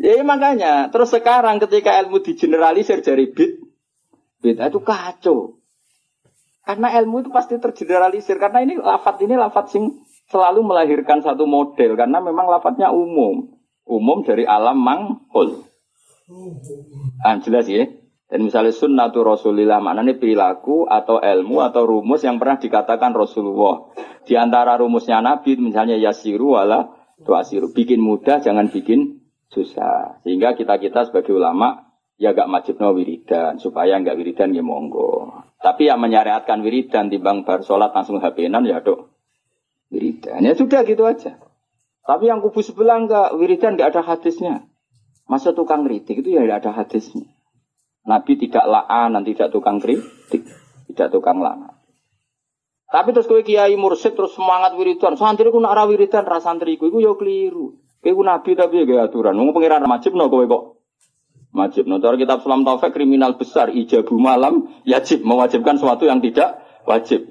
Ya 0.01 0.17
makanya, 0.25 0.89
terus 0.89 1.13
sekarang 1.13 1.61
ketika 1.61 2.01
ilmu 2.01 2.25
digeneralisir 2.25 3.05
dari 3.05 3.29
bid, 3.29 3.61
Beda 4.41 4.73
itu 4.73 4.81
kacau. 4.81 5.61
Karena 6.65 6.89
ilmu 6.97 7.21
itu 7.21 7.29
pasti 7.29 7.61
tergeneralisir. 7.61 8.41
Karena 8.41 8.65
ini 8.65 8.81
lafat 8.81 9.21
ini 9.21 9.37
lafat 9.37 9.69
sing 9.69 10.01
selalu 10.33 10.65
melahirkan 10.65 11.21
satu 11.21 11.45
model. 11.45 11.93
Karena 11.93 12.17
memang 12.17 12.49
lafatnya 12.49 12.89
umum. 12.89 13.60
Umum 13.91 14.23
dari 14.23 14.47
alam 14.47 14.79
mangkul. 14.79 15.67
Ah, 17.19 17.35
jelas 17.43 17.67
ya. 17.67 17.91
Dan 18.31 18.47
misalnya 18.47 18.71
sunnatu 18.71 19.27
rasulillah 19.27 19.83
maknanya 19.83 20.15
perilaku 20.15 20.87
atau 20.87 21.19
ilmu 21.19 21.59
atau 21.67 21.83
rumus 21.83 22.23
yang 22.23 22.39
pernah 22.39 22.55
dikatakan 22.55 23.11
Rasulullah. 23.11 23.91
Di 24.23 24.39
antara 24.39 24.79
rumusnya 24.79 25.19
Nabi 25.19 25.59
misalnya 25.59 25.99
yasiru 25.99 26.55
wala 26.55 26.95
tuasiru. 27.27 27.75
Bikin 27.75 27.99
mudah 27.99 28.39
jangan 28.39 28.71
bikin 28.71 29.19
susah. 29.51 30.23
Sehingga 30.23 30.55
kita-kita 30.55 31.11
sebagai 31.11 31.35
ulama 31.35 31.91
ya 32.15 32.31
gak 32.31 32.47
wajib 32.47 32.79
no 32.79 32.95
wiridan 32.95 33.59
supaya 33.59 33.99
gak 33.99 34.15
wiridan 34.15 34.55
ya 34.55 34.63
monggo. 34.63 35.43
Tapi 35.59 35.91
yang 35.91 35.99
menyariatkan 35.99 36.63
wiridan 36.63 37.11
timbang 37.11 37.43
bar 37.43 37.67
sholat 37.67 37.91
langsung 37.91 38.23
HP-nan 38.23 38.63
ya 38.63 38.79
dok 38.79 39.11
wiridan. 39.91 40.39
Ya 40.39 40.55
sudah 40.55 40.87
gitu 40.87 41.03
aja. 41.03 41.35
Tapi 42.01 42.29
yang 42.29 42.41
kubu 42.41 42.65
sebelah 42.65 42.97
enggak 42.97 43.37
wiridan 43.37 43.77
gak 43.77 43.93
ada 43.93 44.01
hadisnya. 44.01 44.65
Masa 45.29 45.53
tukang 45.53 45.85
kritik 45.85 46.25
itu 46.25 46.33
ya 46.33 46.43
gak 46.43 46.65
ada 46.65 46.71
hadisnya. 46.83 47.29
Nabi 48.01 48.33
tidak 48.41 48.65
la'an, 48.65 49.13
tidak 49.21 49.53
tukang 49.53 49.77
kritik, 49.77 50.41
tidak 50.89 51.07
tukang 51.13 51.37
lana. 51.37 51.77
Tapi 52.91 53.15
terus 53.15 53.29
kowe 53.29 53.39
kiai 53.39 53.77
mursid 53.79 54.17
terus 54.17 54.35
semangat 54.35 54.75
wiridan. 54.75 55.15
Santri 55.15 55.47
ku 55.47 55.63
nak 55.63 55.77
ra 55.77 55.87
wiridan 55.87 56.27
ra 56.27 56.43
santriku 56.43 56.91
iku 56.91 56.99
ya 56.99 57.13
keliru. 57.15 57.79
Kowe 58.03 58.23
nabi 58.25 58.57
tapi 58.57 58.83
ya 58.83 59.07
aturan. 59.07 59.37
Wong 59.39 59.55
pengiran 59.55 59.85
wajib 59.87 60.17
no 60.17 60.27
kowe 60.27 60.43
kok 60.43 60.81
Wajib. 61.51 61.83
Nah, 61.83 61.99
kitab 61.99 62.39
Sulam 62.47 62.63
Taufik 62.63 62.95
kriminal 62.95 63.35
besar 63.35 63.67
ijabu 63.75 64.15
malam 64.15 64.71
yajib 64.87 65.27
mewajibkan 65.27 65.75
sesuatu 65.75 66.07
yang 66.07 66.23
tidak 66.23 66.63
wajib. 66.87 67.27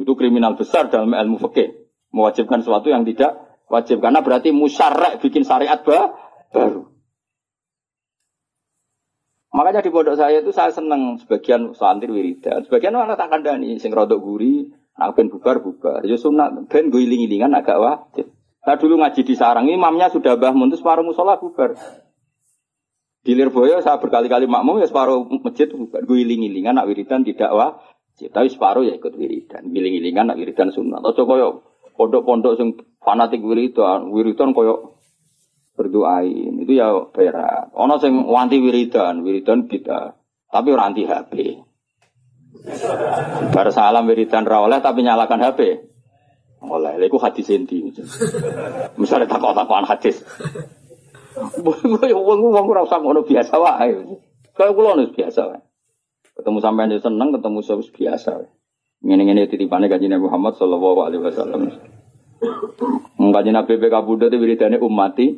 Itu 0.00 0.16
kriminal 0.16 0.56
besar 0.56 0.88
dalam 0.88 1.12
ilmu 1.12 1.36
fikih. 1.44 1.92
Mewajibkan 2.08 2.64
sesuatu 2.64 2.88
yang 2.88 3.04
tidak 3.04 3.36
wajib 3.74 3.98
karena 3.98 4.22
berarti 4.22 4.54
musyarek 4.54 5.18
bikin 5.18 5.42
syariat 5.42 5.82
baru. 5.82 6.94
Makanya 9.54 9.86
di 9.86 9.90
pondok 9.94 10.18
saya 10.18 10.42
itu 10.42 10.50
saya 10.50 10.74
senang 10.74 11.18
sebagian 11.18 11.74
santri 11.78 12.10
wiridan, 12.10 12.66
sebagian 12.66 12.94
orang 12.98 13.14
tak 13.14 13.30
kandani 13.30 13.78
sing 13.78 13.94
rodok 13.94 14.18
guri, 14.18 14.66
nak 14.98 15.14
ben 15.14 15.30
bubar 15.30 15.62
bubar. 15.62 16.02
Ya 16.02 16.18
sunat 16.18 16.66
ben 16.66 16.90
gue 16.90 17.06
iling-ilingan 17.06 17.54
agak 17.54 17.78
wajib. 17.78 18.34
Saya 18.66 18.80
dulu 18.80 18.98
ngaji 18.98 19.20
di 19.22 19.34
sarang, 19.38 19.70
imamnya 19.70 20.10
sudah 20.10 20.34
bah 20.34 20.50
muntus 20.50 20.82
separuh 20.82 21.06
musola 21.06 21.38
bubar. 21.38 21.78
Di 23.24 23.32
Lirboyo 23.32 23.78
saya 23.80 23.96
berkali-kali 24.02 24.44
makmum 24.44 24.82
ya 24.82 24.90
separuh 24.90 25.24
masjid 25.40 25.70
bukan 25.70 26.02
gue 26.02 26.18
iling-ilingan 26.18 26.76
nak 26.76 26.90
wiridan 26.90 27.22
tidak 27.22 27.50
wah. 27.54 27.78
Tapi 28.14 28.46
separuh 28.46 28.86
ya 28.86 28.94
ikut 28.94 29.14
wiridan. 29.18 29.74
Giling-gilingan 29.74 30.30
nak 30.30 30.38
wiridan 30.38 30.70
sunnah. 30.70 31.02
Atau 31.02 31.26
koyo 31.26 31.73
pondok-pondok 31.94 32.52
yang 32.58 32.70
fanatik 33.00 33.40
wiridan, 33.42 34.10
wiridan 34.10 34.50
koyo 34.52 34.98
berdoain. 35.74 36.62
Itu 36.62 36.72
ya 36.74 36.90
berat. 37.10 37.74
Ono 37.74 37.98
sing 37.98 38.26
wanti 38.26 38.58
wiridan, 38.62 39.22
wiridan 39.26 39.66
kita. 39.66 40.14
Tapi 40.50 40.68
orang 40.70 40.94
anti 40.94 41.02
HP. 41.06 41.34
Bar 43.50 43.68
salam 43.74 44.06
wiridan 44.06 44.46
ra 44.46 44.62
oleh 44.62 44.78
tapi 44.78 45.02
nyalakan 45.02 45.42
HP. 45.42 45.60
Oleh, 46.64 46.96
itu 46.96 47.20
hadis 47.20 47.52
inti. 47.52 47.92
Misalnya 48.96 49.28
takut-takutan 49.28 49.84
hadis. 49.84 50.24
Wong 51.60 52.00
wong 52.40 52.66
ora 52.70 52.86
usah 52.86 53.02
ngono 53.02 53.26
biasa 53.26 53.58
wae. 53.60 53.92
Kaya 54.56 54.70
kula 54.72 54.96
biasa 54.96 55.40
wae. 55.50 55.60
Ketemu 56.34 56.58
sampean 56.64 56.94
yo 56.94 56.98
seneng, 57.04 57.36
ketemu 57.36 57.60
wis 57.60 57.90
biasa 57.92 58.30
wae. 58.40 58.53
Ngene-ngene 59.04 59.52
titipane 59.52 59.92
kanjeng 59.92 60.16
Nabi 60.16 60.24
Muhammad 60.32 60.56
sallallahu 60.56 61.00
alaihi 61.04 61.22
wasallam. 61.22 61.60
Kanjeng 63.20 63.52
Nabi 63.52 63.72
PK 63.76 63.94
Buddha 64.00 64.32
itu 64.32 64.40
wiridane 64.40 64.80
ummati 64.80 65.36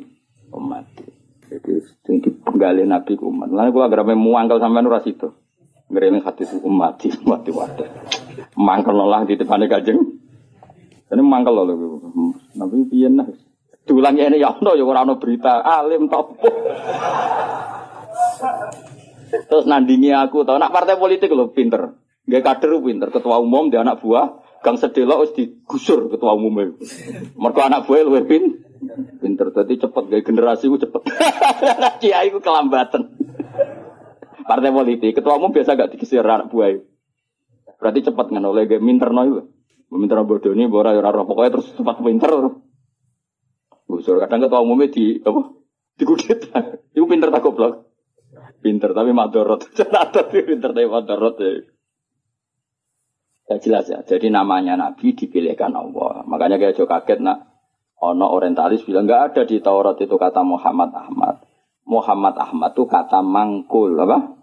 ummati. 0.55 1.05
Jadi 1.47 1.71
sing 2.03 2.23
dipenggali 2.23 2.87
Nabi 2.87 3.19
ku 3.19 3.27
umat. 3.31 3.51
Lalu 3.51 3.69
kalau 3.75 3.87
agar 3.87 4.03
muangkel 4.15 4.59
nuras 4.59 5.03
itu. 5.07 5.31
Ngereling 5.87 6.19
hati 6.19 6.43
itu 6.43 6.59
umat 6.67 6.99
di 6.99 7.07
umat 7.23 7.47
di 7.47 7.51
wadah. 7.55 7.89
Mangkel 8.59 8.95
lah 8.95 9.23
di 9.23 9.39
depannya 9.39 9.71
kajeng. 9.71 9.99
Ini 11.07 11.23
mangkel 11.23 11.55
loh. 11.55 11.63
Nabi 12.59 12.87
piye 12.91 13.07
nah. 13.07 13.27
Diulangnya 13.87 14.27
ini 14.27 14.43
ya 14.43 14.51
Allah 14.51 14.75
ya 14.75 14.83
orang 14.83 15.15
berita 15.15 15.63
alim 15.63 16.11
top. 16.11 16.43
Terus 19.47 19.63
nandingi 19.63 20.11
aku 20.11 20.43
tau 20.43 20.59
nak 20.59 20.75
partai 20.75 20.99
politik 20.99 21.31
loh 21.31 21.55
pinter. 21.55 22.06
Gak 22.27 22.43
kader 22.43 22.83
pinter 22.83 23.07
ketua 23.07 23.39
umum 23.39 23.71
dia 23.71 23.87
anak 23.87 24.03
buah 24.03 24.43
gang 24.59 24.75
sedelo 24.75 25.23
harus 25.23 25.31
digusur 25.31 26.11
ketua 26.11 26.35
umumnya. 26.35 26.75
Mereka 27.39 27.61
anak 27.71 27.87
buah 27.87 28.03
lu 28.03 28.19
pin 28.27 28.67
pinter 29.23 29.47
tadi 29.55 29.79
cepet 29.79 30.03
gaya 30.11 30.21
generasi 30.27 30.67
gue 30.67 30.83
cepet. 30.83 31.01
Kiai 32.03 32.27
gue 32.27 32.43
kelambatan. 32.43 33.15
Partai 34.43 34.71
politik 34.75 35.15
ketua 35.15 35.39
umum 35.39 35.55
biasa 35.55 35.79
gak 35.79 35.95
digisir 35.95 36.19
anak 36.19 36.51
buah. 36.51 36.75
Berarti 37.79 38.11
cepet 38.11 38.27
kan 38.27 38.43
oleh 38.43 38.67
gaya 38.67 38.83
minter 38.83 39.07
no 39.15 39.55
Minter 39.87 40.19
bodoh 40.27 40.51
ini 40.51 40.67
bora 40.67 40.91
ya 40.91 40.99
pokoknya 40.99 41.47
terus 41.47 41.71
cepat 41.79 42.03
pinter. 42.03 42.27
Gusur 43.87 44.19
kadang 44.19 44.43
ketua 44.43 44.59
umumnya 44.59 44.91
di 44.91 45.23
apa? 45.23 45.47
Digudit. 45.95 46.51
Iku 46.91 47.07
pinter 47.07 47.31
tak 47.31 47.39
goblok. 47.39 47.87
Pinter 48.59 48.91
tapi 48.91 49.15
madorot. 49.15 49.63
Cenata 49.79 50.27
pinter 50.27 50.75
tapi 50.75 50.91
madorot 50.91 51.39
ya. 51.39 51.76
Ya 53.47 53.55
jelas 53.63 53.87
ya. 53.87 54.03
Jadi 54.03 54.27
namanya 54.27 54.75
Nabi 54.75 55.15
dipilihkan 55.15 55.71
Allah. 55.71 56.27
Makanya 56.27 56.59
kayak 56.59 56.75
jauh 56.75 56.87
kaget 56.87 57.23
nak. 57.23 57.47
Ono 57.97 58.29
orientalis 58.29 58.85
bilang 58.85 59.09
nggak 59.09 59.33
ada 59.33 59.41
di 59.47 59.57
Taurat 59.63 59.97
itu 59.97 60.13
kata 60.19 60.43
Muhammad 60.43 60.93
Ahmad. 60.93 61.41
Muhammad 61.87 62.35
Ahmad 62.35 62.75
itu 62.75 62.85
kata 62.85 63.23
mangkul 63.23 63.95
apa? 63.97 64.35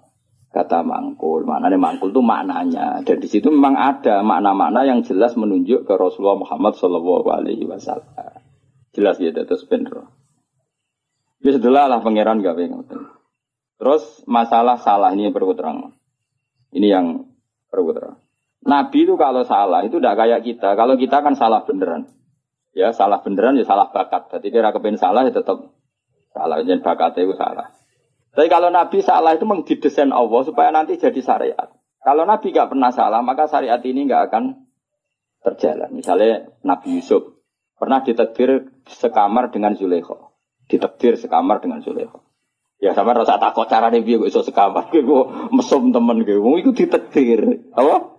Kata 0.51 0.81
mangkul. 0.81 1.45
Maknanya 1.45 1.77
mangkul 1.77 2.11
itu 2.11 2.25
maknanya. 2.25 3.05
Dan 3.05 3.21
di 3.21 3.29
situ 3.29 3.53
memang 3.53 3.77
ada 3.77 4.25
makna-makna 4.25 4.89
yang 4.89 5.05
jelas 5.05 5.37
menunjuk 5.37 5.85
ke 5.85 5.93
Rasulullah 5.95 6.41
Muhammad 6.41 6.75
Shallallahu 6.81 7.29
Alaihi 7.29 7.69
Wasallam. 7.69 8.41
Jelas 8.97 9.21
ya 9.21 9.31
terus 9.37 9.69
bener. 9.69 10.09
Ya 11.45 11.53
setelah 11.53 11.93
lah 11.93 12.01
pangeran 12.01 12.41
gak 12.41 12.57
pengen. 12.57 12.89
Terus 13.77 14.25
masalah 14.25 14.81
salah 14.81 15.13
ini 15.13 15.29
perlu 15.29 15.53
terang. 15.53 15.93
Ini 16.73 16.89
yang 16.89 17.07
perlu 17.69 17.93
terang. 17.93 18.24
Nabi 18.65 19.05
itu 19.05 19.15
kalau 19.21 19.45
salah 19.45 19.85
itu 19.85 20.01
tidak 20.01 20.17
kayak 20.25 20.41
kita. 20.41 20.73
Kalau 20.73 20.97
kita 20.97 21.21
kan 21.21 21.37
salah 21.37 21.69
beneran. 21.69 22.09
Ya 22.73 22.91
salah 22.91 23.21
beneran 23.21 23.61
ya 23.61 23.69
salah 23.69 23.93
bakat. 23.93 24.33
Jadi 24.33 24.51
kira 24.51 24.73
kepen 24.73 24.97
salah 24.97 25.23
ya 25.29 25.33
tetap 25.37 25.69
salah. 26.33 26.65
Jadi 26.65 26.81
bakatnya 26.81 27.29
itu 27.29 27.35
salah. 27.37 27.77
Tapi 28.35 28.49
kalau 28.51 28.73
Nabi 28.73 28.99
salah 29.05 29.37
itu 29.37 29.47
mengdidesain 29.47 30.11
Allah 30.11 30.41
supaya 30.43 30.75
nanti 30.75 30.99
jadi 30.99 31.21
syariat. 31.23 31.71
Kalau 32.03 32.27
Nabi 32.27 32.51
gak 32.53 32.69
pernah 32.75 32.91
salah, 32.91 33.23
maka 33.23 33.47
syariat 33.47 33.81
ini 33.81 34.11
gak 34.11 34.29
akan 34.29 34.69
terjalan. 35.41 35.89
Misalnya 35.95 36.51
Nabi 36.67 36.99
Yusuf 36.99 37.23
pernah 37.79 38.03
ditetir 38.03 38.75
sekamar 38.91 39.55
dengan 39.55 39.79
Zulaikha. 39.79 40.35
Ditektir 40.67 41.15
sekamar 41.15 41.63
dengan 41.63 41.81
Zulaikha. 41.81 42.21
Ya 42.83 42.93
sama 42.93 43.15
rasa 43.15 43.39
takut 43.39 43.71
cara 43.71 43.89
biar 43.89 44.03
gue 44.03 44.29
iso 44.29 44.45
sekamar, 44.45 44.91
gue 44.93 45.23
mesum 45.55 45.89
temen 45.95 46.21
gue, 46.27 46.43
itu 46.61 46.75
ditektir, 46.75 47.71
apa? 47.73 48.14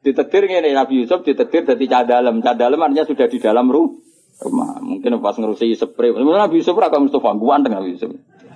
Ditektir 0.00 0.48
nih 0.48 0.72
Nabi 0.72 1.04
Yusuf 1.04 1.20
ditektir 1.20 1.68
dari 1.68 1.84
cadalem, 1.84 2.40
cadalem 2.40 2.80
artinya 2.80 3.04
sudah 3.04 3.26
di 3.28 3.36
dalam 3.36 3.68
rumah. 3.68 4.80
Mungkin 4.80 5.20
pas 5.20 5.36
ngerusi 5.36 5.76
spray, 5.76 6.16
Nabi 6.16 6.64
Yusuf 6.64 6.72
raka 6.72 6.96
Mustafa, 6.96 7.36
gue 7.36 7.52
anteng 7.52 7.76
Nabi 7.76 7.92
Yusuf. 7.92 8.08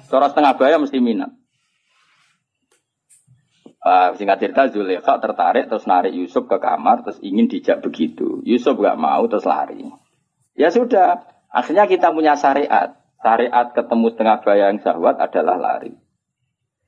Cara 0.08 0.32
setengah 0.32 0.56
bayar 0.56 0.80
mesti 0.80 0.96
minat. 1.04 1.32
Uh, 3.84 4.16
singkat 4.16 4.40
cerita 4.40 4.72
Zulekha 4.72 5.20
tertarik 5.20 5.68
terus 5.68 5.84
narik 5.84 6.16
Yusuf 6.16 6.48
ke 6.48 6.56
kamar 6.56 7.04
terus 7.04 7.20
ingin 7.20 7.52
dijak 7.52 7.84
begitu. 7.84 8.40
Yusuf 8.40 8.80
gak 8.80 8.96
mau 8.96 9.28
terus 9.28 9.44
lari. 9.44 9.84
Ya 10.56 10.72
sudah, 10.72 11.28
akhirnya 11.52 11.84
kita 11.84 12.08
punya 12.16 12.32
syariat. 12.40 12.96
Syariat 13.20 13.76
ketemu 13.76 14.06
setengah 14.16 14.40
bayang 14.40 14.80
syahwat 14.80 15.20
adalah 15.20 15.60
lari. 15.60 15.92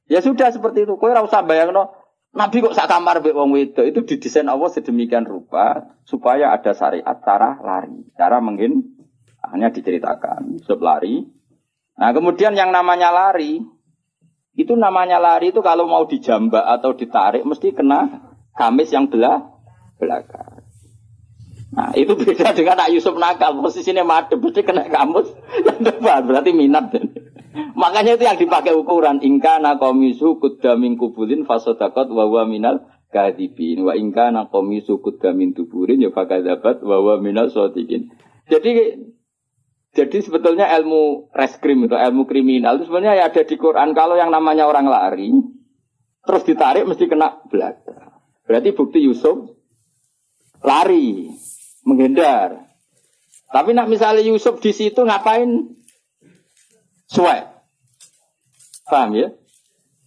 Ya 0.09 0.25
sudah 0.25 0.49
seperti 0.49 0.89
itu. 0.89 0.97
Kau 0.97 1.13
usah 1.13 1.45
bayang 1.45 1.77
no. 1.77 1.93
Nabi 2.37 2.61
kok 2.61 2.77
sak 2.77 2.93
kamar 2.93 3.25
be 3.25 3.33
wong 3.33 3.57
wedo 3.57 3.81
itu 3.81 4.05
didesain 4.05 4.45
Allah 4.45 4.69
sedemikian 4.69 5.25
rupa 5.25 5.97
supaya 6.05 6.53
ada 6.53 6.77
syariat 6.77 7.17
cara 7.25 7.57
lari, 7.57 8.05
cara 8.13 8.45
mungkin 8.45 8.93
hanya 9.41 9.73
diceritakan 9.73 10.61
Yusuf 10.61 10.77
lari. 10.85 11.25
Nah 11.97 12.13
kemudian 12.13 12.53
yang 12.53 12.77
namanya 12.77 13.09
lari 13.09 13.65
itu 14.53 14.73
namanya 14.77 15.17
lari 15.17 15.49
itu 15.49 15.65
kalau 15.65 15.89
mau 15.89 16.05
dijambak 16.05 16.61
atau 16.61 16.93
ditarik 16.93 17.41
mesti 17.41 17.73
kena 17.73 18.29
kamis 18.53 18.93
yang 18.93 19.09
belah 19.09 19.57
belakang. 19.97 20.57
Nah, 21.77 21.93
itu 21.93 22.17
beda 22.17 22.57
dengan 22.57 22.81
Nak 22.81 22.89
Yusuf 22.89 23.13
nakal. 23.21 23.53
Posisinya 23.61 24.01
madep, 24.01 24.41
berarti 24.41 24.65
kena 24.65 24.89
kamus 24.89 25.29
yang 25.61 25.85
depan. 25.85 26.25
Berarti 26.25 26.57
minat. 26.57 26.89
Makanya 27.77 28.21
itu 28.21 28.25
yang 28.25 28.39
dipakai 28.39 28.77
ukuran. 28.77 29.25
Ingka 29.25 29.61
nakomisu 29.61 30.41
kudamin 30.41 31.01
kubulin 31.01 31.49
fasodakot 31.49 32.13
wawa 32.13 32.45
minal 32.45 32.85
kadibin. 33.09 33.85
Wa 33.85 33.97
ingka 33.97 34.33
nakomisu 34.33 35.01
kudamin 35.01 35.57
tuburin 35.57 36.05
ya 36.05 36.13
fakadabat 36.13 36.85
wawa 36.85 37.21
minal 37.21 37.49
sotikin. 37.49 38.13
Jadi 38.47 39.01
jadi 39.97 40.19
sebetulnya 40.21 40.69
ilmu 40.77 41.33
reskrim 41.33 41.89
itu 41.89 41.97
ilmu 41.97 42.29
kriminal 42.29 42.77
itu 42.77 42.93
sebenarnya 42.93 43.25
ya 43.25 43.25
ada 43.33 43.43
di 43.49 43.57
Quran. 43.57 43.97
Kalau 43.97 44.21
yang 44.21 44.29
namanya 44.29 44.69
orang 44.69 44.85
lari, 44.85 45.33
terus 46.21 46.45
ditarik 46.45 46.85
mesti 46.85 47.09
kena 47.09 47.41
belakang. 47.49 48.21
Berarti 48.45 48.77
bukti 48.77 49.01
Yusuf 49.01 49.57
lari 50.61 51.33
menghindar. 51.89 52.69
Tapi 53.49 53.73
nak 53.73 53.89
misalnya 53.89 54.21
Yusuf 54.21 54.61
di 54.61 54.77
situ 54.77 55.01
ngapain? 55.01 55.73
Suwe. 57.07 57.47
Paham 58.87 59.11
ya? 59.15 59.29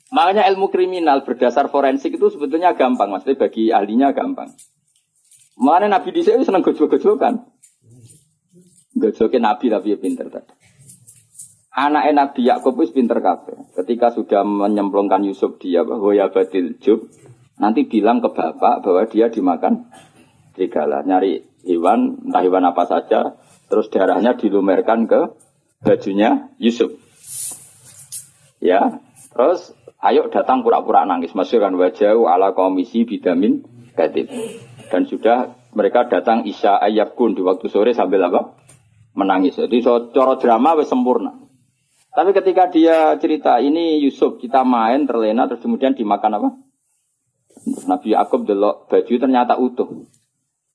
Makanya 0.10 0.50
ilmu 0.50 0.74
kriminal 0.74 1.22
berdasar 1.22 1.70
forensik 1.70 2.18
itu 2.18 2.34
sebetulnya 2.34 2.74
gampang, 2.74 3.14
maksudnya 3.14 3.38
bagi 3.38 3.70
ahlinya 3.70 4.10
gampang. 4.16 4.50
Mana 5.60 5.92
Nabi 5.92 6.16
di 6.16 6.24
sini 6.24 6.42
seneng 6.42 6.64
gojol-gojol 6.64 7.20
Gojolnya 9.00 9.40
Nabi 9.40 9.66
tapi 9.70 9.94
ya 9.94 9.98
pinter 10.02 10.28
tadi. 10.32 10.54
Anak 11.80 12.12
Nabi 12.12 12.42
Yakub 12.50 12.76
itu 12.82 12.92
pinter 12.92 13.24
kafe. 13.24 13.56
Ketika 13.78 14.12
sudah 14.12 14.44
menyemplungkan 14.44 15.24
Yusuf 15.24 15.62
dia 15.62 15.86
bahwa 15.86 16.12
ya 16.12 16.28
batil 16.28 16.76
jub, 16.82 17.08
nanti 17.62 17.88
bilang 17.88 18.20
ke 18.20 18.34
bapak 18.34 18.84
bahwa 18.84 19.08
dia 19.08 19.32
dimakan 19.32 19.88
serigala. 20.52 21.06
Nyari 21.08 21.64
hewan, 21.64 22.28
entah 22.28 22.44
hewan 22.44 22.68
apa 22.68 22.84
saja, 22.84 23.40
terus 23.72 23.88
darahnya 23.88 24.36
dilumerkan 24.36 25.08
ke 25.08 25.22
bajunya 25.84 26.52
Yusuf. 26.60 26.92
Ya, 28.60 29.00
terus 29.32 29.72
ayo 30.04 30.28
datang 30.28 30.64
pura-pura 30.64 31.08
nangis, 31.08 31.32
masukkan 31.32 31.72
wajah 31.76 32.16
ala 32.28 32.52
komisi 32.52 33.08
bidamin 33.08 33.64
gadib. 33.96 34.28
Dan 34.90 35.06
sudah 35.06 35.56
mereka 35.72 36.10
datang 36.10 36.44
Isya 36.44 36.82
Ayakun 36.82 37.38
di 37.38 37.46
waktu 37.46 37.70
sore 37.70 37.94
sambil 37.94 38.26
apa? 38.26 38.58
Menangis. 39.14 39.58
Jadi 39.58 39.80
so, 39.86 40.10
coro 40.10 40.36
drama 40.42 40.76
sempurna. 40.82 41.34
Tapi 42.10 42.34
ketika 42.34 42.68
dia 42.74 43.14
cerita 43.22 43.62
ini 43.62 44.02
Yusuf 44.02 44.42
kita 44.42 44.66
main 44.66 45.06
terlena 45.06 45.46
terus 45.46 45.62
kemudian 45.62 45.94
dimakan 45.94 46.42
apa? 46.42 46.50
Nabi 47.86 48.18
Yakub 48.18 48.50
delok 48.50 48.90
baju 48.90 49.14
ternyata 49.14 49.62
utuh. 49.62 50.10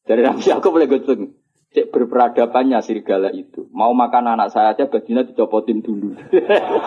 Dari 0.07 0.22
Nabi 0.22 0.46
aku 0.46 0.68
boleh 0.70 0.86
gosong. 0.86 1.43
Cek 1.74 1.90
berperadabannya 1.90 2.78
serigala 2.86 3.34
itu. 3.34 3.66
Mau 3.74 3.90
makan 3.90 4.38
anak 4.38 4.54
saya 4.54 4.78
aja 4.78 4.86
bajunya 4.86 5.26
dicopotin 5.26 5.82
dulu. 5.82 6.14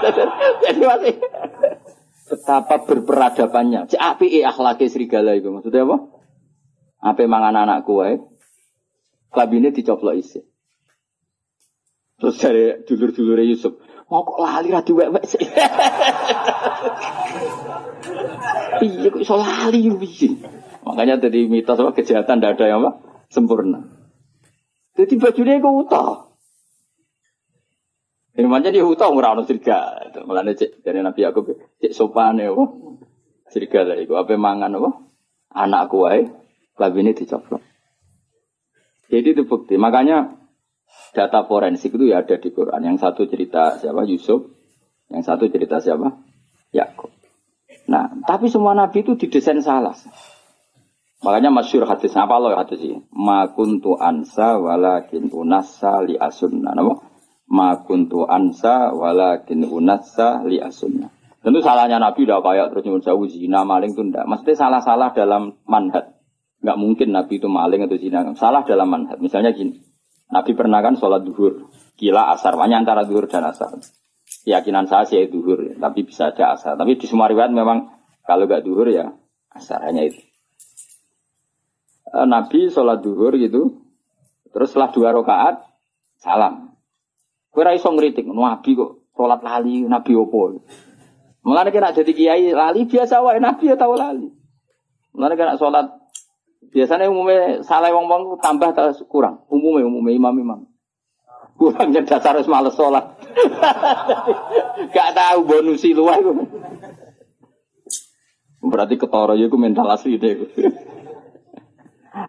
Jadi 0.64 0.80
masih 0.80 1.16
betapa 2.32 2.88
berperadabannya. 2.88 3.92
Cek 3.92 4.00
api 4.00 4.40
eh 4.40 4.48
akhlaki 4.48 4.88
serigala 4.88 5.36
itu. 5.36 5.52
Maksudnya 5.52 5.84
apa? 5.84 5.98
Apa 7.04 7.28
mangan 7.28 7.68
anakku 7.68 8.00
wae. 8.00 8.24
Kabinnya 9.36 9.76
dicoplok 9.76 10.16
isi. 10.16 10.40
Terus 12.18 12.40
dari 12.40 12.82
dulur-dulur 12.88 13.38
Yusuf, 13.46 13.78
mau 14.10 14.26
kok 14.26 14.42
lali 14.42 14.74
ra 14.74 14.82
diwek-wek 14.82 15.26
sih. 15.28 15.44
Iya 18.78 19.10
kok 19.10 19.22
iso 19.26 19.36
lali? 19.42 19.90
Makanya 20.86 21.18
jadi 21.18 21.50
mitos 21.50 21.82
apa 21.82 21.98
kejahatan 21.98 22.38
tidak 22.38 22.62
ada 22.62 22.66
yang 22.70 22.80
apa? 22.86 23.02
sempurna. 23.28 23.97
Jadi 24.98 25.14
bajunya 25.22 25.62
itu 25.62 25.70
utah. 25.70 26.26
Ini 28.38 28.46
macam 28.46 28.70
dia 28.70 28.86
utah 28.86 29.10
ora 29.10 29.34
ono 29.34 29.46
sirga. 29.46 30.10
Mulane 30.26 30.58
cek 30.58 30.82
dari 30.82 31.02
Nabi 31.02 31.22
aku 31.26 31.54
cek 31.82 31.94
sopan 31.94 32.42
ya, 32.42 32.54
Sirga 33.48 33.88
lah 33.88 33.98
iku 33.98 34.18
apa 34.18 34.34
mangan 34.36 34.78
apa? 34.78 34.90
Anakku 35.54 36.06
wae 36.06 36.28
ini 36.78 37.12
dicoplok. 37.18 37.62
Jadi 39.10 39.30
itu 39.34 39.44
bukti. 39.48 39.80
Makanya 39.80 40.38
data 41.16 41.48
forensik 41.48 41.96
itu 41.96 42.12
ya 42.12 42.22
ada 42.22 42.38
di 42.38 42.50
Quran. 42.54 42.84
Yang 42.84 42.98
satu 43.02 43.26
cerita 43.26 43.80
siapa 43.82 44.06
Yusuf, 44.06 44.54
Yang 45.08 45.24
satu 45.24 45.48
cerita 45.48 45.80
siapa? 45.80 46.20
Yakub. 46.76 47.10
Nah, 47.88 48.12
tapi 48.28 48.52
semua 48.52 48.76
nabi 48.76 49.02
itu 49.02 49.16
didesain 49.16 49.64
salah. 49.64 49.96
Makanya 51.18 51.50
masyur 51.50 51.90
hadis 51.90 52.14
apa 52.14 52.38
loh 52.38 52.54
hadis 52.54 52.78
ini? 52.78 53.02
Ma 53.18 53.50
kuntu 53.50 53.98
ansa 53.98 54.62
walakin 54.62 55.34
unassa 55.34 56.06
li 56.06 56.14
asunna. 56.14 56.78
Nama? 56.78 56.94
Ma 57.50 57.82
kuntu 57.82 58.30
ansa 58.30 58.94
walakin 58.94 59.66
unassa 59.66 60.46
li 60.46 60.62
asunna. 60.62 61.10
Tentu 61.42 61.64
salahnya 61.64 61.98
Nabi 61.98 62.28
udah 62.28 62.44
kayak 62.44 62.76
terus 62.76 62.84
nyuruh 62.86 63.02
jauh 63.02 63.26
zina 63.26 63.66
maling 63.66 63.96
itu 63.96 64.04
enggak. 64.04 64.30
Mesti 64.30 64.52
salah-salah 64.52 65.16
dalam 65.16 65.58
manhat. 65.66 66.20
Enggak 66.62 66.78
mungkin 66.78 67.08
Nabi 67.16 67.40
itu 67.40 67.48
maling 67.50 67.88
atau 67.88 67.98
zina. 67.98 68.22
Salah 68.36 68.68
dalam 68.68 68.86
manhat. 68.92 69.18
Misalnya 69.18 69.56
gini. 69.56 69.80
Nabi 70.28 70.52
pernah 70.54 70.84
kan 70.84 71.00
sholat 71.00 71.24
duhur. 71.24 71.72
Gila 71.96 72.36
asar. 72.36 72.60
Banyak 72.60 72.84
antara 72.84 73.08
duhur 73.08 73.32
dan 73.32 73.48
asar. 73.48 73.74
Keyakinan 74.44 74.92
saya 74.92 75.08
sih 75.08 75.24
duhur. 75.32 75.80
Tapi 75.80 76.04
bisa 76.04 76.36
aja 76.36 76.52
asar. 76.52 76.76
Tapi 76.76 77.00
di 77.00 77.08
semua 77.08 77.32
riwayat 77.32 77.56
memang 77.56 77.96
kalau 78.28 78.44
enggak 78.44 78.68
duhur 78.68 78.92
ya 78.92 79.08
asar. 79.56 79.88
Hanya 79.88 80.04
itu. 80.04 80.27
Eh, 82.08 82.28
Nabi 82.28 82.72
sholat 82.72 83.04
duhur 83.04 83.36
gitu. 83.36 83.84
Terus 84.56 84.72
setelah 84.72 84.90
dua 84.96 85.10
rakaat 85.12 85.60
salam. 86.18 86.72
Kira 87.52 87.76
iso 87.76 87.92
ngeritik. 87.92 88.24
Nabi 88.24 88.70
kok 88.78 89.12
sholat 89.12 89.44
lali. 89.44 89.84
Nabi 89.84 90.12
opo. 90.16 90.64
Mulane 91.48 91.72
kena 91.72 91.96
jadi 91.96 92.12
kiai 92.12 92.52
lali 92.52 92.84
biasa 92.84 93.24
wae 93.24 93.40
nabi 93.40 93.72
ya 93.72 93.80
tahu 93.80 93.96
lali. 93.96 94.28
Mulane 95.16 95.36
kena 95.40 95.56
sholat 95.56 95.88
biasanya 96.76 97.08
umumnya 97.08 97.64
salah 97.64 97.88
wong 97.96 98.12
wong 98.12 98.24
tambah 98.44 98.76
atau 98.76 98.92
kurang. 99.08 99.48
Umumnya 99.48 99.88
umumnya 99.88 100.12
imam 100.12 100.36
imam. 100.36 100.60
Kurangnya 101.56 102.04
dasar 102.04 102.36
harus 102.36 102.52
males 102.52 102.76
sholat. 102.76 103.16
Gak 104.96 105.10
tahu 105.16 105.40
bonusi 105.48 105.96
luar. 105.96 106.20
Berarti 108.60 109.00
ketoro 109.00 109.40
ya 109.40 109.48
mental 109.56 109.88
asli 109.88 110.20
deh. 110.20 110.36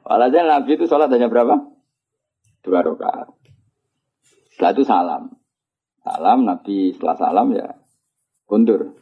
Walhasil 0.04 0.44
Nabi 0.44 0.70
itu 0.76 0.84
sholat 0.84 1.08
hanya 1.08 1.32
berapa? 1.32 1.72
Dua 2.60 2.84
rakaat. 2.84 3.32
Setelah 4.52 4.72
itu 4.74 4.84
salam. 4.84 5.22
Salam 6.04 6.38
Nabi 6.44 6.92
setelah 6.92 7.16
salam 7.16 7.46
ya 7.54 7.78
kundur. 8.48 8.96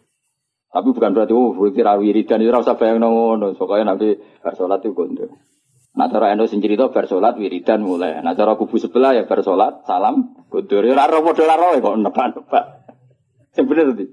Tapi 0.71 0.89
bukan 0.93 1.17
berarti 1.17 1.33
oh 1.33 1.57
berarti 1.57 1.81
wiridan 2.05 2.45
itu 2.45 2.53
rasa 2.53 2.77
bayang 2.77 3.01
ngono. 3.01 3.57
Pokoknya 3.57 3.97
nanti 3.97 4.19
bersolat 4.45 4.85
itu 4.85 4.93
gondol. 4.93 5.33
Nah 5.97 6.13
cara 6.13 6.37
endo 6.37 6.45
sing 6.45 6.61
cerita 6.61 6.93
bersolat 6.93 7.41
wiridan 7.41 7.81
mulai. 7.81 8.21
Nah 8.21 8.37
cara 8.37 8.61
kubu 8.61 8.77
sebelah 8.77 9.17
ya 9.17 9.25
bersolat 9.25 9.89
salam 9.89 10.37
gondol. 10.53 10.85
Ya 10.85 10.93
ora 10.93 11.19
model 11.25 11.49
ora 11.49 11.81
kok 11.81 11.97
nebak-nebak. 11.97 12.65
Ndi? 13.57 14.07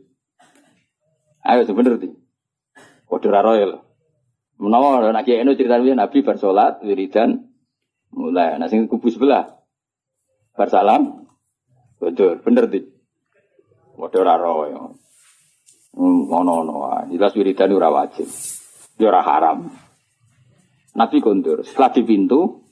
Ayo 1.43 1.61
sing 1.67 1.75
bener? 1.75 1.99
Padha 3.11 3.27
ora 3.27 3.51
ya 3.59 3.65
lho. 3.67 3.79
Menawa 4.63 5.11
nek 5.11 5.27
eno 5.27 5.59
cerita 5.59 5.75
Nabi 5.75 6.23
bersolat 6.23 6.79
wiridan 6.87 7.35
mulai. 8.15 8.55
Nah 8.55 8.71
sing 8.71 8.87
kubu 8.87 9.11
sebelah 9.11 9.59
bersalam 10.55 11.27
gondol. 11.99 12.39
Bener 12.39 12.71
ndi? 12.71 12.79
Padha 13.99 14.23
ora 14.23 14.71
ya. 14.71 14.79
Hmm, 15.99 16.31
ono 16.31 16.51
ono 16.63 16.75
jelas 17.11 17.35
wiridan 17.35 17.75
ora 17.75 17.91
wajib. 17.91 18.23
Ya 18.95 19.11
ora 19.11 19.19
haram. 19.27 19.67
Nabi 20.95 21.17
kondur. 21.19 21.67
Setelah 21.67 21.91
di 21.91 22.01
pintu, 22.07 22.63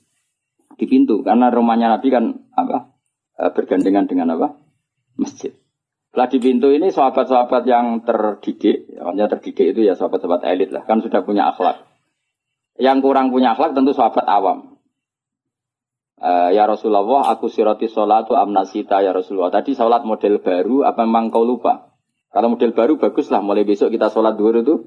di 0.80 0.88
pintu 0.88 1.20
karena 1.20 1.52
rumahnya 1.52 1.92
Nabi 1.92 2.08
kan 2.08 2.24
apa? 2.56 2.88
Eh, 3.36 3.50
bergandengan 3.52 4.08
dengan 4.08 4.32
apa? 4.32 4.48
Masjid. 5.20 5.52
Setelah 6.12 6.28
di 6.28 6.38
pintu 6.44 6.68
ini 6.68 6.92
sahabat-sahabat 6.92 7.64
yang 7.64 8.04
terdidik, 8.04 8.84
yang 9.00 9.32
terdidik 9.32 9.72
itu 9.72 9.80
ya 9.80 9.96
sahabat-sahabat 9.96 10.44
elit 10.44 10.68
lah, 10.68 10.84
kan 10.84 11.00
sudah 11.00 11.24
punya 11.24 11.48
akhlak. 11.48 11.88
Yang 12.76 13.00
kurang 13.00 13.32
punya 13.32 13.56
akhlak 13.56 13.72
tentu 13.72 13.96
sahabat 13.96 14.28
awam. 14.28 14.76
Uh, 16.20 16.52
ya 16.52 16.68
Rasulullah, 16.68 17.32
aku 17.32 17.48
siroti 17.48 17.88
sholatu 17.88 18.36
amnasita 18.36 19.00
ya 19.00 19.16
Rasulullah. 19.16 19.56
Tadi 19.56 19.72
sholat 19.72 20.04
model 20.04 20.44
baru, 20.44 20.84
apa 20.84 21.00
memang 21.08 21.32
kau 21.32 21.48
lupa? 21.48 21.96
Kalau 22.28 22.60
model 22.60 22.76
baru 22.76 23.00
bagus 23.00 23.32
lah, 23.32 23.40
mulai 23.40 23.64
besok 23.64 23.88
kita 23.88 24.12
sholat 24.12 24.36
dua 24.36 24.60
itu 24.60 24.84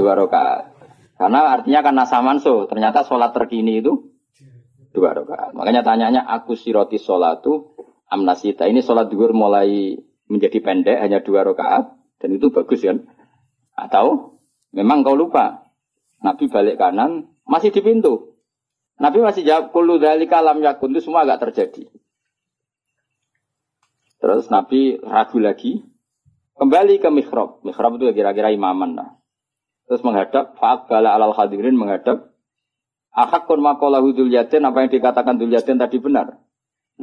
dua 0.00 0.16
rakaat. 0.16 0.72
Karena 1.20 1.60
artinya 1.60 1.84
karena 1.84 2.04
samanso, 2.08 2.64
ternyata 2.72 3.04
sholat 3.04 3.36
terkini 3.36 3.84
itu 3.84 4.16
dua 4.96 5.12
rakaat. 5.12 5.52
Makanya 5.52 5.84
tanyanya 5.84 6.24
aku 6.24 6.56
siroti 6.56 6.96
sholatu 6.96 7.76
amnasita. 8.08 8.64
Ini 8.64 8.80
sholat 8.80 9.12
duhur 9.12 9.36
mulai 9.36 10.00
menjadi 10.32 10.58
pendek 10.64 10.96
hanya 10.96 11.20
dua 11.20 11.44
rakaat 11.44 11.92
dan 12.18 12.28
itu 12.32 12.48
bagus 12.48 12.80
kan? 12.80 13.04
Atau 13.76 14.40
memang 14.72 15.04
kau 15.04 15.12
lupa 15.12 15.68
Nabi 16.24 16.48
balik 16.48 16.80
kanan 16.80 17.28
masih 17.44 17.68
di 17.68 17.84
pintu. 17.84 18.32
Nabi 18.96 19.20
masih 19.20 19.44
jawab 19.44 19.76
kulu 19.76 20.00
dari 20.00 20.24
kalam 20.24 20.64
yakun 20.64 20.96
itu 20.96 21.04
semua 21.04 21.28
agak 21.28 21.50
terjadi. 21.50 21.92
Terus 24.22 24.46
Nabi 24.48 25.02
ragu 25.02 25.42
lagi, 25.42 25.82
Kembali 26.62 27.02
ke 27.02 27.10
mihrab. 27.10 27.58
Mihrab 27.66 27.98
itu 27.98 28.06
kira-kira 28.14 28.54
imaman 28.54 28.94
lah. 28.94 29.18
Terus 29.90 29.98
menghadap, 30.06 30.54
fa'akbala 30.62 31.10
alal 31.16 31.34
hadirin 31.34 31.74
menghadap. 31.74 32.30
Ahakun 33.10 33.60
makolahu 33.60 34.14
dulyatin, 34.14 34.62
apa 34.62 34.86
yang 34.86 34.90
dikatakan 34.94 35.42
dulyatin 35.42 35.76
tadi 35.76 35.98
benar. 35.98 36.38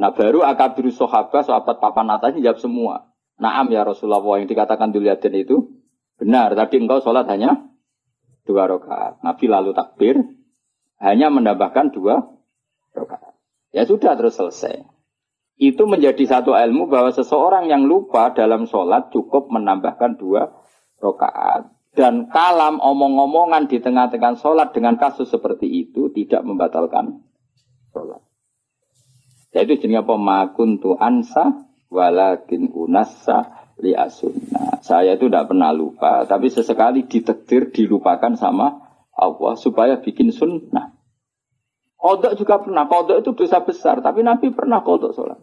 Nah 0.00 0.10
baru 0.16 0.42
akabiru 0.48 0.88
sohabah, 0.90 1.44
sahabat 1.44 1.76
papan 1.76 2.08
atas 2.08 2.40
jawab 2.40 2.56
semua. 2.56 3.09
Naam 3.40 3.72
ya 3.72 3.88
Rasulullah, 3.88 4.20
yang 4.36 4.46
dikatakan 4.46 4.92
dulyatin 4.92 5.34
itu 5.34 5.80
benar. 6.20 6.52
Tadi 6.52 6.76
engkau 6.76 7.00
sholat 7.00 7.24
hanya 7.32 7.72
dua 8.44 8.68
rakaat. 8.68 9.24
Nabi 9.24 9.44
lalu 9.48 9.72
takbir, 9.72 10.20
hanya 11.00 11.32
menambahkan 11.32 11.96
dua 11.96 12.20
rakaat. 12.92 13.34
Ya 13.72 13.88
sudah 13.88 14.12
terus 14.14 14.36
selesai 14.36 15.00
itu 15.60 15.84
menjadi 15.84 16.24
satu 16.24 16.56
ilmu 16.56 16.88
bahwa 16.88 17.12
seseorang 17.12 17.68
yang 17.68 17.84
lupa 17.84 18.32
dalam 18.32 18.64
sholat 18.64 19.12
cukup 19.12 19.52
menambahkan 19.52 20.16
dua 20.16 20.56
rakaat. 21.04 21.68
Dan 21.92 22.32
kalam 22.32 22.80
omong-omongan 22.80 23.68
di 23.68 23.76
tengah-tengah 23.76 24.40
sholat 24.40 24.72
dengan 24.72 24.96
kasus 24.96 25.28
seperti 25.28 25.68
itu 25.68 26.08
tidak 26.16 26.48
membatalkan 26.48 27.20
sholat. 27.92 28.24
Yaitu 29.52 29.84
jenis 29.84 30.00
apa? 30.00 30.16
Makuntu 30.16 30.96
ansa 30.96 31.68
walakin 31.90 32.70
unassa 32.72 33.68
li 33.82 33.92
asunna. 33.92 34.80
Saya 34.80 35.18
itu 35.18 35.26
tidak 35.28 35.50
pernah 35.50 35.74
lupa, 35.74 36.24
tapi 36.24 36.48
sesekali 36.48 37.04
ditekdir 37.04 37.74
dilupakan 37.74 38.38
sama 38.38 38.80
Allah 39.12 39.52
supaya 39.58 40.00
bikin 40.00 40.32
sunnah. 40.32 40.96
Kodok 42.00 42.32
juga 42.40 42.56
pernah. 42.64 42.88
Kodok 42.88 43.20
itu 43.20 43.36
dosa 43.36 43.60
besar. 43.60 44.00
Tapi 44.00 44.24
Nabi 44.24 44.48
pernah 44.56 44.80
kodok 44.80 45.12
sholat. 45.12 45.36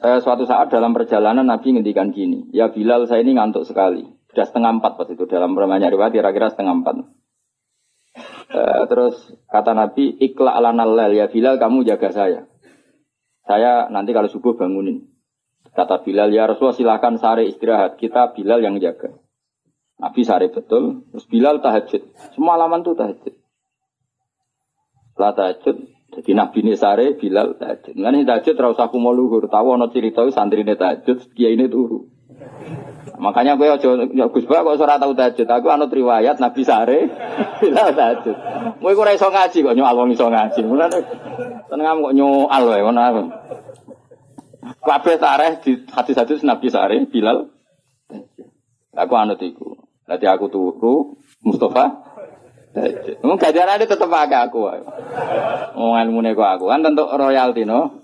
Eh, 0.00 0.18
suatu 0.24 0.48
saat 0.48 0.72
dalam 0.72 0.96
perjalanan 0.96 1.44
Nabi 1.44 1.76
ngendikan 1.76 2.08
gini. 2.16 2.48
Ya 2.48 2.72
Bilal 2.72 3.04
saya 3.04 3.20
ini 3.20 3.36
ngantuk 3.36 3.68
sekali. 3.68 4.08
Sudah 4.32 4.48
setengah 4.48 4.80
empat 4.80 4.96
pas 4.96 5.08
itu. 5.12 5.28
Dalam 5.28 5.52
permainan 5.52 5.92
riwayat 5.92 6.16
kira-kira 6.16 6.48
setengah 6.48 6.80
empat. 6.80 6.94
Uh, 8.50 8.82
terus 8.90 9.14
kata 9.46 9.76
Nabi, 9.78 10.10
ikla 10.18 10.56
ala 10.56 10.74
nalal 10.74 11.12
ya 11.12 11.28
Bilal 11.28 11.60
kamu 11.60 11.84
jaga 11.84 12.08
saya. 12.10 12.49
Saya 13.50 13.90
nanti 13.90 14.14
kalau 14.14 14.30
subuh 14.30 14.54
bangunin. 14.54 15.10
Kata 15.74 16.06
Bilal, 16.06 16.30
ya 16.30 16.46
Rasulullah 16.46 16.78
silakan 16.78 17.18
sare 17.18 17.42
istirahat. 17.50 17.98
Kita 17.98 18.30
Bilal 18.30 18.62
yang 18.62 18.78
jaga. 18.78 19.10
Nabi 19.98 20.22
sare 20.22 20.54
betul. 20.54 21.02
Terus 21.10 21.26
Bilal 21.26 21.58
tahajud. 21.58 22.14
Semua 22.30 22.54
alaman 22.54 22.86
tuh 22.86 22.94
tahajud. 22.94 23.34
Setelah 25.10 25.34
tahajud, 25.34 25.76
jadi 26.14 26.30
Nabi 26.38 26.58
ini 26.62 26.74
sare 26.78 27.18
Bilal 27.18 27.58
tahajud. 27.58 27.98
Nggak 27.98 28.22
tahajud 28.22 28.54
terus 28.54 28.78
aku 28.78 28.96
mau 29.02 29.10
luhur. 29.10 29.50
Tahu 29.50 29.66
ono 29.74 29.90
cerita 29.90 30.22
santri 30.30 30.62
ini 30.62 30.78
tahajud, 30.78 31.34
dia 31.34 31.50
ini 31.50 31.66
turu. 31.66 32.06
Makanya 33.20 33.60
gue 33.60 33.68
ojo 33.68 33.88
Gus 34.32 34.48
Bak 34.48 34.64
kok 34.64 34.80
ora 34.80 34.96
tau 34.96 35.12
tahajud. 35.12 35.44
Aku 35.44 35.68
anut 35.68 35.92
riwayat 35.92 36.40
Nabi 36.40 36.64
sare 36.64 37.12
Bilal 37.60 37.92
tahajud. 37.92 38.36
Kowe 38.80 38.92
ora 38.96 39.12
iso 39.12 39.28
ngaji 39.28 39.58
kok 39.60 39.76
nyoal 39.76 39.96
wong 39.96 40.10
iso 40.16 40.32
ngaji. 40.32 40.60
Mulane 40.64 40.98
tenang 41.68 42.00
kok 42.00 42.14
nyoal 42.16 42.62
wae 42.64 42.80
ngono. 42.80 43.24
Kabeh 44.80 45.16
tareh 45.20 45.60
di 45.60 45.84
hadis-hadis 45.92 46.40
Nabi 46.48 46.72
sare 46.72 46.96
Bilal. 47.04 47.44
Aku 48.96 49.14
anut 49.16 49.40
iku. 49.44 49.76
Nanti 50.08 50.26
aku 50.26 50.50
turu 50.50 51.14
Mustafa 51.46 52.10
Wong 53.26 53.34
gajarane 53.34 53.82
tetep 53.82 54.06
pakai 54.06 54.46
aku. 54.46 54.70
Wong 55.74 55.92
ilmune 56.06 56.38
aku 56.38 56.70
kan 56.70 56.86
tentu 56.86 57.02
royalti 57.02 57.66
no. 57.66 57.98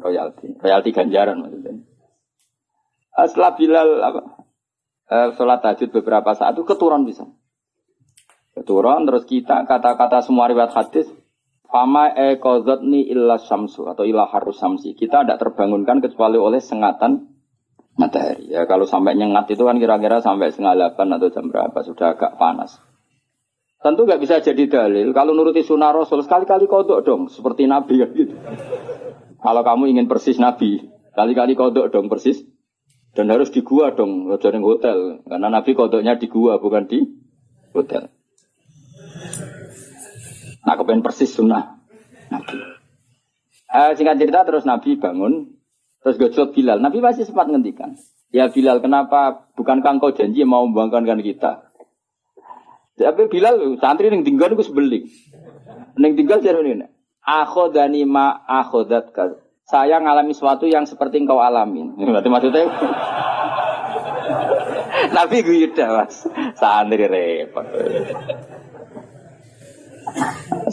Royalti, 0.00 0.58
royalti 0.58 0.90
ganjaran 0.90 1.38
maksudnya. 1.38 1.89
Ah, 3.14 3.26
setelah 3.26 3.52
Bilal 3.58 3.88
apa? 4.00 4.20
Eh, 5.10 5.28
sholat 5.34 5.58
tahajud 5.60 5.90
beberapa 5.90 6.30
saat 6.38 6.54
itu 6.54 6.62
keturun 6.62 7.02
bisa. 7.02 7.26
Keturun 8.54 9.06
terus 9.10 9.26
kita 9.26 9.66
kata-kata 9.66 10.22
semua 10.22 10.46
riwayat 10.46 10.70
hadis 10.70 11.10
Fama 11.70 12.10
e 12.10 12.34
ni 12.82 13.06
illa 13.06 13.38
samsu 13.38 13.86
atau 13.86 14.02
illa 14.02 14.26
harus 14.26 14.58
samsi. 14.58 14.98
Kita 14.98 15.22
tidak 15.22 15.38
terbangunkan 15.38 16.02
kecuali 16.02 16.34
oleh 16.34 16.58
sengatan 16.58 17.30
matahari. 17.94 18.50
Ya 18.50 18.66
kalau 18.66 18.90
sampai 18.90 19.14
nyengat 19.14 19.46
itu 19.54 19.62
kan 19.62 19.78
kira-kira 19.78 20.18
sampai 20.18 20.50
setengah 20.50 20.74
delapan 20.74 21.14
atau 21.14 21.30
jam 21.30 21.46
berapa 21.46 21.78
sudah 21.86 22.18
agak 22.18 22.42
panas. 22.42 22.74
Tentu 23.80 24.02
nggak 24.02 24.18
bisa 24.18 24.42
jadi 24.42 24.66
dalil. 24.66 25.14
Kalau 25.14 25.30
nuruti 25.30 25.62
sunnah 25.62 25.94
Rasul 25.94 26.26
sekali-kali 26.26 26.66
kodok 26.66 27.06
dong, 27.06 27.30
seperti 27.30 27.70
Nabi 27.70 28.02
gitu. 28.18 28.34
Kalau 29.46 29.62
kamu 29.64 29.94
ingin 29.94 30.04
persis 30.10 30.36
Nabi, 30.42 30.90
kali-kali 31.14 31.54
kodok 31.54 31.88
dong 31.94 32.10
persis. 32.10 32.42
Dan 33.10 33.26
harus 33.26 33.50
di 33.50 33.66
gua 33.66 33.90
dong, 33.90 34.30
jadi 34.38 34.62
hotel. 34.62 35.26
Karena 35.26 35.50
Nabi 35.50 35.74
kodoknya 35.74 36.14
di 36.14 36.30
gua, 36.30 36.62
bukan 36.62 36.86
di 36.86 37.02
hotel. 37.74 38.06
Nah, 40.62 40.74
kepengen 40.76 41.02
persis 41.02 41.32
sunnah 41.34 41.80
Nabi. 42.30 42.56
Eh, 43.70 43.90
singkat 43.94 44.18
cerita 44.18 44.42
terus 44.42 44.66
Nabi 44.66 44.98
bangun, 44.98 45.56
terus 46.02 46.18
gojlok 46.18 46.54
Bilal. 46.54 46.82
Nabi 46.82 46.98
masih 46.98 47.22
sempat 47.22 47.46
ngendikan, 47.46 47.94
ya 48.34 48.50
Bilal 48.50 48.82
kenapa 48.82 49.50
bukan 49.54 49.82
kau 49.82 50.10
janji 50.10 50.42
mau 50.42 50.66
membangkankan 50.66 51.22
kita? 51.22 51.70
Tapi 53.00 53.32
Bilal 53.32 53.78
santri 53.80 54.12
yang 54.12 54.26
tinggal 54.26 54.52
itu 54.52 54.66
sebeling. 54.66 55.08
Neng 55.96 56.18
tinggal 56.18 56.44
jadi 56.44 56.60
ini. 56.60 56.86
Akhodani 57.24 58.04
ma 58.04 58.42
akhodat 58.44 59.14
Saya 59.70 60.02
ngalami 60.02 60.34
sesuatu 60.34 60.66
yang 60.66 60.82
seperti 60.82 61.22
engkau 61.22 61.38
alamin. 61.38 61.94
Berarti 62.10 62.26
maksudnya 62.26 62.66
Nabi 65.16 65.46
gue 65.46 65.70
mas. 65.70 66.26
Santri 66.58 67.06
repot. 67.06 67.62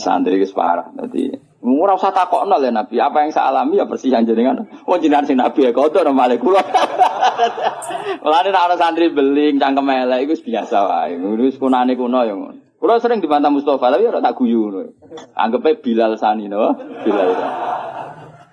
Santri 0.01 0.41
itu 0.41 0.49
parah. 0.57 0.89
Jadi 0.97 1.29
ora 1.61 1.93
usah 1.93 2.09
takokno 2.09 2.57
ya 2.57 2.73
Nabi, 2.73 2.97
apa 2.97 3.21
yang 3.21 3.29
saya 3.29 3.53
alami 3.53 3.77
ya 3.77 3.85
persis 3.85 4.09
yang 4.09 4.25
jenengan. 4.25 4.65
Oh 4.89 4.97
jenengan 4.97 5.29
si 5.29 5.37
Nabi 5.37 5.69
ya 5.69 5.71
kotor 5.77 6.01
nama 6.01 6.33
kula. 6.33 6.65
Mulane 8.25 8.49
nek 8.49 8.65
ana 8.65 8.75
santri 8.81 9.13
beling 9.13 9.61
cangkem 9.61 9.93
elek 9.93 10.25
iku 10.25 10.33
biasa 10.41 10.77
wae. 10.89 11.13
Wis 11.37 11.61
kunane 11.61 11.93
kuno 11.93 12.25
ya 12.25 12.33
ngono. 12.33 12.81
Kula 12.81 12.97
sering 13.01 13.21
dibantah 13.21 13.53
Mustafa 13.53 13.93
tapi 13.93 14.09
ora 14.09 14.21
tak 14.21 14.37
guyu. 14.37 14.69
Anggepe 15.37 15.81
Bilal 15.81 16.17
Sani 16.17 16.49
no, 16.49 16.73
Bilal. 17.05 17.29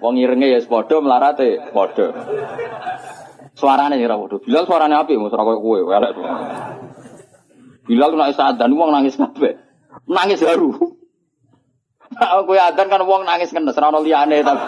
Wong 0.05 0.21
irenge 0.21 0.53
ya 0.53 0.61
padha 0.69 1.01
melarate 1.01 1.73
padha. 1.73 2.13
Suarane 3.57 3.97
ora 4.05 4.21
padha. 4.21 4.37
Bilal 4.45 4.69
suarane 4.69 4.93
apik, 5.01 5.17
mos 5.17 5.33
ora 5.33 5.49
koyo 5.49 5.65
kowe, 5.65 5.81
elek. 5.97 6.13
Bilal 7.89 8.13
nek 8.13 8.37
sadan 8.37 8.77
wong 8.77 8.93
nangis 8.93 9.17
kabeh 9.17 9.57
nangis 10.05 10.45
haru. 10.45 10.77
Nah, 12.21 12.45
kowe 12.45 12.59
adan 12.61 12.93
kan 12.93 13.03
wong 13.09 13.25
nangis 13.25 13.49
kan 13.49 13.65
ora 13.65 13.89
ono 13.89 14.05
liyane 14.05 14.45
tapi. 14.45 14.67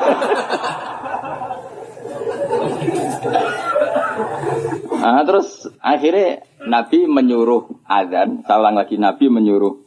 Nah, 4.96 5.22
terus 5.22 5.68
akhirnya 5.84 6.42
Nabi 6.66 7.06
menyuruh 7.06 7.86
adzan, 7.86 8.42
saya 8.42 8.72
lagi 8.72 8.96
Nabi 8.96 9.28
menyuruh 9.28 9.84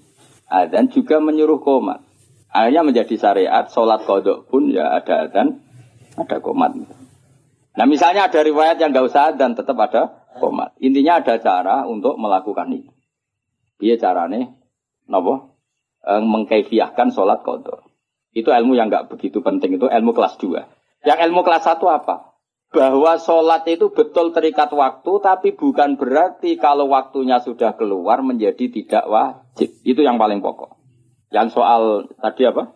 adzan 0.48 0.94
juga 0.94 1.18
menyuruh 1.18 1.60
komat. 1.60 2.09
Akhirnya 2.50 2.82
menjadi 2.82 3.14
syariat, 3.14 3.70
sholat 3.70 4.10
kodok 4.10 4.50
pun 4.50 4.74
ya 4.74 4.90
ada 4.98 5.30
adzan, 5.30 5.62
ada 6.18 6.38
komat. 6.42 6.74
Nah 7.78 7.86
misalnya 7.86 8.26
ada 8.26 8.42
riwayat 8.42 8.82
yang 8.82 8.90
gak 8.90 9.06
usah 9.06 9.38
dan 9.38 9.54
tetap 9.54 9.78
ada 9.78 10.26
komat. 10.42 10.74
Intinya 10.82 11.22
ada 11.22 11.38
cara 11.38 11.86
untuk 11.86 12.18
melakukan 12.18 12.74
itu. 12.74 12.90
Iya 13.80 14.02
carane, 14.02 14.60
nopo 15.06 15.56
eh, 16.04 16.20
mengkaifiahkan 16.20 17.14
sholat 17.14 17.46
kodok. 17.46 17.86
Itu 18.34 18.54
ilmu 18.54 18.78
yang 18.78 18.94
nggak 18.94 19.10
begitu 19.10 19.42
penting, 19.42 19.78
itu 19.78 19.90
ilmu 19.90 20.12
kelas 20.14 20.38
2. 20.38 21.06
Yang 21.06 21.20
ilmu 21.30 21.42
kelas 21.42 21.66
1 21.66 21.82
apa? 21.86 22.38
Bahwa 22.70 23.18
sholat 23.18 23.66
itu 23.66 23.90
betul 23.90 24.30
terikat 24.30 24.70
waktu, 24.70 25.12
tapi 25.26 25.58
bukan 25.58 25.98
berarti 25.98 26.54
kalau 26.62 26.86
waktunya 26.94 27.42
sudah 27.42 27.74
keluar 27.74 28.22
menjadi 28.22 28.70
tidak 28.70 29.10
wajib. 29.10 29.74
Itu 29.82 30.06
yang 30.06 30.22
paling 30.22 30.46
pokok. 30.46 30.79
Yang 31.30 31.58
soal 31.58 32.10
tadi 32.18 32.46
apa? 32.50 32.74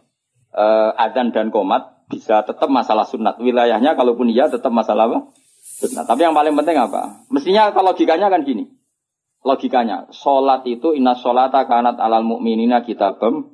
E, 0.54 0.66
adan 0.98 1.34
dan 1.34 1.50
komat 1.50 2.06
bisa 2.10 2.46
tetap 2.46 2.70
masalah 2.70 3.06
sunat. 3.10 3.42
Wilayahnya 3.42 3.98
kalaupun 3.98 4.30
iya 4.30 4.50
tetap 4.50 4.70
masalah 4.70 5.10
apa? 5.10 5.20
Sunat. 5.82 6.06
Tapi 6.06 6.22
yang 6.22 6.38
paling 6.38 6.54
penting 6.54 6.78
apa? 6.78 7.26
Mestinya 7.34 7.74
kalau 7.74 7.94
logikanya 7.94 8.30
kan 8.30 8.46
gini 8.46 8.84
logikanya. 9.44 10.10
Sholat 10.10 10.66
itu 10.66 10.96
inna 10.96 11.14
sholata 11.20 11.68
kanat 11.68 12.00
alal 12.00 12.24
mu'minina 12.24 12.82
kitabem. 12.82 13.52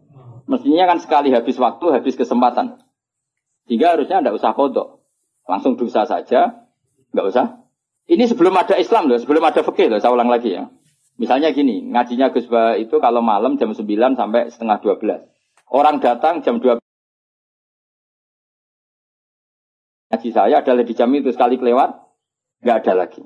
Mestinya 0.50 0.90
kan 0.90 0.98
sekali 1.02 1.30
habis 1.30 1.58
waktu, 1.62 1.86
habis 1.94 2.18
kesempatan. 2.18 2.82
Sehingga 3.70 3.94
harusnya 3.94 4.22
tidak 4.22 4.38
usah 4.42 4.54
kodok. 4.58 5.06
Langsung 5.46 5.78
dosa 5.78 6.06
saja, 6.10 6.66
nggak 7.14 7.26
usah. 7.26 7.46
Ini 8.10 8.26
sebelum 8.26 8.58
ada 8.58 8.74
Islam 8.78 9.06
loh, 9.06 9.22
sebelum 9.22 9.46
ada 9.46 9.62
fikih 9.62 9.94
loh, 9.94 10.02
saya 10.02 10.14
ulang 10.14 10.30
lagi 10.30 10.58
ya. 10.58 10.66
Misalnya 11.20 11.52
gini, 11.52 11.84
ngajinya 11.84 12.32
Gus 12.32 12.48
itu 12.80 12.96
kalau 13.04 13.20
malam 13.20 13.60
jam 13.60 13.76
9 13.76 13.84
sampai 14.16 14.48
setengah 14.48 14.80
12. 14.80 15.28
Orang 15.68 16.00
datang 16.00 16.40
jam 16.40 16.64
12. 16.64 16.80
Ngaji 20.10 20.30
saya 20.32 20.64
adalah 20.64 20.88
di 20.88 20.96
jam 20.96 21.12
itu 21.12 21.30
sekali 21.36 21.60
kelewat, 21.60 21.92
nggak 22.64 22.78
ada 22.82 22.94
lagi. 23.06 23.22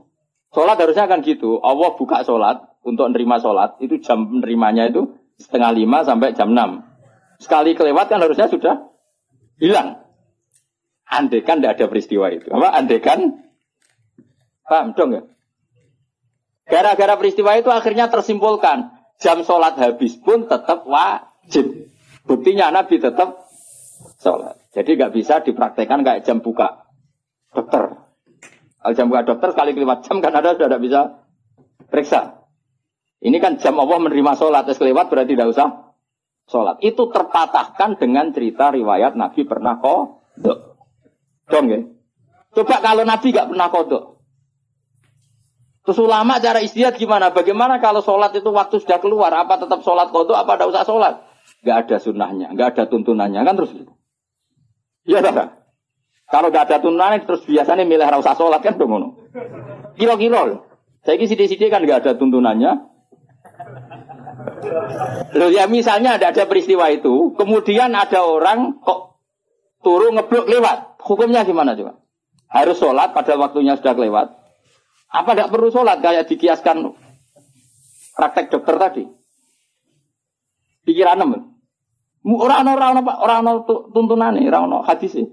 Sholat 0.54 0.78
harusnya 0.78 1.06
kan 1.06 1.22
gitu. 1.22 1.62
Allah 1.62 1.94
buka 1.94 2.26
sholat 2.26 2.66
untuk 2.82 3.10
nerima 3.14 3.38
sholat. 3.38 3.78
Itu 3.78 4.02
jam 4.02 4.42
nerimanya 4.42 4.90
itu 4.90 5.14
setengah 5.38 5.74
lima 5.74 6.02
sampai 6.06 6.34
jam 6.34 6.54
enam. 6.54 6.86
Sekali 7.42 7.78
kelewat 7.78 8.10
kan 8.10 8.22
harusnya 8.22 8.50
sudah 8.50 8.90
hilang. 9.58 10.02
Andekan 11.10 11.62
tidak 11.62 11.78
ada 11.78 11.86
peristiwa 11.90 12.30
itu. 12.34 12.50
Apa? 12.50 12.74
Andekan 12.74 13.50
paham 14.66 14.94
dong 14.98 15.10
ya? 15.14 15.22
Gara-gara 16.64 17.20
peristiwa 17.20 17.60
itu 17.60 17.68
akhirnya 17.68 18.08
tersimpulkan 18.08 18.96
jam 19.20 19.44
sholat 19.44 19.76
habis 19.76 20.16
pun 20.20 20.48
tetap 20.48 20.88
wajib. 20.88 21.92
Buktinya 22.24 22.72
Nabi 22.72 23.04
tetap 23.04 23.44
sholat. 24.24 24.56
Jadi 24.72 24.96
nggak 24.96 25.14
bisa 25.14 25.44
dipraktekkan 25.44 26.02
kayak 26.02 26.24
jam 26.24 26.40
buka 26.40 26.88
dokter. 27.52 28.00
Kalau 28.84 28.94
jam 28.96 29.08
buka 29.12 29.24
dokter 29.28 29.50
sekali 29.52 29.72
kelewat 29.76 30.08
jam 30.08 30.24
kan 30.24 30.34
ada 30.34 30.56
sudah 30.56 30.68
tidak 30.72 30.82
bisa 30.84 31.02
periksa. 31.92 32.44
Ini 33.24 33.40
kan 33.40 33.56
jam 33.56 33.80
Allah 33.80 34.04
menerima 34.04 34.36
sholat, 34.36 34.68
es 34.68 34.76
kelewat 34.76 35.08
berarti 35.08 35.40
tidak 35.40 35.56
usah 35.56 35.68
sholat. 36.52 36.76
Itu 36.84 37.08
terpatahkan 37.08 37.96
dengan 37.96 38.36
cerita 38.36 38.72
riwayat 38.76 39.16
Nabi 39.16 39.48
pernah 39.48 39.80
kodok. 39.80 40.76
Dong 41.48 41.66
ya? 41.72 41.80
Coba 42.54 42.84
kalau 42.84 43.04
Nabi 43.08 43.32
gak 43.32 43.50
pernah 43.50 43.68
kodok. 43.72 44.13
Terus 45.84 46.00
ulama 46.00 46.40
cara 46.40 46.64
istiadat 46.64 46.96
gimana? 46.96 47.36
Bagaimana 47.36 47.84
kalau 47.84 48.00
sholat 48.00 48.32
itu 48.32 48.48
waktu 48.56 48.80
sudah 48.80 49.04
keluar? 49.04 49.36
Apa 49.36 49.60
tetap 49.60 49.84
sholat 49.84 50.16
kodok? 50.16 50.40
Apa 50.40 50.56
tidak 50.56 50.72
usah 50.72 50.84
sholat? 50.88 51.14
Gak 51.64 51.88
ada 51.88 51.98
sunnahnya, 52.00 52.56
gak 52.56 52.76
ada 52.76 52.84
tuntunannya 52.88 53.44
kan 53.44 53.54
terus. 53.60 53.72
Iya 55.04 55.20
tak? 55.20 55.60
Kalau 56.32 56.48
gak 56.56 56.72
ada 56.72 56.80
turunan 56.80 57.20
terus 57.28 57.44
biasanya 57.44 57.84
milih 57.84 58.08
rasa 58.08 58.32
sholat 58.40 58.64
kan 58.64 58.80
dong 58.80 59.20
Kilo-kilo. 60.00 60.72
Saya 61.04 61.20
kira 61.20 61.30
sidik-sidik 61.36 61.68
kan 61.68 61.84
gak 61.84 62.08
ada 62.08 62.12
tuntunannya. 62.16 62.72
Loh 65.36 65.50
ya 65.52 65.68
misalnya 65.68 66.16
ada 66.16 66.32
ada 66.32 66.48
peristiwa 66.48 66.88
itu, 66.96 67.36
kemudian 67.36 67.92
ada 67.92 68.24
orang 68.24 68.80
kok 68.80 69.20
turun 69.84 70.16
ngeblok 70.16 70.48
lewat. 70.48 70.78
Hukumnya 71.04 71.44
gimana 71.44 71.76
coba? 71.76 72.00
Harus 72.48 72.80
sholat 72.80 73.12
pada 73.12 73.36
waktunya 73.36 73.76
sudah 73.76 74.00
lewat. 74.00 74.43
Apa 75.14 75.38
tidak 75.38 75.54
perlu 75.54 75.70
sholat 75.70 76.02
kayak 76.02 76.26
dikiaskan 76.26 76.90
praktek 78.18 78.50
dokter 78.50 78.76
tadi? 78.82 79.04
Pikiran 80.90 81.22
nemen. 81.22 81.54
Orang-orang 82.26 83.06
orang-orang 83.06 83.68
tuntunan 83.94 84.34
nih, 84.34 84.50
orang-orang 84.50 84.90
hadis 84.90 85.14
sih. 85.14 85.28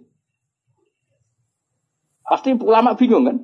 Pasti 2.28 2.54
ulama 2.60 2.92
bingung 2.94 3.24
kan? 3.24 3.38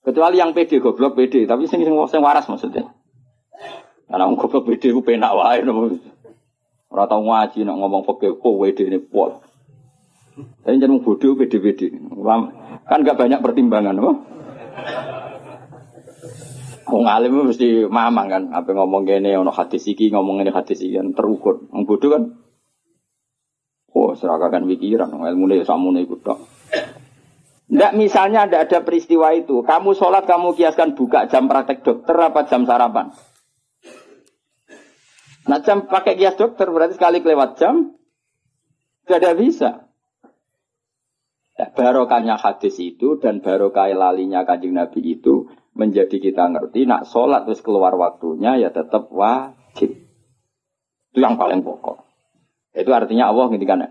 Kecuali 0.00 0.40
yang 0.40 0.56
pede 0.56 0.80
goblok 0.80 1.18
pede, 1.18 1.44
tapi 1.44 1.68
sing 1.68 1.84
sing, 1.84 2.22
waras 2.22 2.48
maksudnya. 2.48 2.88
Karena 4.08 4.24
orang 4.26 4.38
goblok 4.38 4.64
pede 4.70 4.94
ku 4.96 5.04
penak 5.04 5.34
wae 5.34 5.60
Ora 6.86 7.10
tau 7.10 7.20
ngaji 7.26 7.66
nak 7.66 7.76
ngomong 7.82 8.06
fikih 8.06 8.38
kok 8.38 8.54
wede 8.56 8.86
ini 8.86 9.02
pol. 9.02 9.42
Tapi 10.36 10.78
jeneng 10.78 11.02
bodoh 11.02 11.34
pede-pede. 11.34 11.92
Kan 12.86 13.02
gak 13.02 13.18
banyak 13.18 13.40
pertimbangan, 13.42 13.98
apa? 13.98 14.12
Wong 16.86 17.04
alim 17.10 17.50
mesti 17.50 17.82
mamang 17.90 18.26
kan, 18.30 18.42
apa 18.54 18.70
ngomong 18.70 19.02
gini, 19.10 19.34
ono 19.34 19.50
hadis 19.50 19.90
iki, 19.90 20.14
ngomong 20.14 20.38
ini 20.46 20.54
hadis 20.54 20.78
iki 20.86 20.94
kan 20.94 21.10
terukur. 21.18 21.66
Wong 21.74 21.82
bodoh 21.82 22.14
kan, 22.14 22.22
oh 23.90 24.14
serakakan 24.14 24.70
pikiran, 24.70 25.10
ilmu 25.10 25.50
nih 25.50 25.66
samu 25.66 25.90
nih 25.90 26.06
tok. 26.22 26.38
Tidak 27.66 27.92
misalnya 27.98 28.46
tidak 28.46 28.70
ada 28.70 28.78
peristiwa 28.86 29.34
itu. 29.34 29.66
Kamu 29.66 29.98
sholat 29.98 30.22
kamu 30.30 30.54
kiaskan 30.54 30.94
buka 30.94 31.26
jam 31.26 31.50
praktek 31.50 31.82
dokter 31.82 32.14
apa 32.14 32.46
jam 32.46 32.62
sarapan. 32.62 33.10
Nah 35.50 35.58
jam 35.66 35.90
pakai 35.90 36.14
kias 36.14 36.38
dokter 36.38 36.70
berarti 36.70 36.94
sekali 36.94 37.22
kelewat 37.22 37.58
jam 37.58 37.94
Tidak 39.06 39.38
bisa. 39.38 39.86
Nah, 41.56 41.70
barokahnya 41.72 42.34
hadis 42.34 42.74
itu 42.82 43.22
dan 43.22 43.38
barokah 43.38 43.86
lalinya 43.94 44.42
kanjeng 44.42 44.74
Nabi 44.74 45.14
itu 45.14 45.46
menjadi 45.76 46.16
kita 46.16 46.48
ngerti 46.48 46.88
nak 46.88 47.04
sholat 47.04 47.44
terus 47.44 47.60
keluar 47.60 47.92
waktunya 47.94 48.56
ya 48.56 48.72
tetap 48.72 49.12
wajib. 49.12 49.92
Itu 51.12 51.18
yang 51.20 51.36
paling 51.36 51.60
pokok. 51.60 52.02
Itu 52.72 52.90
artinya 52.92 53.28
Allah 53.28 53.52
ngintikan 53.52 53.84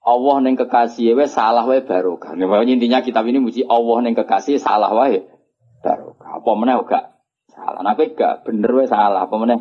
Allah 0.00 0.36
neng 0.40 0.56
kekasih 0.56 1.12
we 1.12 1.28
salah 1.28 1.68
we 1.68 1.84
barokah. 1.84 2.32
Nah, 2.32 2.64
intinya 2.64 3.04
kitab 3.04 3.28
ini 3.28 3.36
muji 3.36 3.68
Allah 3.68 4.00
neng 4.00 4.16
kekasih 4.16 4.56
salah 4.56 4.96
wae 4.96 5.28
barokah. 5.84 6.40
Apa 6.40 6.50
meneh 6.56 6.80
gak 6.88 7.04
salah. 7.52 7.80
Nah, 7.84 7.92
gak 7.92 8.48
bener 8.48 8.70
we 8.72 8.84
salah 8.88 9.28
apa 9.28 9.34
meneh? 9.36 9.60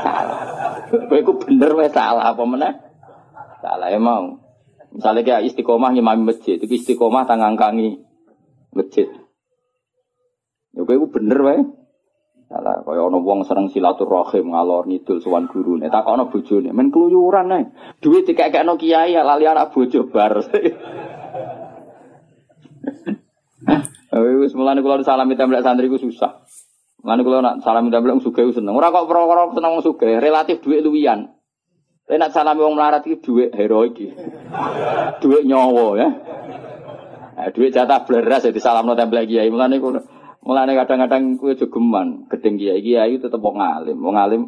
Salah. 0.00 0.40
Kowe 0.88 1.20
bener 1.44 1.70
we 1.76 1.86
salah 1.92 2.32
apa 2.32 2.42
meneh? 2.48 2.72
Salah 3.60 3.88
emang. 3.92 4.40
Misalnya 4.94 5.26
kayak 5.26 5.50
istiqomah 5.50 5.90
ngimami 5.90 6.22
masjid, 6.22 6.54
itu 6.54 6.70
istiqomah 6.78 7.26
tangangkangi 7.26 7.98
masjid. 8.70 9.10
Ya 10.74 10.82
kowe 10.82 11.06
bener 11.06 11.38
wae. 11.38 11.62
Salah, 12.44 12.84
kaya 12.84 13.08
ana 13.08 13.18
wong 13.18 13.40
seneng 13.48 13.72
silaturahim 13.72 14.52
ngalor 14.52 14.84
ngidul 14.84 15.18
sowan 15.18 15.48
gurune, 15.48 15.88
takono 15.88 16.28
bojone, 16.28 16.76
men 16.76 16.92
keluyuran 16.92 17.50
ae. 17.50 17.72
Duit 18.04 18.28
dikekekno 18.28 18.76
kiai 18.76 19.16
ya 19.16 19.24
lali 19.24 19.48
anak 19.48 19.72
bojo 19.72 20.06
bar. 20.12 20.38
Wis 24.14 24.54
mulane 24.54 24.84
kula 24.84 25.02
salami 25.02 25.34
templek 25.34 25.64
santri 25.64 25.90
ku 25.90 25.98
susah. 25.98 26.46
Mulane 27.02 27.22
kula 27.24 27.42
nak 27.42 27.56
salami 27.64 27.90
templek 27.90 28.22
sugih 28.22 28.52
seneng. 28.54 28.76
Ora 28.76 28.94
kok 28.94 29.08
perkara 29.08 29.50
seneng 29.50 29.70
wong 29.74 29.82
sugih, 29.82 30.20
relatif 30.20 30.60
duit 30.62 30.84
luwian. 30.84 31.34
Tapi 32.04 32.20
nak 32.20 32.30
salami 32.30 32.60
wong 32.60 32.76
melarat 32.76 33.02
iki 33.08 33.24
duit 33.24 33.50
heroik 33.56 33.96
iki. 33.96 34.12
duit 35.24 35.42
nyawa 35.48 35.86
ya. 35.96 36.08
Nah, 37.34 37.50
duit 37.50 37.74
jatah 37.74 38.06
beras 38.06 38.46
jadi 38.46 38.60
salam 38.62 38.92
template 38.94 39.26
kiai. 39.26 39.50
Mulane 39.50 39.80
kulo 39.82 40.04
mulane 40.44 40.76
kadang-kadang 40.76 41.40
kuwi 41.40 41.56
jogeman 41.56 42.28
gedeng 42.28 42.60
kiai 42.60 42.84
kiai 42.84 43.16
tetep 43.16 43.40
wong 43.40 43.58
alim. 43.58 43.96
Wong 43.96 44.16
alim 44.20 44.42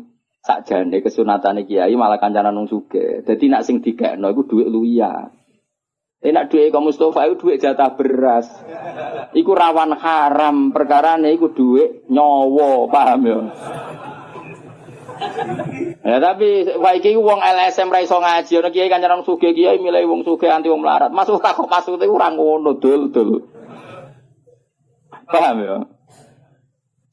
sakjane 0.44 1.00
kesunatane 1.00 1.64
kiai 1.64 1.96
malah 1.96 2.20
kancanan 2.20 2.54
wong 2.54 2.68
sugih. 2.68 3.24
Dadi 3.24 3.48
nak 3.48 3.64
sing 3.64 3.80
dikekno 3.80 4.28
iku 4.28 4.44
duit 4.44 4.68
luwian. 4.68 5.32
Enak 6.20 6.48
duit 6.48 6.72
kaum 6.72 6.88
Mustafa 6.88 7.28
itu 7.28 7.48
duit 7.48 7.60
jatah 7.60 7.92
beras. 7.96 8.48
Iku 9.36 9.52
rawan 9.52 9.96
haram 9.96 10.72
perkara 10.72 11.20
iku 11.20 11.52
duit 11.52 12.08
nyawa, 12.08 12.88
paham 12.88 13.20
ya? 13.24 13.38
Ya 16.06 16.16
tapi 16.20 16.66
wae 16.76 17.10
wong 17.16 17.40
LSM 17.40 17.88
ra 17.88 18.00
iso 18.04 18.20
ngaji 18.20 18.52
ana 18.58 18.68
kiai 18.72 18.92
kancanan 18.92 19.24
sugih 19.24 19.52
kiai 19.56 19.80
milih 19.80 20.04
wong 20.08 20.20
sugih 20.24 20.52
anti 20.52 20.68
wong 20.68 20.84
melarat. 20.84 21.12
Masuk 21.12 21.40
tak 21.40 21.56
kok 21.56 21.68
masuk 21.68 21.96
itu 22.00 22.08
ora 22.08 22.32
ngono 22.32 22.76
dul 22.76 23.12
dul. 23.12 23.55
Paham 25.26 25.56
ya? 25.62 25.76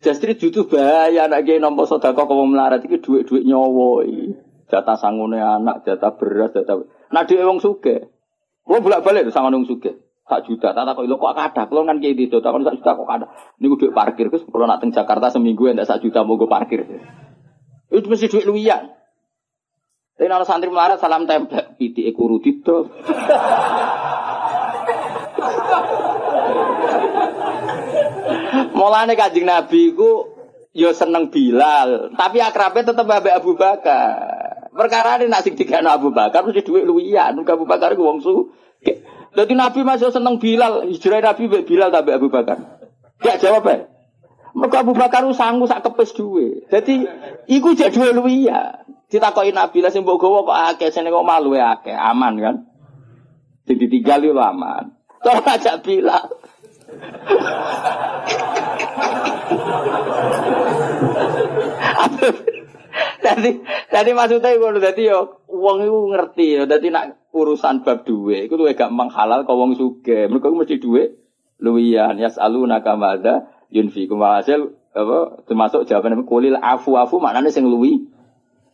Justru 0.03 0.35
jutu 0.35 0.67
bahaya 0.67 1.31
anak 1.31 1.47
nampa 1.63 1.87
sedekah 1.87 2.27
kok 2.27 2.35
wong 2.35 2.51
melarat 2.51 2.83
iki 2.83 2.99
dhuwit-dhuwit 2.99 3.47
nyawa 3.47 4.03
iki. 4.03 4.35
Jatah 4.67 4.99
sangune 4.99 5.39
anak, 5.39 5.87
jatah 5.87 6.11
beras, 6.19 6.51
jatah. 6.51 6.83
Nah 7.09 7.23
dhuwit 7.23 7.47
wong 7.47 7.63
sugih. 7.63 8.11
Wong 8.67 8.83
bolak-balik 8.83 9.31
sama 9.31 9.47
wong 9.47 9.63
sugih. 9.63 10.03
Sak 10.23 10.47
juta, 10.47 10.71
tak 10.71 10.87
tak 10.87 10.95
kok 10.95 11.07
kok 11.07 11.35
kada. 11.35 11.61
Kalau 11.67 11.83
kan 11.83 11.99
kiai 11.99 12.15
itu, 12.15 12.39
tak 12.39 12.51
sak 12.51 12.75
juta 12.79 12.91
kok 12.95 13.07
kada. 13.07 13.25
Niku 13.63 13.79
dhuwit 13.79 13.95
parkir, 13.95 14.27
Gus. 14.27 14.43
Kalau 14.43 14.67
nak 14.67 14.83
teng 14.83 14.91
Jakarta 14.91 15.31
seminggu 15.31 15.71
endak 15.71 15.87
sak 15.87 16.03
juta 16.03 16.27
mau 16.27 16.35
gue 16.35 16.51
parkir. 16.51 16.83
Itu 17.87 18.07
mesti 18.11 18.27
duit 18.27 18.43
luwian. 18.43 18.91
Tapi 20.13 20.29
kalau 20.29 20.45
santri 20.45 20.69
melarat 20.69 21.01
salam 21.01 21.25
template, 21.25 21.73
piti 21.79 22.05
ekuru 22.05 22.37
dito. 22.43 22.85
Mulane 28.73 29.13
kajing 29.13 29.45
Nabi 29.45 29.93
ku 29.93 30.33
yo 30.73 30.89
seneng 30.91 31.29
Bilal, 31.29 32.17
tapi 32.17 32.41
akrabnya 32.41 32.91
tetap 32.91 33.05
Abu 33.05 33.29
Abu 33.29 33.51
Bakar. 33.53 34.17
Perkara 34.73 35.21
ini 35.21 35.29
nasi 35.29 35.53
tiga 35.53 35.85
Abu 35.85 36.09
Bakar 36.09 36.41
mesti 36.41 36.65
duit 36.65 36.81
luwian, 36.81 37.37
Abu 37.45 37.65
Bakar 37.69 37.93
ku 37.93 38.03
wong 38.09 38.25
su. 38.25 38.49
Jadi 39.33 39.53
Nabi 39.53 39.85
masih 39.85 40.09
seneng 40.09 40.41
Bilal, 40.41 40.89
hijrah 40.89 41.21
Nabi 41.21 41.49
Bilal 41.65 41.89
tapi 41.93 42.09
Abu 42.13 42.29
Bakar. 42.29 42.81
Gak 43.21 43.37
jawab 43.41 43.65
ya. 43.69 43.89
Mereka 44.53 44.85
Abu 44.85 44.93
Bakar 44.93 45.25
sanggup 45.33 45.65
sak 45.65 45.81
kepes 45.81 46.13
duwe. 46.13 46.69
Jadi 46.69 47.05
iku 47.49 47.73
jadi 47.73 47.89
duwe 47.89 48.13
luwiya. 48.13 48.85
Ditakoki 49.09 49.53
Nabi 49.53 49.81
lah 49.81 49.93
sing 49.93 50.01
mbok 50.05 50.17
gawa 50.21 50.41
kok 50.45 50.59
akeh 50.73 50.89
sing 50.89 51.05
kok 51.05 51.25
malu 51.25 51.53
ya 51.53 51.77
akeh, 51.77 51.93
aman 51.93 52.33
kan? 52.41 52.55
Sing 53.69 53.77
ditinggal 53.77 54.25
yo 54.25 54.33
aman. 54.37 54.97
Terus 55.21 55.45
ajak 55.45 55.85
Bilal. 55.85 56.33
Jadi, 63.23 63.49
jadi 63.87 64.11
maksudnya 64.13 64.51
ngono 64.59 64.83
dadi 64.83 65.07
yo 65.07 65.41
wong 65.47 65.87
iku 65.87 65.99
ngerti 66.11 66.59
yo 66.59 66.63
dadi 66.67 66.91
nak 66.91 67.31
urusan 67.31 67.81
bab 67.81 68.03
duwe 68.03 68.45
iku 68.45 68.59
luwih 68.59 68.75
gampang 68.75 69.09
halal 69.09 69.47
kok 69.47 69.55
wong 69.55 69.79
sugih. 69.79 70.27
Mergo 70.27 70.51
mesti 70.53 70.77
duwe 70.77 71.17
luwiyan 71.63 72.19
yasaluna 72.19 72.83
kamada 72.83 73.47
yunfikum. 73.71 74.19
Hasil 74.21 74.75
apa 74.93 75.41
termasuk 75.49 75.89
jawaban 75.89 76.21
kulil 76.29 76.53
afu 76.61 76.93
afu 77.01 77.17
maknanya 77.17 77.49
sing 77.49 77.65
luwi 77.65 78.05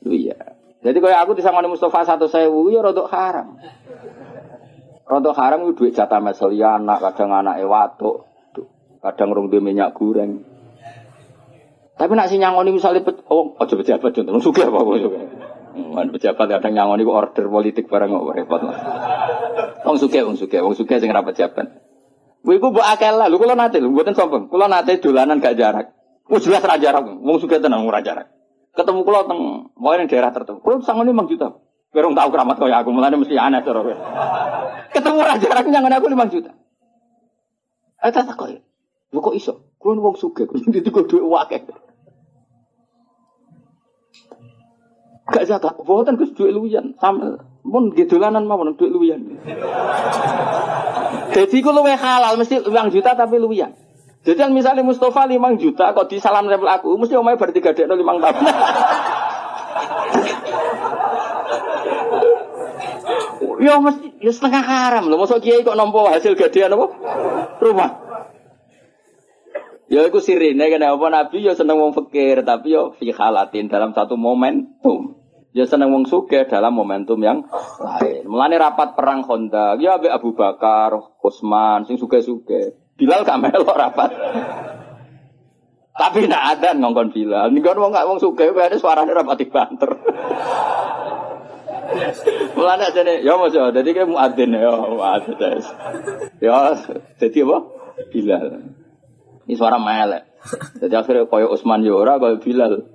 ya 0.03 0.36
jadi 0.84 0.99
kalau 0.99 1.15
aku 1.15 1.32
disangoni 1.39 1.72
Mustafa 1.72 2.03
satu 2.03 2.28
sewu 2.28 2.67
ya 2.67 2.84
rodok 2.84 3.07
haram 3.07 3.55
rodok 5.10 5.34
haram 5.36 5.66
itu 5.66 5.74
duit 5.74 5.97
jatah 5.97 6.22
meseli 6.22 6.62
anak 6.62 7.01
kadang 7.01 7.34
anak 7.34 7.57
ewatuk 7.57 8.30
kadang 9.01 9.34
rong 9.34 9.49
minyak 9.49 9.97
goreng 9.97 10.45
tapi 11.99 12.16
nak 12.16 12.32
si 12.32 12.39
nyangoni 12.39 12.72
misalnya 12.72 13.03
pet, 13.03 13.28
oh 13.28 13.60
ojo 13.60 13.74
pejabat 13.76 14.16
contoh 14.16 14.39
suka 14.39 14.72
apa 14.72 14.80
kok 14.80 15.14
Man 15.80 16.16
pejabat 16.16 16.47
kadang 16.47 16.72
nyangoni 16.72 17.03
order 17.03 17.45
politik 17.51 17.91
barang 17.91 18.07
kok 18.07 18.36
repot. 18.36 18.62
Wong 19.84 19.97
suka, 19.99 20.24
wong 20.24 20.36
suka, 20.39 20.64
wong 20.64 20.76
suka 20.76 20.99
sing 20.99 21.12
rapat 21.12 21.36
jabat. 21.36 21.68
Wiku 22.43 22.72
mbok 22.72 22.84
akeh 22.84 23.12
lah, 23.12 23.28
lho 23.28 23.36
kula 23.36 23.55
nate 23.55 23.84
lho 23.84 23.91
mboten 23.91 24.16
sombong. 24.16 24.47
Kula 24.47 24.72
nate 24.72 24.99
dolanan 25.03 25.43
gak 25.43 25.60
jarak. 25.60 25.91
Wis 26.30 26.47
jelas 26.47 26.64
ra 26.64 26.80
jarak, 26.80 27.03
wong 27.03 27.38
sugih 27.41 27.60
tenan 27.60 27.84
ora 27.84 27.99
jarak. 27.99 28.32
Ketemu 28.76 29.01
kula 29.03 29.28
teng 29.28 29.72
wae 29.76 29.99
daerah 30.07 30.32
tertentu. 30.32 30.64
Kula 30.64 30.80
sangone 30.86 31.12
5 31.12 31.32
juta. 31.32 31.57
Berong 31.90 32.14
tahu 32.14 32.30
keramat 32.30 32.58
kaya 32.62 32.86
aku, 32.86 32.94
mulane 32.94 33.18
mesti 33.18 33.34
aneh 33.34 33.66
cara. 33.66 33.82
Ketemu 34.94 35.20
ra 35.26 35.36
jarak 35.42 35.66
nyangone 35.66 35.96
aku 35.98 36.08
5 36.14 36.34
juta. 36.34 36.52
Eh 38.00 38.12
tak 38.14 38.30
kok. 38.38 38.48
Lho 39.10 39.20
kok 39.20 39.36
iso? 39.36 39.74
Kula 39.82 39.98
wong 39.98 40.16
sugih, 40.20 40.46
kudu 40.46 40.70
dituku 40.70 41.08
dhuwit 41.08 41.50
akeh. 41.50 41.66
Gak 45.30 45.46
zakat, 45.46 45.78
boten 45.82 46.18
Gus 46.20 46.34
dhuwit 46.36 46.54
luwian, 46.54 46.98
sama 47.02 47.42
pun 47.66 47.90
gedolanan 47.96 48.46
mawon 48.46 48.78
dhuwit 48.78 48.92
luwian. 48.94 49.40
Jadi 51.34 51.58
ku 51.64 51.72
luwe 51.74 51.96
halal 51.96 52.38
mesti 52.38 52.60
uang 52.66 52.92
juta 52.94 53.18
tapi 53.18 53.42
luwian. 53.42 53.74
Jadi 54.20 54.36
kan 54.36 54.52
misalnya 54.52 54.84
Mustafa 54.84 55.26
lima 55.32 55.56
juta 55.56 55.96
kok 55.96 56.12
di 56.12 56.20
salam 56.20 56.46
aku 56.52 57.00
mesti 57.00 57.16
omai 57.16 57.40
bertiga 57.40 57.72
dek 57.72 57.88
lima 57.88 58.20
tahun. 58.20 58.46
Ya 63.60 63.76
mesti 63.80 64.08
ya 64.24 64.32
setengah 64.32 64.64
haram 64.64 65.12
loh. 65.12 65.20
Masuk 65.20 65.43
kiai 65.43 65.64
kok 65.68 65.76
nompo 65.76 66.08
hasil 66.08 66.36
gadean 66.39 66.76
apa? 66.76 66.86
Rumah. 67.60 67.89
Ya 69.89 70.06
iku 70.06 70.22
sirine 70.22 70.70
kenapa 70.70 71.10
Nabi 71.10 71.41
ya 71.41 71.58
seneng 71.58 71.82
wong 71.82 71.97
fakir 71.97 72.45
tapi 72.45 72.78
ya 72.78 72.93
fi 72.93 73.10
halatin 73.10 73.68
dalam 73.68 73.91
satu 73.91 74.14
momentum. 74.16 75.18
Ya 75.50 75.66
seneng 75.66 75.89
wong 75.89 76.06
suge 76.06 76.45
dalam 76.45 76.78
momentum 76.78 77.18
yang 77.26 77.41
lain. 77.82 78.30
Mulane 78.30 78.62
rapat 78.62 78.93
perang 78.93 79.26
Honda, 79.26 79.74
ya 79.82 79.97
Abu 79.97 80.06
Abu 80.14 80.30
Bakar, 80.38 80.93
Utsman, 81.26 81.89
sing 81.89 81.97
suge-suge. 81.97 82.78
Bilal 82.93 83.26
gak 83.26 83.41
melok 83.41 83.74
rapat. 83.74 84.14
Tapi 85.97 86.30
nak 86.30 86.54
ada 86.54 86.78
ngongkon 86.78 87.10
Bilal. 87.10 87.50
Nih 87.50 87.66
kan 87.66 87.82
wong 87.82 87.89
gak 87.89 88.06
wong 88.06 88.22
suge, 88.22 88.45
ada 88.45 88.78
suaranya 88.78 89.26
rapat 89.26 89.41
banter. 89.50 89.89
Mulane 92.56 92.88
nih, 92.92 93.26
ya 93.26 93.34
mas 93.40 93.54
ya, 93.56 93.72
jadi 93.74 93.90
kayak 93.96 94.10
muadzin 94.10 94.52
ya, 94.54 94.72
muadzin. 94.72 95.60
Ya, 96.40 96.76
jadi 97.18 97.38
apa? 97.46 97.58
Bilal. 98.14 98.46
Ini 99.50 99.54
suara 99.58 99.82
melek. 99.82 100.24
Jadi 100.80 100.94
akhirnya 100.96 101.28
koyo 101.28 101.52
Utsman 101.52 101.84
ya 101.84 101.98
ora, 101.98 102.22
koyo 102.22 102.40
Bilal. 102.40 102.86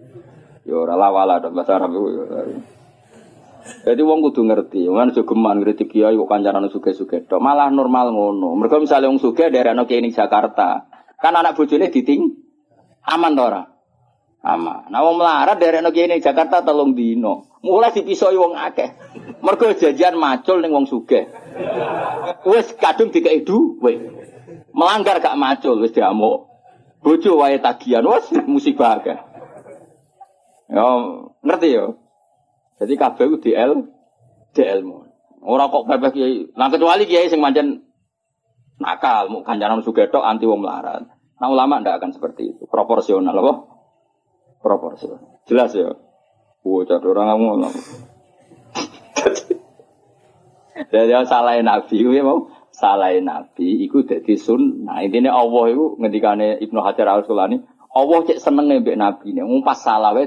Ya 0.65 0.75
ora 0.81 0.97
lawala 0.97 1.45
dong 1.45 1.53
bahasa 1.53 1.77
Arab 1.77 1.93
itu. 1.93 2.25
Ya. 2.25 2.41
Jadi 3.65 4.01
wong 4.05 4.21
kudu 4.21 4.45
ngerti, 4.45 4.89
wong 4.89 5.13
geman 5.13 5.65
kritik 5.65 5.89
kiai 5.93 6.17
kok 6.17 6.29
kancaran 6.29 6.69
suge-suge 6.69 7.25
tok. 7.25 7.41
Malah 7.41 7.73
normal 7.73 8.13
ngono. 8.13 8.57
Mergo 8.57 8.81
misalnya 8.81 9.09
wong 9.09 9.21
suge 9.21 9.49
daerah 9.49 9.77
ning 9.77 10.13
Jakarta, 10.13 10.89
kan 11.21 11.33
anak 11.33 11.57
bojone 11.57 11.89
diting 11.89 12.33
aman 13.09 13.37
to 13.37 13.43
ora? 13.45 13.74
Ama. 14.45 14.93
Nah 14.93 15.01
wong 15.01 15.17
melarat 15.17 15.57
dari 15.57 15.81
kene 15.81 16.21
Jakarta 16.21 16.61
telung 16.61 16.93
dino. 16.93 17.49
Mulai 17.65 17.97
dipisoi 17.97 18.37
wong 18.37 18.53
akeh. 18.61 18.93
Mergo 19.41 19.73
jajan 19.73 20.21
macul 20.21 20.61
ning 20.61 20.77
wong 20.77 20.85
sugih. 20.85 21.25
Wis 22.45 22.77
kadung 22.77 23.09
dikei 23.09 23.41
duwe. 23.41 24.05
Melanggar 24.77 25.25
gak 25.25 25.41
macul 25.41 25.81
wis 25.81 25.97
diamuk. 25.97 26.45
Bojo 27.01 27.41
wae 27.41 27.57
tagihan 27.57 28.05
wis 28.05 28.29
musibah 28.45 29.01
akeh. 29.01 29.17
Ya 30.69 30.85
ngerti 31.41 31.69
ya. 31.81 31.97
Jadi 32.85 33.01
kabeh 33.01 33.25
ku 33.33 33.37
DL 33.41 33.73
DL 34.53 34.81
mu. 34.85 35.09
Ora 35.41 35.73
kok 35.73 35.89
pepeh 35.89 36.11
kiai. 36.13 36.37
Nah 36.53 36.69
kecuali 36.69 37.09
kiai 37.09 37.33
sing 37.33 37.41
pancen 37.41 37.81
nakal, 38.77 39.33
mau 39.33 39.41
kancanan 39.41 39.81
sugetok 39.81 40.21
anti 40.21 40.45
wong 40.45 40.61
melarat. 40.61 41.09
Nah 41.41 41.49
ulama 41.49 41.81
ndak 41.81 41.97
akan 41.97 42.13
seperti 42.13 42.53
itu. 42.53 42.69
Proporsional 42.69 43.33
apa? 43.33 43.74
Proporsional. 44.65 45.21
Jelas 45.45 45.77
ya. 45.77 45.93
Jadi 46.65 47.05
orang 47.05 47.37
ngomong. 47.37 47.77
Jadi 50.89 51.13
salah 51.29 51.61
Nabi, 51.61 52.01
ya 52.01 52.25
mau 52.25 52.49
salah 52.73 53.13
Nabi, 53.21 53.85
itu 53.85 54.01
jadi 54.09 54.33
sun. 54.41 54.89
Nah 54.89 55.05
intinya 55.05 55.37
Allah 55.37 55.77
itu 55.77 56.01
ngendikane 56.01 56.57
Ibnu 56.65 56.81
Hajar 56.81 57.05
Al 57.13 57.29
Sulani, 57.29 57.61
Allah 57.93 58.19
cek 58.25 58.41
seneng 58.41 58.73
mbek 58.81 58.97
Nabi 58.97 59.37
ini. 59.37 59.45
Pas 59.61 59.77
salah 59.77 60.17
wae 60.17 60.27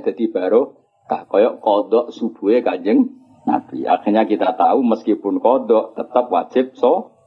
kah 1.07 1.23
koyok 1.25 1.63
kodok 1.63 2.05
subuhnya 2.13 2.61
kajeng 2.61 3.17
Nabi. 3.49 3.89
Akhirnya 3.89 4.29
kita 4.29 4.53
tahu 4.53 4.85
meskipun 4.85 5.41
kodok 5.41 5.97
tetap 5.97 6.29
wajib 6.29 6.77
so. 6.77 7.17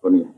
Pun 0.00 0.32